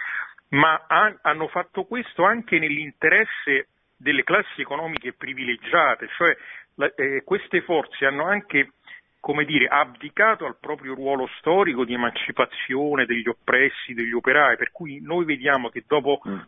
ma 0.50 0.86
ha, 0.88 1.18
hanno 1.22 1.48
fatto 1.48 1.86
questo 1.86 2.26
anche 2.26 2.60
nell'interesse 2.60 3.70
delle 3.96 4.24
classi 4.24 4.62
economiche 4.62 5.14
privilegiate, 5.14 6.10
cioè 6.18 6.36
la, 6.76 6.92
eh, 6.96 7.24
queste 7.24 7.62
forze 7.62 8.06
hanno 8.06 8.26
anche 8.26 8.74
come 9.22 9.44
dire, 9.44 9.68
abdicato 9.68 10.46
al 10.46 10.58
proprio 10.60 10.94
ruolo 10.94 11.28
storico 11.40 11.84
di 11.84 11.94
emancipazione 11.94 13.06
degli 13.06 13.28
oppressi, 13.28 13.94
degli 13.94 14.14
operai, 14.14 14.56
per 14.56 14.72
cui 14.72 15.02
noi 15.02 15.26
vediamo 15.26 15.70
che 15.70 15.84
dopo 15.86 16.22
mm. 16.28 16.40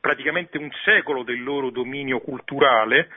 praticamente 0.00 0.56
un 0.56 0.70
secolo 0.84 1.24
del 1.24 1.42
loro 1.42 1.70
dominio 1.70 2.20
culturale 2.20 3.08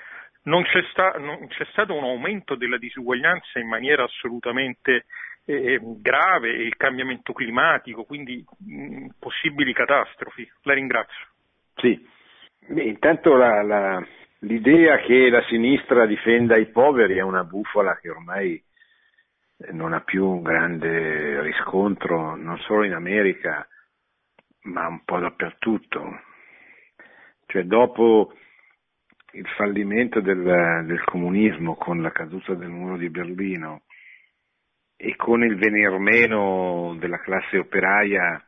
non 0.46 0.64
c'è, 0.64 0.82
sta, 0.92 1.12
non 1.20 1.48
c'è 1.48 1.66
stato 1.72 1.94
un 1.94 2.04
aumento 2.04 2.56
della 2.56 2.78
disuguaglianza 2.78 3.60
in 3.60 3.68
maniera 3.68 4.04
assolutamente 4.04 5.06
eh, 5.46 5.80
grave, 5.82 6.50
il 6.50 6.76
cambiamento 6.76 7.34
climatico, 7.34 8.04
quindi 8.04 8.44
mh, 8.66 9.08
possibili 9.20 9.74
catastrofi. 9.74 10.50
La 10.64 10.74
ringrazio. 10.74 11.28
Sì, 11.76 12.14
Beh, 12.68 12.84
intanto 12.84 13.36
la, 13.36 13.62
la, 13.62 14.08
l'idea 14.40 14.98
che 14.98 15.30
la 15.30 15.44
sinistra 15.48 16.06
difenda 16.08 16.58
i 16.58 16.66
poveri 16.66 17.18
è 17.18 17.22
una 17.22 17.44
bufala 17.44 17.98
che 17.98 18.10
ormai 18.10 18.62
non 19.72 19.94
ha 19.94 20.02
più 20.02 20.26
un 20.28 20.42
grande 20.42 21.42
riscontro 21.42 22.36
non 22.36 22.58
solo 22.60 22.84
in 22.84 22.94
America 22.94 23.66
ma 24.64 24.88
un 24.88 25.04
po' 25.04 25.20
dappertutto. 25.20 26.22
Cioè 27.46 27.64
dopo 27.64 28.34
il 29.36 29.48
fallimento 29.58 30.22
del, 30.22 30.86
del 30.86 31.04
comunismo 31.04 31.76
con 31.76 32.02
la 32.02 32.12
caduta 32.12 32.54
del 32.54 32.70
muro 32.70 32.98
di 32.98 33.10
Berlino 33.10 33.84
e 34.96 35.16
con 35.18 35.44
il 35.44 35.56
venir 35.58 35.98
meno 35.98 36.96
della 36.98 37.20
classe 37.20 37.58
operaia 37.58 38.42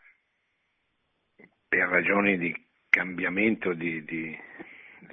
per 1.68 1.88
ragioni 1.90 2.38
di 2.38 2.56
cambiamento 2.90 3.74
di, 3.74 4.04
di 4.06 4.38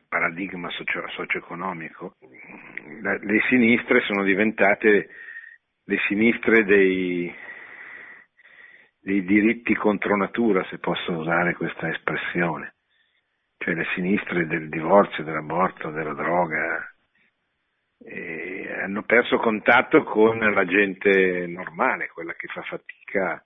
paradigma 0.08 0.70
socio, 0.70 1.08
socio-economico, 1.08 2.16
le 3.00 3.40
sinistre 3.48 4.00
sono 4.02 4.22
diventate 4.22 5.08
le 5.86 5.98
sinistre 6.06 6.64
dei, 6.64 7.34
dei 9.00 9.24
diritti 9.24 9.74
contro 9.74 10.16
natura, 10.16 10.64
se 10.70 10.78
posso 10.78 11.12
usare 11.12 11.54
questa 11.54 11.90
espressione, 11.90 12.73
cioè 13.64 13.72
le 13.72 13.86
sinistre 13.94 14.46
del 14.46 14.68
divorzio, 14.68 15.24
dell'aborto, 15.24 15.88
della 15.88 16.12
droga, 16.12 16.86
hanno 18.82 19.02
perso 19.04 19.38
contatto 19.38 20.02
con 20.02 20.38
la 20.38 20.66
gente 20.66 21.46
normale, 21.46 22.08
quella 22.08 22.34
che 22.34 22.46
fa 22.48 22.60
fatica 22.60 23.42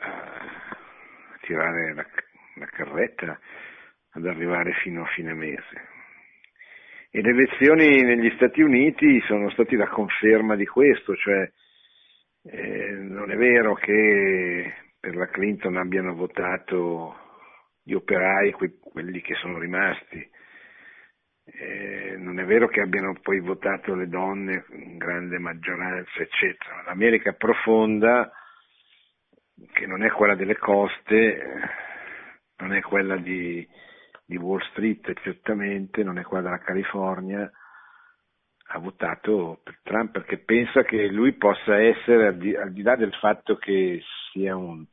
a 0.00 1.38
tirare 1.42 1.94
la, 1.94 2.04
la 2.56 2.66
carretta 2.66 3.38
ad 4.10 4.26
arrivare 4.26 4.72
fino 4.82 5.02
a 5.02 5.12
fine 5.14 5.32
mese. 5.32 5.88
E 7.12 7.22
le 7.22 7.30
elezioni 7.30 8.02
negli 8.02 8.32
Stati 8.34 8.62
Uniti 8.62 9.20
sono 9.28 9.48
stati 9.50 9.76
la 9.76 9.86
conferma 9.86 10.56
di 10.56 10.66
questo, 10.66 11.14
cioè 11.14 11.48
eh, 12.42 12.90
non 12.90 13.30
è 13.30 13.36
vero 13.36 13.74
che 13.74 14.74
per 14.98 15.14
la 15.14 15.28
Clinton 15.28 15.76
abbiano 15.76 16.14
votato 16.14 17.25
gli 17.86 17.94
operai, 17.94 18.50
que- 18.50 18.78
quelli 18.80 19.20
che 19.20 19.36
sono 19.36 19.58
rimasti, 19.58 20.28
eh, 21.44 22.16
non 22.18 22.40
è 22.40 22.44
vero 22.44 22.66
che 22.66 22.80
abbiano 22.80 23.14
poi 23.22 23.38
votato 23.38 23.94
le 23.94 24.08
donne 24.08 24.64
in 24.70 24.96
grande 24.96 25.38
maggioranza, 25.38 26.20
eccetera. 26.20 26.82
L'America 26.84 27.32
profonda, 27.34 28.28
che 29.72 29.86
non 29.86 30.02
è 30.02 30.10
quella 30.10 30.34
delle 30.34 30.56
coste, 30.56 31.60
non 32.56 32.72
è 32.72 32.80
quella 32.80 33.16
di, 33.18 33.64
di 34.24 34.36
Wall 34.36 34.62
Street 34.70 35.12
certamente, 35.20 36.02
non 36.02 36.18
è 36.18 36.24
qua 36.24 36.40
della 36.40 36.58
California, 36.58 37.48
ha 38.70 38.78
votato 38.80 39.60
per 39.62 39.78
Trump 39.84 40.10
perché 40.10 40.38
pensa 40.38 40.82
che 40.82 41.06
lui 41.06 41.34
possa 41.34 41.80
essere, 41.80 42.26
al 42.26 42.36
di, 42.36 42.56
al 42.56 42.72
di 42.72 42.82
là 42.82 42.96
del 42.96 43.14
fatto 43.14 43.54
che 43.54 44.02
sia 44.32 44.56
un, 44.56 44.84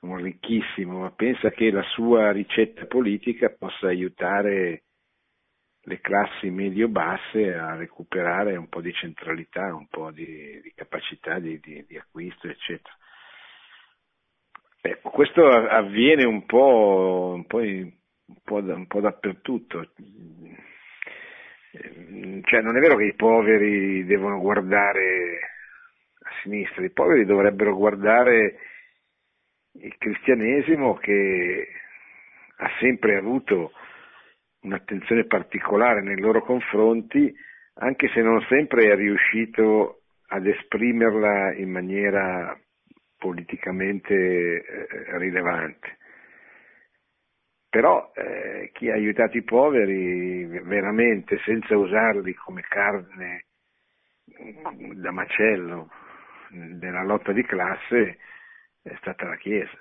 un, 0.00 0.16
ricchissimo, 0.16 1.00
ma 1.00 1.10
pensa 1.10 1.50
che 1.50 1.70
la 1.70 1.82
sua 1.82 2.30
ricetta 2.32 2.86
politica 2.86 3.50
possa 3.50 3.88
aiutare 3.88 4.84
le 5.80 6.00
classi 6.00 6.50
medio-basse 6.50 7.54
a 7.54 7.74
recuperare 7.74 8.56
un 8.56 8.68
po' 8.68 8.80
di 8.80 8.92
centralità, 8.92 9.74
un 9.74 9.88
po' 9.88 10.10
di, 10.10 10.60
di 10.60 10.72
capacità 10.74 11.38
di, 11.38 11.58
di, 11.60 11.84
di 11.86 11.96
acquisto, 11.96 12.48
eccetera. 12.48 12.94
Ecco, 14.80 15.10
questo 15.10 15.46
avviene 15.46 16.24
un 16.24 16.44
po', 16.46 17.32
un 17.34 17.46
po' 17.46 17.60
in, 17.60 17.92
un 18.26 18.36
po', 18.44 18.56
un 18.56 18.86
po 18.86 19.00
dappertutto. 19.00 19.90
Cioè, 21.70 22.60
non 22.62 22.76
è 22.76 22.80
vero 22.80 22.96
che 22.96 23.04
i 23.04 23.14
poveri 23.14 24.04
devono 24.04 24.40
guardare 24.40 25.38
a 26.20 26.30
sinistra, 26.42 26.84
i 26.84 26.90
poveri 26.90 27.24
dovrebbero 27.24 27.74
guardare 27.76 28.58
il 29.80 29.96
cristianesimo 29.98 30.94
che 30.96 31.68
ha 32.56 32.70
sempre 32.80 33.16
avuto 33.16 33.72
un'attenzione 34.62 35.24
particolare 35.24 36.02
nei 36.02 36.18
loro 36.18 36.42
confronti, 36.42 37.32
anche 37.74 38.08
se 38.08 38.20
non 38.20 38.40
sempre 38.48 38.90
è 38.90 38.94
riuscito 38.96 40.02
ad 40.28 40.46
esprimerla 40.46 41.54
in 41.54 41.70
maniera 41.70 42.58
politicamente 43.16 44.14
eh, 44.14 45.18
rilevante. 45.18 45.96
Però 47.70 48.12
eh, 48.14 48.70
chi 48.72 48.90
ha 48.90 48.94
aiutato 48.94 49.36
i 49.36 49.42
poveri 49.42 50.44
veramente 50.46 51.38
senza 51.44 51.76
usarli 51.76 52.34
come 52.34 52.62
carne 52.62 53.44
da 54.94 55.10
macello 55.10 55.90
nella 56.50 57.02
lotta 57.02 57.32
di 57.32 57.44
classe 57.44 58.18
è 58.88 58.96
stata 59.00 59.26
la 59.26 59.36
Chiesa. 59.36 59.76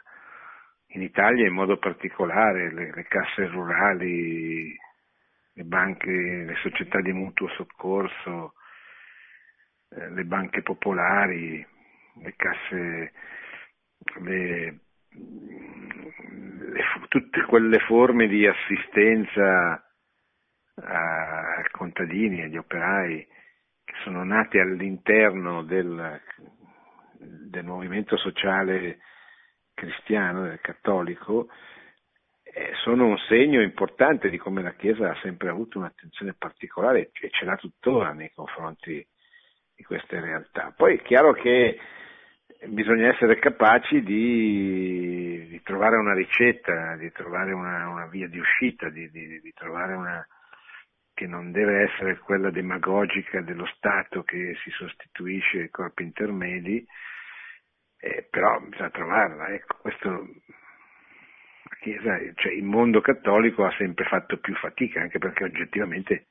In 0.91 1.01
Italia 1.01 1.47
in 1.47 1.53
modo 1.53 1.77
particolare 1.77 2.71
le, 2.71 2.91
le 2.93 3.03
casse 3.03 3.47
rurali, 3.47 4.75
le 5.53 5.63
banche, 5.63 6.11
le 6.11 6.55
società 6.61 7.01
di 7.01 7.11
mutuo 7.11 7.49
soccorso, 7.49 8.53
eh, 9.89 10.09
le 10.09 10.23
banche 10.23 10.61
popolari, 10.61 11.65
le 12.21 12.33
casse, 12.35 13.11
le 14.21 14.79
le, 16.71 16.83
tutte 17.09 17.43
quelle 17.43 17.79
forme 17.79 18.27
di 18.27 18.45
assistenza 18.45 19.83
ai 20.75 21.69
contadini, 21.71 22.43
agli 22.43 22.57
operai 22.57 23.25
che 23.83 23.93
sono 24.03 24.23
nate 24.23 24.59
all'interno 24.59 25.63
del, 25.63 26.21
del 27.27 27.65
movimento 27.65 28.17
sociale 28.17 28.99
cristiano, 29.73 30.43
del 30.43 30.59
cattolico, 30.59 31.49
eh, 32.43 32.71
sono 32.83 33.05
un 33.05 33.17
segno 33.27 33.61
importante 33.61 34.29
di 34.29 34.37
come 34.37 34.61
la 34.61 34.73
Chiesa 34.73 35.11
ha 35.11 35.19
sempre 35.21 35.49
avuto 35.49 35.77
un'attenzione 35.77 36.33
particolare 36.33 37.11
e 37.21 37.29
ce 37.29 37.45
l'ha 37.45 37.55
tuttora 37.55 38.13
nei 38.13 38.31
confronti 38.33 39.05
di 39.75 39.83
queste 39.83 40.19
realtà. 40.19 40.73
Poi 40.75 40.95
è 40.95 41.01
chiaro 41.03 41.33
che 41.33 41.77
bisogna 42.65 43.09
essere 43.09 43.37
capaci 43.37 44.01
di, 44.01 45.45
di, 45.49 45.61
trovare 45.61 45.97
una 45.97 46.13
ricetta, 46.13 46.95
di 46.95 47.11
trovare 47.11 47.53
una, 47.53 47.89
una 47.89 48.07
via 48.07 48.27
di 48.27 48.39
uscita, 48.39 48.89
di, 48.89 49.09
di, 49.11 49.39
di, 49.39 49.53
trovare 49.53 49.93
una 49.93 50.27
che 51.13 51.27
non 51.27 51.51
deve 51.51 51.83
essere 51.83 52.17
quella 52.17 52.49
demagogica 52.49 53.41
dello 53.41 53.65
Stato 53.75 54.23
che 54.23 54.55
si 54.63 54.69
sostituisce 54.71 55.61
ai 55.61 55.69
corpi 55.69 56.03
intermedi, 56.03 56.85
eh, 57.99 58.27
però 58.29 58.59
bisogna 58.59 58.89
trovarla. 58.89 59.47
Ecco, 59.49 59.77
questo, 59.81 60.27
cioè 62.35 62.51
il 62.51 62.63
mondo 62.63 63.01
cattolico 63.01 63.65
ha 63.65 63.73
sempre 63.77 64.05
fatto 64.05 64.37
più 64.37 64.53
fatica, 64.55 65.01
anche 65.01 65.19
perché 65.19 65.43
oggettivamente 65.43 66.27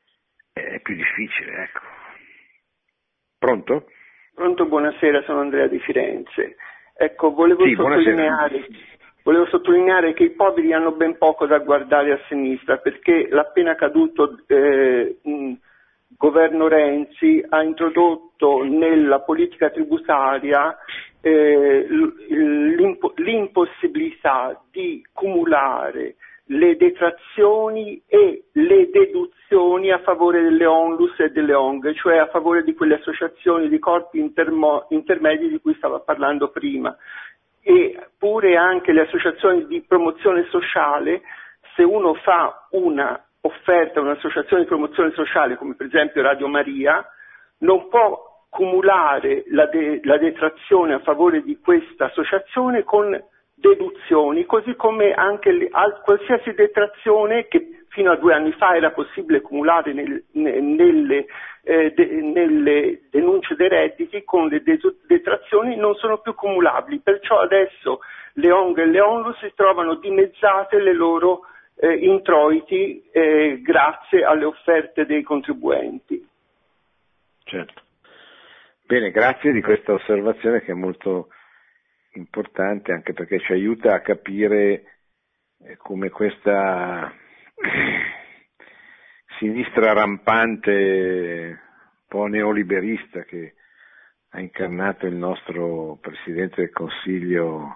è 0.52 0.80
più 0.80 0.94
difficile. 0.94 1.64
Ecco. 1.64 1.80
Pronto? 3.38 3.90
Pronto, 4.34 4.66
buonasera, 4.66 5.22
sono 5.22 5.40
Andrea 5.40 5.66
di 5.66 5.78
Firenze. 5.80 6.56
Ecco, 6.94 7.32
volevo, 7.32 7.64
sì, 7.64 7.74
sottolineare, 7.74 8.66
volevo 9.22 9.46
sottolineare, 9.46 10.14
che 10.14 10.24
i 10.24 10.30
poveri 10.30 10.72
hanno 10.72 10.92
ben 10.92 11.18
poco 11.18 11.46
da 11.46 11.58
guardare 11.58 12.12
a 12.12 12.20
sinistra 12.28 12.78
perché 12.78 13.28
l'appena 13.28 13.74
caduto 13.74 14.38
eh, 14.46 15.18
governo 16.16 16.68
Renzi 16.68 17.44
ha 17.48 17.62
introdotto 17.62 18.62
nella 18.62 19.20
politica 19.20 19.70
tributaria 19.70 20.76
eh, 21.20 21.86
l'impossibilità 23.16 24.60
di 24.70 25.04
cumulare 25.12 26.16
le 26.50 26.76
detrazioni 26.76 28.00
e 28.06 28.44
le 28.52 28.90
deduzioni 28.90 29.90
a 29.90 29.98
favore 29.98 30.42
delle 30.42 30.64
onlus 30.64 31.18
e 31.18 31.30
delle 31.30 31.54
ONG, 31.54 31.92
cioè 31.94 32.18
a 32.18 32.26
favore 32.26 32.62
di 32.62 32.74
quelle 32.74 32.96
associazioni 32.96 33.68
di 33.68 33.78
corpi 33.78 34.18
intermo- 34.18 34.86
intermedi 34.90 35.48
di 35.48 35.60
cui 35.60 35.74
stava 35.74 35.98
parlando 36.00 36.50
prima. 36.50 36.96
Eppure 37.62 38.56
anche 38.56 38.92
le 38.92 39.02
associazioni 39.02 39.66
di 39.66 39.80
promozione 39.80 40.46
sociale 40.50 41.22
se 41.74 41.82
uno 41.82 42.14
fa 42.14 42.68
una 42.70 43.20
offerta, 43.40 44.00
un'associazione 44.00 44.62
di 44.62 44.68
promozione 44.68 45.10
sociale 45.12 45.56
come 45.56 45.74
per 45.74 45.86
esempio 45.86 46.22
Radio 46.22 46.46
Maria, 46.46 47.04
non 47.58 47.88
può 47.88 48.25
cumulare 48.56 49.44
la, 49.48 49.66
de- 49.66 50.00
la 50.04 50.16
detrazione 50.16 50.94
a 50.94 51.00
favore 51.00 51.42
di 51.42 51.58
questa 51.60 52.06
associazione 52.06 52.84
con 52.84 53.22
deduzioni, 53.54 54.46
così 54.46 54.74
come 54.76 55.12
anche 55.12 55.52
le, 55.52 55.68
al, 55.70 56.00
qualsiasi 56.00 56.54
detrazione 56.54 57.48
che 57.48 57.84
fino 57.90 58.12
a 58.12 58.16
due 58.16 58.32
anni 58.32 58.52
fa 58.52 58.74
era 58.74 58.92
possibile 58.92 59.42
cumulare 59.42 59.92
nel, 59.92 60.24
ne, 60.32 60.60
nelle, 60.60 61.26
eh, 61.64 61.92
de, 61.94 62.06
nelle, 62.22 63.02
denunce 63.10 63.54
dei 63.56 63.68
redditi, 63.68 64.24
con 64.24 64.48
le 64.48 64.62
detrazioni 65.06 65.76
non 65.76 65.94
sono 65.96 66.16
più 66.18 66.34
cumulabili, 66.34 67.00
perciò 67.00 67.38
adesso 67.38 68.00
le 68.34 68.50
ONG 68.50 68.78
e 68.78 68.86
le 68.86 69.00
ONLUS 69.00 69.38
si 69.38 69.52
trovano 69.54 69.96
dimezzate 69.96 70.80
le 70.80 70.94
loro 70.94 71.40
eh, 71.76 71.92
introiti 71.92 73.04
eh, 73.12 73.60
grazie 73.62 74.24
alle 74.24 74.46
offerte 74.46 75.04
dei 75.04 75.22
contribuenti. 75.22 76.26
Certo. 77.44 77.84
Bene, 78.86 79.10
grazie 79.10 79.50
di 79.50 79.60
questa 79.62 79.94
osservazione 79.94 80.60
che 80.62 80.70
è 80.70 80.74
molto 80.74 81.30
importante 82.12 82.92
anche 82.92 83.14
perché 83.14 83.40
ci 83.40 83.50
aiuta 83.50 83.94
a 83.94 84.00
capire 84.00 85.00
eh, 85.58 85.76
come 85.76 86.08
questa 86.08 87.12
sinistra 89.40 89.92
rampante, 89.92 90.70
un 90.70 92.04
po' 92.06 92.26
neoliberista 92.26 93.24
che 93.24 93.54
ha 94.30 94.38
incarnato 94.38 95.06
il 95.06 95.16
nostro 95.16 95.98
Presidente 96.00 96.60
del 96.60 96.70
Consiglio 96.70 97.74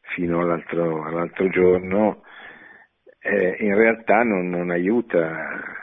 fino 0.00 0.40
all'altro, 0.40 1.02
all'altro 1.02 1.48
giorno, 1.48 2.24
eh, 3.20 3.56
in 3.60 3.74
realtà 3.74 4.22
non, 4.22 4.50
non, 4.50 4.68
aiuta, 4.68 5.79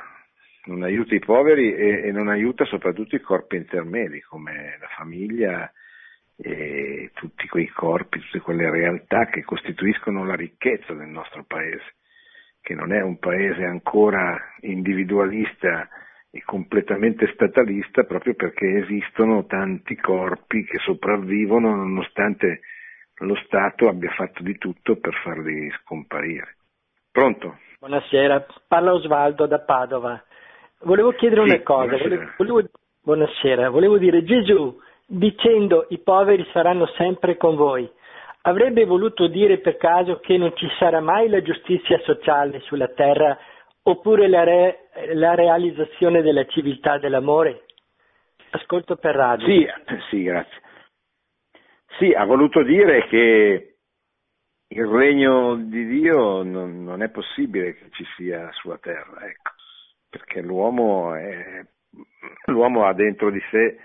non, 0.68 0.84
aiuta, 0.84 1.16
i 1.16 1.20
poveri 1.20 1.74
e, 1.74 2.08
e, 2.08 2.12
non 2.12 2.28
aiuta 2.28 2.66
soprattutto 2.66 3.16
i 3.16 3.22
corpi 3.22 3.56
intermedi 3.56 4.22
come 4.22 4.78
la 4.80 4.88
famiglia 4.96 5.72
e 6.38 7.12
tutti 7.14 7.48
quei 7.48 7.68
corpi, 7.68 8.20
tutte 8.20 8.40
quelle 8.40 8.70
realtà 8.70 9.26
che 9.26 9.44
costituiscono 9.44 10.24
la 10.24 10.36
ricchezza 10.36 10.94
del 10.94 11.08
nostro 11.08 11.44
paese, 11.46 11.96
che 12.62 12.76
non 12.76 12.94
è 12.94 13.02
un 13.02 13.18
paese 13.18 13.64
ancora 13.64 14.38
individualista 14.62 15.90
e 16.30 16.44
completamente 16.44 17.32
statalista 17.34 18.04
proprio 18.04 18.36
perché 18.36 18.78
esistono 18.78 19.46
tanti 19.46 19.96
corpi 19.96 20.64
che 20.66 20.78
sopravvivono 20.80 21.74
nonostante 21.76 22.62
lo 23.22 23.36
Stato 23.46 23.88
abbia 23.88 24.12
fatto 24.12 24.44
di 24.44 24.58
tutto 24.58 24.98
per 24.98 25.14
farli 25.24 25.72
scomparire. 25.82 26.58
Pronto? 27.12 27.58
Buonasera, 27.80 28.46
parla 28.68 28.94
Osvaldo 28.94 29.48
da 29.48 29.60
Padova. 29.60 30.24
Volevo 30.82 31.12
chiedere 31.14 31.42
sì, 31.44 31.50
una 31.50 31.64
cosa, 31.64 31.98
buonasera. 31.98 32.34
Volevo, 32.38 32.70
buonasera, 33.02 33.70
volevo 33.70 33.98
dire 33.98 34.24
Gesù 34.24 34.80
dicendo 35.08 35.86
i 35.90 36.00
poveri 36.00 36.46
saranno 36.52 36.86
sempre 36.98 37.38
con 37.38 37.56
voi, 37.56 37.90
avrebbe 38.42 38.86
voluto 38.86 39.28
dire 39.28 39.60
per 39.60 39.78
caso 39.78 40.20
che 40.20 40.38
non 40.38 40.54
ci 40.56 40.68
sarà 40.78 41.00
mai 41.00 41.30
la 41.30 41.42
giustizia 41.42 41.98
sociale 42.00 42.60
sulla 42.62 42.90
terra 42.90 43.38
oppure 43.84 44.28
la, 44.28 44.44
re, 44.44 44.90
la 45.14 45.34
realizzazione 45.34 46.22
della 46.22 46.46
civiltà 46.46 46.98
dell'amore? 46.98 47.64
Ascolto 48.50 48.98
per 48.98 49.16
radio. 49.16 49.46
Sì, 49.46 49.68
sì, 50.10 50.24
grazie. 50.24 50.62
Sì, 51.98 52.12
ha 52.12 52.26
voluto 52.26 52.64
dire 52.64 53.08
che 53.08 53.76
il 54.70 54.86
regno 54.86 55.56
di 55.56 55.86
Dio 55.88 56.44
non, 56.44 56.84
non, 56.84 57.02
è 57.02 57.10
possibile 57.10 57.74
che 57.76 57.90
ci 57.92 58.06
sia 58.16 58.52
sulla 58.54 58.78
terra, 58.78 59.26
ecco, 59.26 59.52
perché 60.10 60.42
l'uomo, 60.42 61.16
è, 61.16 61.66
l'uomo 62.46 62.86
ha 62.86 62.94
dentro 62.94 63.30
di 63.30 63.42
sé 63.52 63.80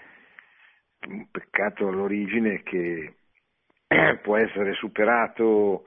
un 1.09 1.29
peccato 1.31 1.89
all'origine 1.89 2.63
che 2.63 3.15
può 4.23 4.37
essere 4.37 4.75
superato 4.75 5.87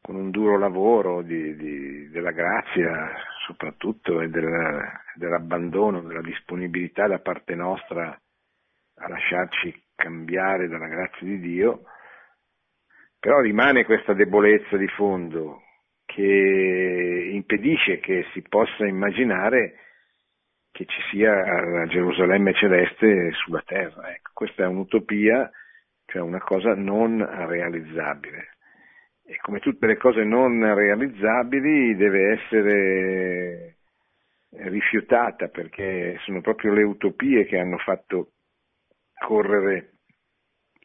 con 0.00 0.16
un 0.16 0.30
duro 0.30 0.58
lavoro 0.58 1.22
di, 1.22 1.54
di, 1.56 2.08
della 2.10 2.32
grazia 2.32 3.14
soprattutto 3.46 4.20
e 4.20 4.28
della, 4.28 5.02
dell'abbandono, 5.14 6.02
della 6.02 6.22
disponibilità 6.22 7.06
da 7.06 7.18
parte 7.18 7.54
nostra 7.54 8.18
a 9.00 9.08
lasciarci 9.08 9.84
cambiare 9.94 10.68
dalla 10.68 10.86
grazia 10.86 11.26
di 11.26 11.38
Dio, 11.40 11.84
però 13.18 13.40
rimane 13.40 13.84
questa 13.84 14.12
debolezza 14.12 14.76
di 14.76 14.88
fondo 14.88 15.62
che 16.08 17.28
impedisce 17.32 18.00
che 18.00 18.24
si 18.32 18.40
possa 18.40 18.86
immaginare 18.86 19.74
che 20.72 20.86
ci 20.86 21.00
sia 21.10 21.32
la 21.66 21.86
Gerusalemme 21.86 22.54
celeste 22.54 23.32
sulla 23.32 23.62
terra. 23.66 24.10
Ecco, 24.14 24.30
questa 24.32 24.62
è 24.62 24.66
un'utopia, 24.66 25.50
cioè 26.06 26.22
una 26.22 26.40
cosa 26.40 26.74
non 26.74 27.18
realizzabile. 27.46 28.56
E 29.26 29.36
come 29.42 29.60
tutte 29.60 29.86
le 29.86 29.98
cose 29.98 30.24
non 30.24 30.74
realizzabili 30.74 31.94
deve 31.94 32.32
essere 32.32 33.76
rifiutata 34.70 35.48
perché 35.48 36.16
sono 36.24 36.40
proprio 36.40 36.72
le 36.72 36.84
utopie 36.84 37.44
che 37.44 37.58
hanno 37.58 37.76
fatto 37.76 38.30
correre 39.12 39.90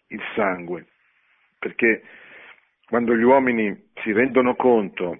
il 0.07 0.21
sangue, 0.35 0.87
perché 1.59 2.03
quando 2.93 3.15
gli 3.15 3.23
uomini 3.23 3.89
si 4.03 4.11
rendono 4.11 4.53
conto 4.53 5.17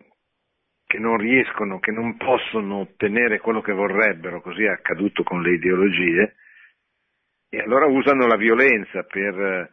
che 0.86 1.00
non 1.00 1.18
riescono, 1.18 1.80
che 1.80 1.90
non 1.90 2.18
possono 2.18 2.82
ottenere 2.82 3.40
quello 3.40 3.62
che 3.62 3.72
vorrebbero, 3.72 4.42
così 4.42 4.62
è 4.62 4.70
accaduto 4.70 5.24
con 5.24 5.42
le 5.42 5.56
ideologie, 5.56 6.36
e 7.50 7.60
allora 7.60 7.88
usano 7.88 8.28
la 8.28 8.36
violenza 8.36 9.02
per, 9.02 9.72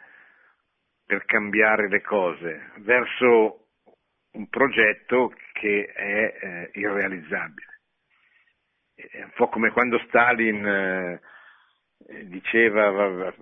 per 1.04 1.26
cambiare 1.26 1.90
le 1.90 2.00
cose 2.00 2.70
verso 2.78 3.66
un 4.32 4.48
progetto 4.48 5.34
che 5.52 5.92
è 5.92 6.38
eh, 6.40 6.70
irrealizzabile. 6.80 7.80
È 8.94 9.22
un 9.24 9.32
po' 9.34 9.48
come 9.48 9.72
quando 9.72 9.98
Stalin 10.06 10.66
eh, 10.66 11.20
diceva 12.24 12.90
la 12.90 13.32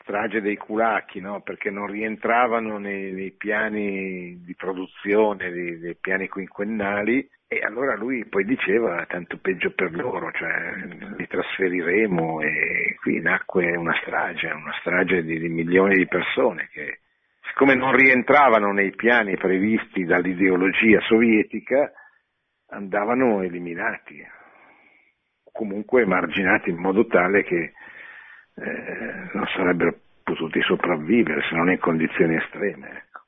strage 0.00 0.40
dei 0.40 0.56
culacchi, 0.56 1.20
no? 1.20 1.40
perché 1.40 1.70
non 1.70 1.86
rientravano 1.86 2.78
nei, 2.78 3.12
nei 3.12 3.32
piani 3.32 4.40
di 4.44 4.54
produzione, 4.54 5.50
nei, 5.50 5.78
nei, 5.78 5.96
piani 6.00 6.28
quinquennali, 6.28 7.28
e 7.46 7.60
allora 7.60 7.94
lui 7.94 8.24
poi 8.24 8.44
diceva 8.44 9.04
tanto 9.06 9.38
peggio 9.38 9.72
per 9.72 9.92
loro, 9.94 10.30
cioè 10.32 10.74
li 11.16 11.26
trasferiremo 11.26 12.40
e 12.40 12.96
qui 13.00 13.20
nacque 13.20 13.76
una 13.76 13.94
strage, 14.00 14.48
una 14.48 14.74
strage 14.80 15.22
di, 15.22 15.38
di 15.38 15.48
milioni 15.48 15.96
di 15.96 16.06
persone 16.06 16.68
che 16.72 17.00
siccome 17.48 17.74
non 17.74 17.94
rientravano 17.94 18.72
nei 18.72 18.92
piani 18.92 19.36
previsti 19.36 20.04
dall'ideologia 20.04 21.00
sovietica, 21.02 21.92
andavano 22.70 23.42
eliminati 23.42 24.24
comunque 25.54 26.02
emarginati 26.02 26.70
in 26.70 26.76
modo 26.76 27.06
tale 27.06 27.44
che 27.44 27.72
eh, 28.56 29.30
non 29.32 29.46
sarebbero 29.54 29.94
potuti 30.24 30.60
sopravvivere 30.62 31.42
se 31.48 31.54
non 31.54 31.70
in 31.70 31.78
condizioni 31.78 32.34
estreme. 32.34 32.88
Ecco. 32.88 33.20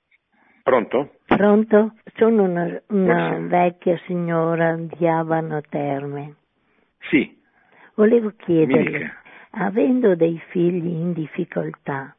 Pronto? 0.62 1.14
Pronto? 1.26 1.94
Sono 2.16 2.42
una, 2.42 2.82
una 2.88 3.38
vecchia 3.38 3.96
signora 4.06 4.74
di 4.76 5.06
Abano 5.06 5.60
Terme. 5.60 6.34
Sì. 7.08 7.40
Volevo 7.94 8.32
chiederle, 8.36 9.14
avendo 9.50 10.16
dei 10.16 10.42
figli 10.48 10.88
in 10.88 11.12
difficoltà, 11.12 12.14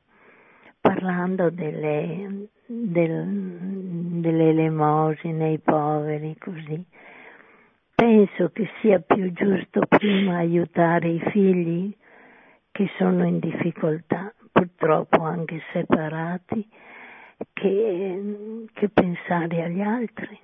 parlando 0.80 1.50
delle, 1.50 2.48
del, 2.66 3.26
delle 4.22 4.50
elemosine 4.50 5.46
ai 5.46 5.60
poveri, 5.60 6.36
così, 6.40 6.84
Penso 8.00 8.52
che 8.54 8.70
sia 8.80 9.00
più 9.00 9.34
giusto 9.34 9.82
prima 9.90 10.38
aiutare 10.38 11.10
i 11.10 11.20
figli 11.32 11.92
che 12.70 12.88
sono 12.96 13.26
in 13.26 13.40
difficoltà, 13.40 14.32
purtroppo 14.52 15.24
anche 15.24 15.64
separati, 15.74 16.64
che, 17.54 18.68
che 18.72 18.90
pensare 18.90 19.64
agli 19.64 19.82
altri. 19.82 20.40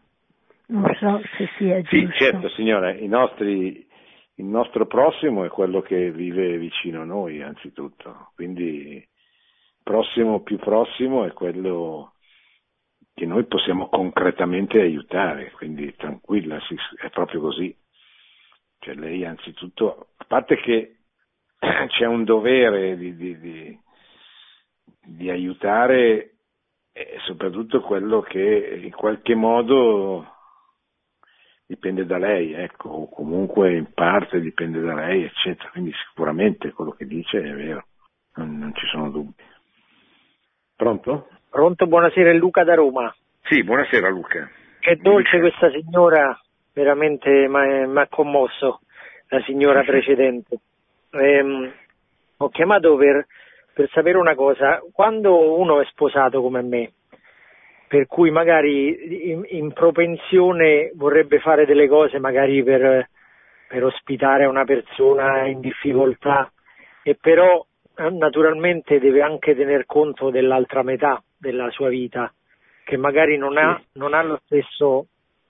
Non 0.69 0.91
so 0.99 1.21
se 1.37 1.47
sia 1.59 1.79
giusto. 1.83 1.95
Sì, 1.95 2.23
certo 2.23 2.49
signora, 2.49 2.91
nostri, 3.01 3.87
il 4.33 4.45
nostro 4.45 4.87
prossimo 4.87 5.45
è 5.45 5.49
quello 5.49 5.81
che 5.81 6.11
vive 6.11 6.57
vicino 6.57 7.01
a 7.01 7.05
noi 7.05 7.43
anzitutto, 7.43 8.31
quindi 8.33 9.07
prossimo 9.83 10.39
più 10.39 10.57
prossimo 10.57 11.25
è 11.25 11.33
quello 11.33 12.12
che 13.13 13.25
noi 13.25 13.45
possiamo 13.45 13.89
concretamente 13.89 14.79
aiutare, 14.79 15.51
quindi 15.51 15.95
tranquilla, 15.95 16.59
è 16.99 17.09
proprio 17.09 17.41
così. 17.41 17.75
Cioè 18.79 18.95
lei 18.95 19.23
anzitutto, 19.23 20.09
a 20.17 20.25
parte 20.25 20.57
che 20.57 20.97
c'è 21.87 22.05
un 22.05 22.23
dovere 22.23 22.97
di, 22.97 23.15
di, 23.15 23.39
di, 23.39 23.79
di 25.05 25.29
aiutare 25.29 26.33
e 26.91 27.17
soprattutto 27.25 27.81
quello 27.81 28.21
che 28.21 28.79
in 28.83 28.91
qualche 28.91 29.35
modo 29.35 30.27
dipende 31.65 32.05
da 32.05 32.17
lei, 32.17 32.53
ecco, 32.53 32.89
o 32.89 33.09
comunque 33.09 33.75
in 33.75 33.93
parte 33.93 34.39
dipende 34.39 34.79
da 34.81 34.93
lei, 34.93 35.23
eccetera. 35.23 35.69
Quindi 35.69 35.91
sicuramente 36.07 36.71
quello 36.71 36.91
che 36.91 37.05
dice 37.05 37.41
è 37.41 37.53
vero, 37.53 37.85
non, 38.35 38.57
non 38.57 38.75
ci 38.75 38.85
sono 38.87 39.09
dubbi. 39.09 39.43
Pronto? 40.75 41.29
Pronto, 41.53 41.85
buonasera, 41.85 42.31
è 42.31 42.33
Luca 42.33 42.63
da 42.63 42.73
Roma. 42.73 43.15
Sì, 43.43 43.63
buonasera 43.63 44.09
Luca. 44.09 44.49
Che 44.79 44.95
dolce 44.95 45.37
questa 45.37 45.69
signora, 45.69 46.35
veramente 46.73 47.29
mi 47.47 47.99
ha 47.99 48.07
commosso, 48.09 48.79
la 49.27 49.39
signora 49.41 49.81
sì, 49.81 49.85
precedente. 49.85 50.57
Ehm, 51.11 51.71
ho 52.37 52.49
chiamato 52.49 52.95
per, 52.95 53.27
per 53.71 53.87
sapere 53.91 54.17
una 54.17 54.33
cosa, 54.33 54.81
quando 54.91 55.55
uno 55.59 55.79
è 55.79 55.85
sposato 55.91 56.41
come 56.41 56.63
me, 56.63 56.91
per 57.87 58.07
cui 58.07 58.31
magari 58.31 59.29
in, 59.29 59.45
in, 59.49 59.73
propensione 59.73 60.91
vorrebbe 60.95 61.37
fare 61.37 61.67
delle 61.67 61.87
cose 61.87 62.17
magari 62.17 62.63
per, 62.63 63.09
per 63.67 63.83
ospitare 63.83 64.45
una 64.45 64.65
persona 64.65 65.45
in 65.45 65.59
difficoltà 65.59 66.51
e 67.03 67.15
però 67.15 67.63
eh, 67.95 68.09
naturalmente 68.09 68.97
deve 68.97 69.21
anche 69.21 69.55
tener 69.55 69.85
conto 69.85 70.31
dell'altra 70.31 70.81
metà 70.81 71.21
della 71.43 71.69
sua 71.71 71.89
vita 71.89 72.33
che 72.85 72.97
magari 72.97 73.37
non 73.37 73.57
ha, 73.57 73.81
non 73.93 74.13
ha 74.13 74.23
lo 74.23 74.39
stesso 74.45 75.07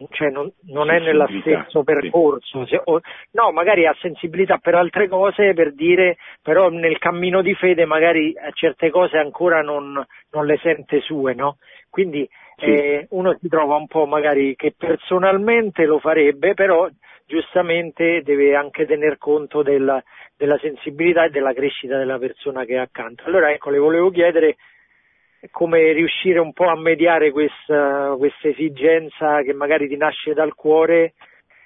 cioè 0.09 0.29
non, 0.29 0.51
non 0.63 0.89
è 0.89 0.99
nello 0.99 1.27
stesso 1.39 1.83
percorso, 1.83 2.65
se, 2.65 2.81
o, 2.83 2.99
no, 3.31 3.51
magari 3.51 3.85
ha 3.85 3.95
sensibilità 4.01 4.57
per 4.57 4.75
altre 4.75 5.07
cose, 5.07 5.53
per 5.53 5.73
dire, 5.73 6.17
però 6.41 6.67
nel 6.69 6.97
cammino 6.97 7.41
di 7.41 7.53
fede 7.53 7.85
magari 7.85 8.35
certe 8.53 8.89
cose 8.89 9.17
ancora 9.17 9.61
non, 9.61 10.03
non 10.31 10.45
le 10.45 10.57
sente 10.57 10.99
sue, 10.99 11.33
no? 11.33 11.57
Quindi 11.89 12.27
sì. 12.57 12.65
eh, 12.65 13.07
uno 13.11 13.37
si 13.39 13.47
trova 13.47 13.75
un 13.75 13.87
po' 13.87 14.05
magari 14.05 14.55
che 14.57 14.73
personalmente 14.77 15.85
lo 15.85 15.99
farebbe, 15.99 16.53
però 16.53 16.89
giustamente 17.25 18.21
deve 18.23 18.55
anche 18.55 18.85
tener 18.85 19.17
conto 19.17 19.61
della, 19.61 20.03
della 20.35 20.57
sensibilità 20.57 21.25
e 21.25 21.29
della 21.29 21.53
crescita 21.53 21.97
della 21.97 22.17
persona 22.17 22.65
che 22.65 22.73
è 22.73 22.77
accanto. 22.77 23.23
Allora 23.25 23.51
ecco, 23.51 23.69
le 23.69 23.77
volevo 23.77 24.09
chiedere 24.09 24.57
come 25.51 25.91
riuscire 25.91 26.39
un 26.39 26.53
po' 26.53 26.67
a 26.67 26.77
mediare 26.77 27.31
questa, 27.31 28.15
questa 28.17 28.47
esigenza 28.47 29.41
che 29.41 29.53
magari 29.53 29.87
ti 29.87 29.97
nasce 29.97 30.33
dal 30.33 30.55
cuore 30.55 31.13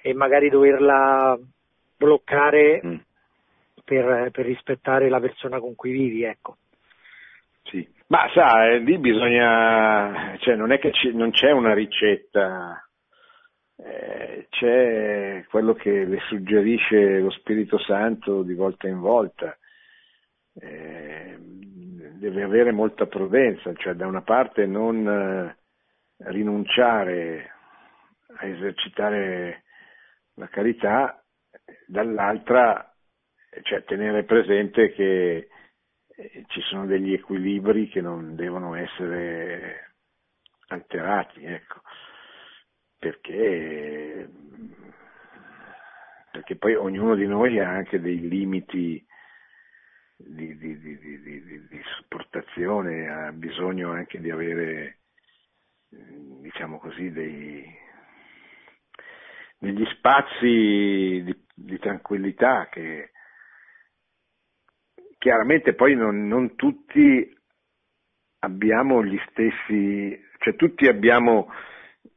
e 0.01 0.13
magari 0.13 0.49
doverla 0.49 1.38
bloccare 1.97 2.82
mm. 2.86 2.95
per, 3.84 4.32
per, 4.32 4.45
rispettare 4.45 5.09
la 5.09 5.19
persona 5.19 5.59
con 5.59 5.75
cui 5.75 5.91
vivi, 5.91 6.23
ecco. 6.23 6.57
Sì, 7.63 7.88
ma 8.07 8.30
sa, 8.34 8.67
eh, 8.67 8.80
lì 8.80 8.97
bisogna, 8.97 10.38
cioè 10.39 10.55
non 10.55 10.71
è 10.71 10.80
che 10.80 10.91
ci, 10.91 11.13
non 11.13 11.32
c'è 11.32 11.51
una 11.51 11.73
ricetta, 11.73 12.82
eh, 13.78 14.47
c'è 14.49 15.45
quello 15.49 15.73
che 15.73 16.05
le 16.05 16.19
suggerisce 16.28 17.19
lo 17.19 17.30
Spirito 17.32 17.78
Santo 17.78 18.43
di 18.43 18.53
volta 18.53 18.88
in 18.88 18.99
volta. 18.99 19.55
Eh, 20.59 21.38
deve 22.14 22.43
avere 22.43 22.72
molta 22.72 23.05
prudenza, 23.05 23.74
cioè 23.76 23.93
da 23.93 24.08
una 24.08 24.22
parte 24.22 24.66
non 24.66 25.08
eh, 25.08 25.58
rinunciare 26.30 27.51
a 28.38 28.45
esercitare 28.45 29.64
la 30.36 30.47
carità, 30.47 31.24
dall'altra 31.88 32.93
cioè, 33.64 33.84
tenere 33.84 34.24
presente 34.24 34.91
che 34.93 35.47
eh, 36.08 36.45
ci 36.47 36.62
sono 36.62 36.86
degli 36.86 37.14
equilibri 37.14 37.88
che 37.89 38.01
non 38.01 38.36
devono 38.36 38.76
essere 38.76 39.93
alterati, 40.68 41.45
ecco, 41.45 41.82
perché, 42.97 44.30
perché 46.32 46.55
poi 46.58 46.76
ognuno 46.76 47.16
di 47.16 47.26
noi 47.26 47.60
ha 47.60 47.70
anche 47.70 47.99
dei 48.01 48.28
limiti 48.28 49.05
di, 50.18 50.57
di, 50.57 50.80
di, 50.80 50.97
di, 50.99 51.82
sopportazione, 51.97 53.07
ha 53.07 53.32
bisogno 53.32 53.91
anche 53.91 54.20
di 54.20 54.32
avere, 54.32 54.99
diciamo 55.89 56.80
così, 56.80 57.11
dei, 57.11 57.63
degli 59.59 59.86
spazi 59.95 61.24
di, 61.55 61.80
tranquillità 61.80 62.68
che 62.70 63.11
chiaramente 65.18 65.74
poi 65.74 65.95
non, 65.95 66.28
non 66.28 66.55
tutti 66.55 67.36
abbiamo 68.39 69.03
gli 69.03 69.20
stessi, 69.30 70.20
cioè 70.39 70.55
tutti 70.55 70.88
abbiamo 70.88 71.51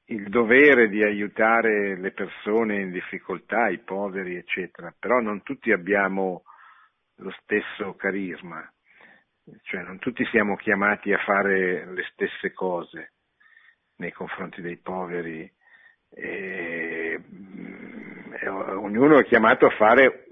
il 0.07 0.29
dovere 0.29 0.89
di 0.89 1.03
aiutare 1.05 1.97
le 1.97 2.11
persone 2.13 2.81
in 2.81 2.91
difficoltà, 2.91 3.69
i 3.69 3.79
poveri, 3.79 4.37
eccetera, 4.37 4.93
però 4.99 5.21
non 5.21 5.43
tutti 5.43 5.71
abbiamo 5.71 6.43
lo 7.21 7.31
stesso 7.43 7.95
carisma, 7.95 8.71
cioè 9.63 9.83
non 9.83 9.99
tutti 9.99 10.25
siamo 10.27 10.57
chiamati 10.57 11.13
a 11.13 11.19
fare 11.19 11.87
le 11.87 12.05
stesse 12.13 12.53
cose 12.53 13.13
nei 13.97 14.13
confronti 14.13 14.61
dei 14.61 14.77
poveri, 14.77 15.51
e, 16.13 17.21
e 18.41 18.49
ognuno 18.49 19.19
è 19.19 19.25
chiamato 19.25 19.67
a 19.67 19.71
fare 19.71 20.27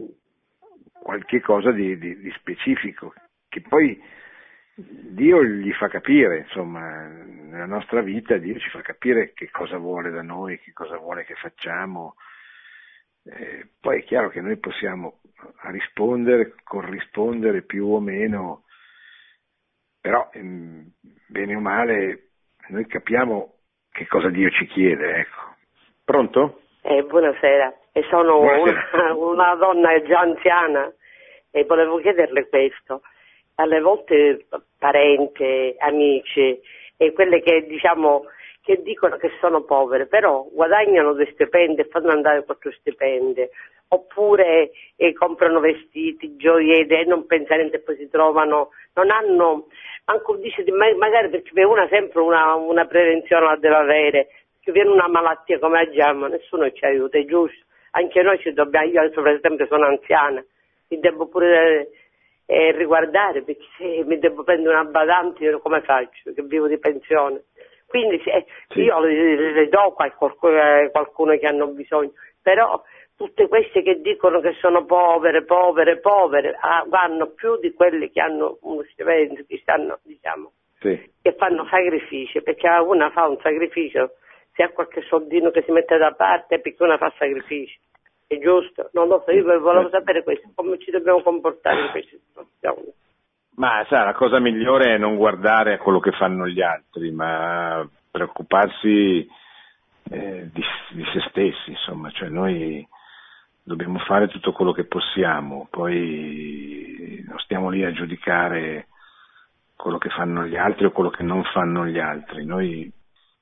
qualche 0.93 1.41
cosa 1.41 1.71
di, 1.71 1.99
di, 1.99 2.19
di 2.19 2.31
specifico, 2.33 3.15
che 3.49 3.61
poi 3.61 4.01
Dio 4.75 5.45
gli 5.45 5.73
fa 5.73 5.89
capire, 5.89 6.39
insomma, 6.39 7.07
nella 7.09 7.67
nostra 7.67 8.01
vita 8.01 8.37
Dio 8.37 8.59
ci 8.59 8.71
fa 8.71 8.81
capire 8.81 9.33
che 9.33 9.51
cosa 9.51 9.77
vuole 9.77 10.11
da 10.11 10.23
noi, 10.23 10.59
che 10.61 10.73
cosa 10.73 10.97
vuole 10.97 11.25
che 11.25 11.35
facciamo. 11.35 12.15
Eh, 13.25 13.71
poi 13.81 14.01
è 14.01 14.05
chiaro 14.05 14.31
che 14.31 14.41
noi 14.41 14.57
possiamo 14.59 15.21
a 15.61 15.71
rispondere, 15.71 16.55
corrispondere 16.65 17.63
più 17.63 17.87
o 17.87 18.01
meno, 18.01 18.65
però 20.01 20.29
bene 20.33 21.55
o 21.55 21.61
male 21.61 22.31
noi 22.69 22.87
capiamo 22.87 23.55
che 23.91 24.07
cosa 24.07 24.29
Dio 24.29 24.51
ci 24.51 24.67
chiede. 24.67 25.17
Ecco. 25.17 25.57
Pronto? 26.05 26.61
Eh, 26.83 27.03
buonasera, 27.03 27.75
e 27.93 28.03
sono 28.09 28.39
buonasera. 28.41 29.15
Una, 29.15 29.15
una 29.15 29.55
donna 29.57 30.03
già 30.03 30.21
anziana 30.21 30.93
e 31.51 31.65
volevo 31.65 31.99
chiederle 31.99 32.49
questo. 32.49 33.03
Alle 33.57 33.81
volte 33.81 34.47
parenti, 34.79 35.75
amici 35.79 36.61
e 36.97 37.13
quelle 37.13 37.41
che 37.41 37.67
diciamo 37.67 38.25
che 38.63 38.83
dicono 38.83 39.17
che 39.17 39.31
sono 39.41 39.63
povere, 39.63 40.07
però 40.07 40.47
guadagnano 40.53 41.15
due 41.15 41.31
stipendi 41.33 41.81
e 41.81 41.89
fanno 41.89 42.11
andare 42.11 42.45
quattro 42.45 42.71
stipendi, 42.71 43.49
oppure 43.89 44.71
eh, 44.97 45.13
comprano 45.15 45.61
vestiti, 45.61 46.37
gioielli 46.37 46.95
e 46.95 47.05
non 47.05 47.27
pensano 47.27 47.61
niente 47.61 47.77
e 47.77 47.81
poi 47.81 47.97
si 47.97 48.09
trovano, 48.09 48.71
non 48.95 49.11
hanno, 49.11 49.67
manco 50.05 50.37
dice, 50.37 50.65
magari 50.73 51.31
perché 51.31 51.65
una 51.65 51.89
sempre 51.89 52.21
una, 52.21 52.55
una 52.55 52.87
prevenzione 52.87 53.47
la 53.47 53.57
deve 53.57 53.77
avere, 53.77 54.29
che 54.61 54.73
viene 54.73 54.91
una 54.91 55.09
malattia 55.09 55.59
come 55.59 55.81
agiamo, 55.81 56.27
nessuno 56.27 56.71
ci 56.73 56.85
aiuta, 56.85 57.19
è 57.19 57.25
giusto, 57.25 57.65
anche 57.93 58.23
noi 58.23 58.39
ci 58.41 58.53
dobbiamo, 58.53 58.87
io 58.87 59.01
adesso 59.01 59.23
per 59.23 59.35
esempio 59.35 59.67
sono 59.67 59.87
anziana, 59.87 60.45
mi 60.89 61.01
devo 61.01 61.27
pure 61.27 61.89
eh, 62.47 62.73
riguardare 62.73 63.43
perché 63.43 63.65
se 63.77 64.05
mi 64.05 64.19
devo 64.19 64.43
prendere 64.43 64.75
una 64.75 64.85
badante 64.85 65.45
io 65.45 65.59
come 65.61 65.83
faccio, 65.83 66.33
che 66.35 66.43
vivo 66.43 66.67
di 66.67 66.79
pensione. 66.79 67.45
Quindi 67.87 68.21
se, 68.23 68.45
sì. 68.69 68.81
io 68.81 69.01
le, 69.01 69.53
le 69.53 69.69
do 69.69 69.95
a 69.97 70.11
qualcuno, 70.11 70.91
qualcuno 70.91 71.37
che 71.39 71.47
hanno 71.47 71.69
bisogno, 71.69 72.13
però 72.43 72.83
tutte 73.19 73.49
queste 73.49 73.83
che 73.83 74.01
dicono 74.01 74.39
che 74.39 74.55
sono 74.61 74.85
povere, 74.85 75.45
povere, 75.45 75.99
povere, 75.99 76.57
ah, 76.61 76.85
vanno 76.87 77.31
più 77.31 77.59
di 77.59 77.73
quelle 77.75 78.13
che 78.13 78.21
hanno 78.21 78.59
uno 78.63 78.85
stipendio, 78.93 79.45
che 79.45 79.59
stanno, 79.61 79.99
diciamo, 80.05 80.53
sì. 80.79 81.11
che 81.21 81.35
fanno 81.37 81.67
sacrifici, 81.69 82.41
perché 82.43 82.69
una 82.69 83.11
fa 83.11 83.27
un 83.27 83.37
sacrificio, 83.43 84.13
se 84.53 84.63
ha 84.63 84.69
qualche 84.69 85.03
soldino 85.03 85.51
che 85.51 85.65
si 85.67 85.73
mette 85.73 85.99
da 85.99 86.13
parte, 86.13 86.61
perché 86.61 86.81
una 86.85 86.97
fa 86.97 87.13
sacrifici. 87.19 87.77
È 88.25 88.39
giusto? 88.39 88.91
Non 88.93 89.09
lo 89.09 89.21
so, 89.27 89.33
io 89.33 89.43
volevo 89.43 89.89
sapere 89.89 90.23
questo, 90.23 90.49
come 90.55 90.79
ci 90.79 90.93
dobbiamo 90.93 91.21
comportare 91.21 91.81
in 91.81 91.91
queste 91.91 92.21
situazioni. 92.25 92.93
Ma 93.57 93.85
sa, 93.89 94.05
la 94.05 94.15
cosa 94.15 94.39
migliore 94.39 94.95
è 94.95 94.99
non 94.99 95.17
guardare 95.17 95.73
a 95.73 95.79
quello 95.79 95.99
che 95.99 96.13
fanno 96.13 96.47
gli 96.47 96.63
altri, 96.63 97.11
ma 97.11 97.85
preoccuparsi 98.13 99.29
eh, 100.09 100.51
di, 100.53 100.63
di, 100.91 101.05
se 101.13 101.21
stessi, 101.31 101.71
insomma, 101.71 102.11
cioè 102.11 102.29
noi 102.29 102.87
dobbiamo 103.69 103.99
fare 104.01 104.29
tutto 104.29 104.53
quello 104.53 104.73
che 104.73 104.85
possiamo, 104.85 105.69
poi 105.71 107.23
non 107.29 107.39
stiamo 107.39 107.69
lì 107.69 107.85
a 107.85 107.93
giudicare 107.93 108.89
quello 109.77 109.99
che 109.99 110.09
fanno 110.09 110.45
gli 110.47 110.57
altri 110.57 110.87
o 110.87 110.91
quello 110.91 111.11
che 111.11 111.23
non 111.23 111.45
fanno 111.45 111.87
gli 111.87 111.99
altri, 111.99 112.45
noi 112.45 112.91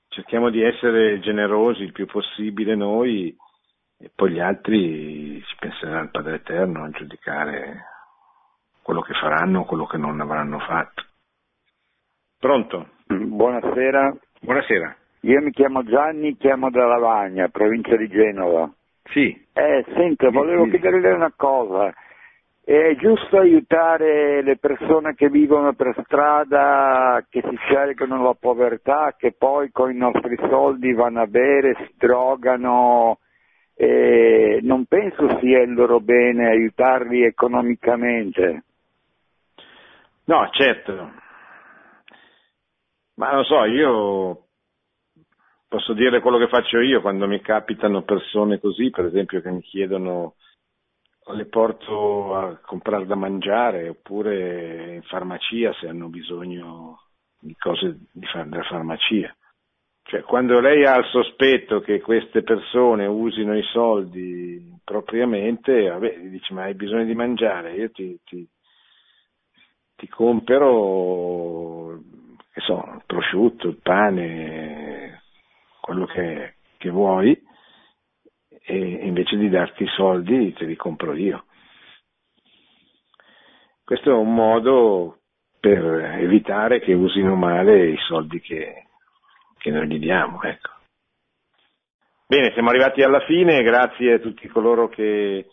cerchiamo 0.09 0.51
di 0.51 0.63
essere 0.63 1.21
generosi 1.21 1.83
il 1.83 1.93
più 1.93 2.07
possibile 2.07 2.75
noi 2.75 3.35
e 3.99 4.11
poi 4.15 4.33
gli 4.33 4.41
altri 4.41 5.43
ci 5.47 5.57
penserà 5.59 6.01
il 6.01 6.11
Padre 6.11 6.35
Eterno 6.37 6.85
a 6.85 6.91
giudicare 6.91 7.85
quello 8.83 9.01
che 9.01 9.15
faranno 9.15 9.61
o 9.61 9.65
quello 9.65 9.87
che 9.87 9.97
non 9.97 10.21
avranno 10.21 10.59
fatto. 10.59 11.05
Pronto? 12.39 12.89
Buonasera. 13.07 14.15
Buonasera. 14.41 14.97
Io 15.21 15.41
mi 15.41 15.51
chiamo 15.51 15.83
Gianni, 15.85 16.37
chiamo 16.37 16.71
da 16.71 16.85
Lavagna, 16.85 17.49
provincia 17.49 17.97
di 17.97 18.09
Genova. 18.09 18.71
Sì. 19.11 19.47
Eh, 19.53 19.85
senta, 19.95 20.31
volevo 20.31 20.65
sì. 20.65 20.71
chiederle 20.71 21.13
una 21.13 21.33
cosa. 21.35 21.93
È 22.63 22.97
giusto 22.97 23.39
aiutare 23.39 24.43
le 24.43 24.57
persone 24.57 25.15
che 25.15 25.29
vivono 25.29 25.73
per 25.75 25.95
strada, 26.05 27.25
che 27.31 27.41
si 27.49 27.57
scelgono 27.67 28.23
la 28.23 28.35
povertà, 28.39 29.15
che 29.17 29.33
poi 29.33 29.71
con 29.71 29.93
i 29.93 29.97
nostri 29.97 30.37
soldi 30.49 30.93
vanno 30.93 31.23
a 31.23 31.27
bere, 31.27 31.77
si 31.87 31.95
drogano. 31.97 33.19
Eh, 33.77 34.59
non 34.63 34.87
penso 34.87 35.39
sia 35.39 35.63
il 35.63 35.75
loro 35.75 36.01
bene 36.01 36.49
aiutarli 36.49 37.23
economicamente. 37.23 38.63
No, 40.25 40.49
certo. 40.51 41.13
Ma 43.15 43.31
non 43.31 43.45
so, 43.45 43.65
io 43.65 44.46
posso 45.69 45.93
dire 45.93 46.21
quello 46.21 46.39
che 46.39 46.49
faccio 46.49 46.79
io 46.81 47.01
quando 47.01 47.27
mi 47.27 47.41
capitano 47.41 48.03
persone 48.03 48.59
così, 48.61 48.91
per 48.91 49.07
esempio, 49.07 49.41
che 49.41 49.51
mi 49.51 49.63
chiedono 49.63 50.35
le 51.29 51.47
porto 51.47 52.35
a 52.35 52.61
comprare 52.65 53.07
da 53.07 53.17
mangiare 53.17 53.89
oppure 53.89 54.95
in 54.95 55.03
farmacia 55.03 55.73
se 55.75 55.89
hanno 55.89 56.09
bisogno 56.09 57.01
di 57.41 57.55
cose 57.57 57.99
di 58.13 58.27
far, 58.27 58.47
della 58.47 58.63
farmacia. 58.63 59.35
Cioè, 60.03 60.23
quando 60.23 60.61
lei 60.61 60.85
ha 60.85 60.97
il 60.97 61.07
sospetto 61.07 61.81
che 61.81 62.01
queste 62.01 62.43
persone 62.43 63.07
usino 63.07 63.57
i 63.57 63.65
soldi 63.73 64.79
propriamente, 64.85 65.89
vabbè, 65.89 66.19
gli 66.19 66.29
dice 66.29 66.55
ma 66.55 66.63
hai 66.63 66.75
bisogno 66.75 67.05
di 67.05 67.15
mangiare, 67.17 67.75
io 67.75 67.91
ti, 67.91 68.17
ti, 68.25 68.49
ti 69.97 70.09
compro, 70.09 71.99
che 72.53 72.61
so, 72.61 72.89
il 72.95 73.03
prosciutto, 73.05 73.67
il 73.67 73.81
pane, 73.83 74.96
quello 75.87 76.05
che, 76.07 76.57
che 76.79 76.91
vuoi, 76.91 77.41
e 78.49 78.77
invece 78.77 79.37
di 79.37 79.49
darti 79.49 79.85
i 79.85 79.89
soldi 79.95 80.53
te 80.53 80.65
li 80.65 80.75
compro 80.75 81.15
io. 81.15 81.45
Questo 83.85 84.11
è 84.11 84.13
un 84.13 84.35
modo 84.35 85.21
per 85.61 85.85
evitare 86.21 86.81
che 86.81 86.93
usino 86.93 87.37
male 87.37 87.91
i 87.91 87.97
soldi 88.09 88.41
che, 88.41 88.89
che 89.59 89.71
noi 89.71 89.87
gli 89.87 90.01
diamo. 90.01 90.43
Ecco. 90.43 90.71
Bene, 92.27 92.51
siamo 92.53 92.71
arrivati 92.71 93.03
alla 93.03 93.21
fine, 93.21 93.63
grazie 93.63 94.15
a 94.15 94.19
tutti 94.19 94.49
coloro 94.49 94.89
che 94.89 95.47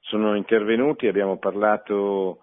sono 0.00 0.36
intervenuti, 0.36 1.06
abbiamo 1.06 1.38
parlato 1.38 2.40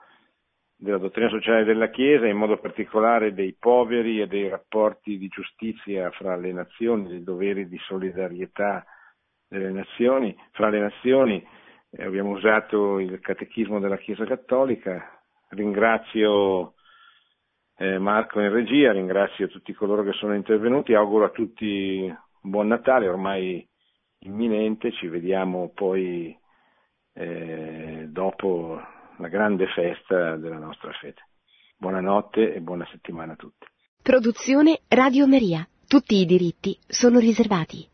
della 0.78 0.98
dottrina 0.98 1.30
sociale 1.30 1.64
della 1.64 1.90
Chiesa, 1.90 2.28
in 2.28 2.38
modo 2.38 2.58
particolare 2.58 3.34
dei 3.34 3.56
poveri 3.58 4.22
e 4.22 4.28
dei 4.28 4.50
rapporti 4.50 5.18
di 5.18 5.28
giustizia 5.28 6.12
fra 6.12 6.36
le 6.36 6.52
nazioni, 6.52 7.08
dei 7.08 7.24
doveri 7.24 7.68
di 7.68 7.78
solidarietà 7.80 8.86
delle 9.48 9.72
nazioni, 9.72 10.36
fra 10.52 10.70
le 10.70 10.80
nazioni. 10.80 11.48
Eh, 11.92 12.04
abbiamo 12.04 12.32
usato 12.32 13.00
il 13.00 13.20
catechismo 13.20 13.80
della 13.80 13.98
Chiesa 13.98 14.26
Cattolica. 14.26 15.22
Ringrazio 15.50 16.74
eh, 17.78 17.98
Marco 17.98 18.40
in 18.42 18.52
regia, 18.52 18.92
ringrazio 18.92 19.48
tutti 19.48 19.74
coloro 19.74 20.04
che 20.04 20.14
sono 20.14 20.34
intervenuti, 20.34 20.94
auguro 20.94 21.26
a 21.26 21.30
tutti 21.30 22.04
un 22.06 22.50
buon 22.50 22.68
Natale, 22.68 23.08
ormai 23.08 23.68
imminente, 24.20 24.92
ci 24.92 25.08
vediamo 25.08 25.72
poi 25.74 26.38
eh, 27.14 28.06
dopo 28.10 28.82
la 29.18 29.28
grande 29.28 29.68
festa 29.68 30.36
della 30.38 30.58
nostra 30.58 30.92
fede. 30.94 31.28
Buonanotte 31.78 32.54
e 32.54 32.60
buona 32.62 32.88
settimana 32.92 33.34
a 33.34 33.36
tutti. 33.36 33.66
Produzione 34.02 34.82
Radio 34.88 35.28
Maria. 35.28 35.68
Tutti 35.88 36.16
i 36.16 36.26
diritti 36.26 36.78
sono 36.88 37.20
riservati. 37.20 37.88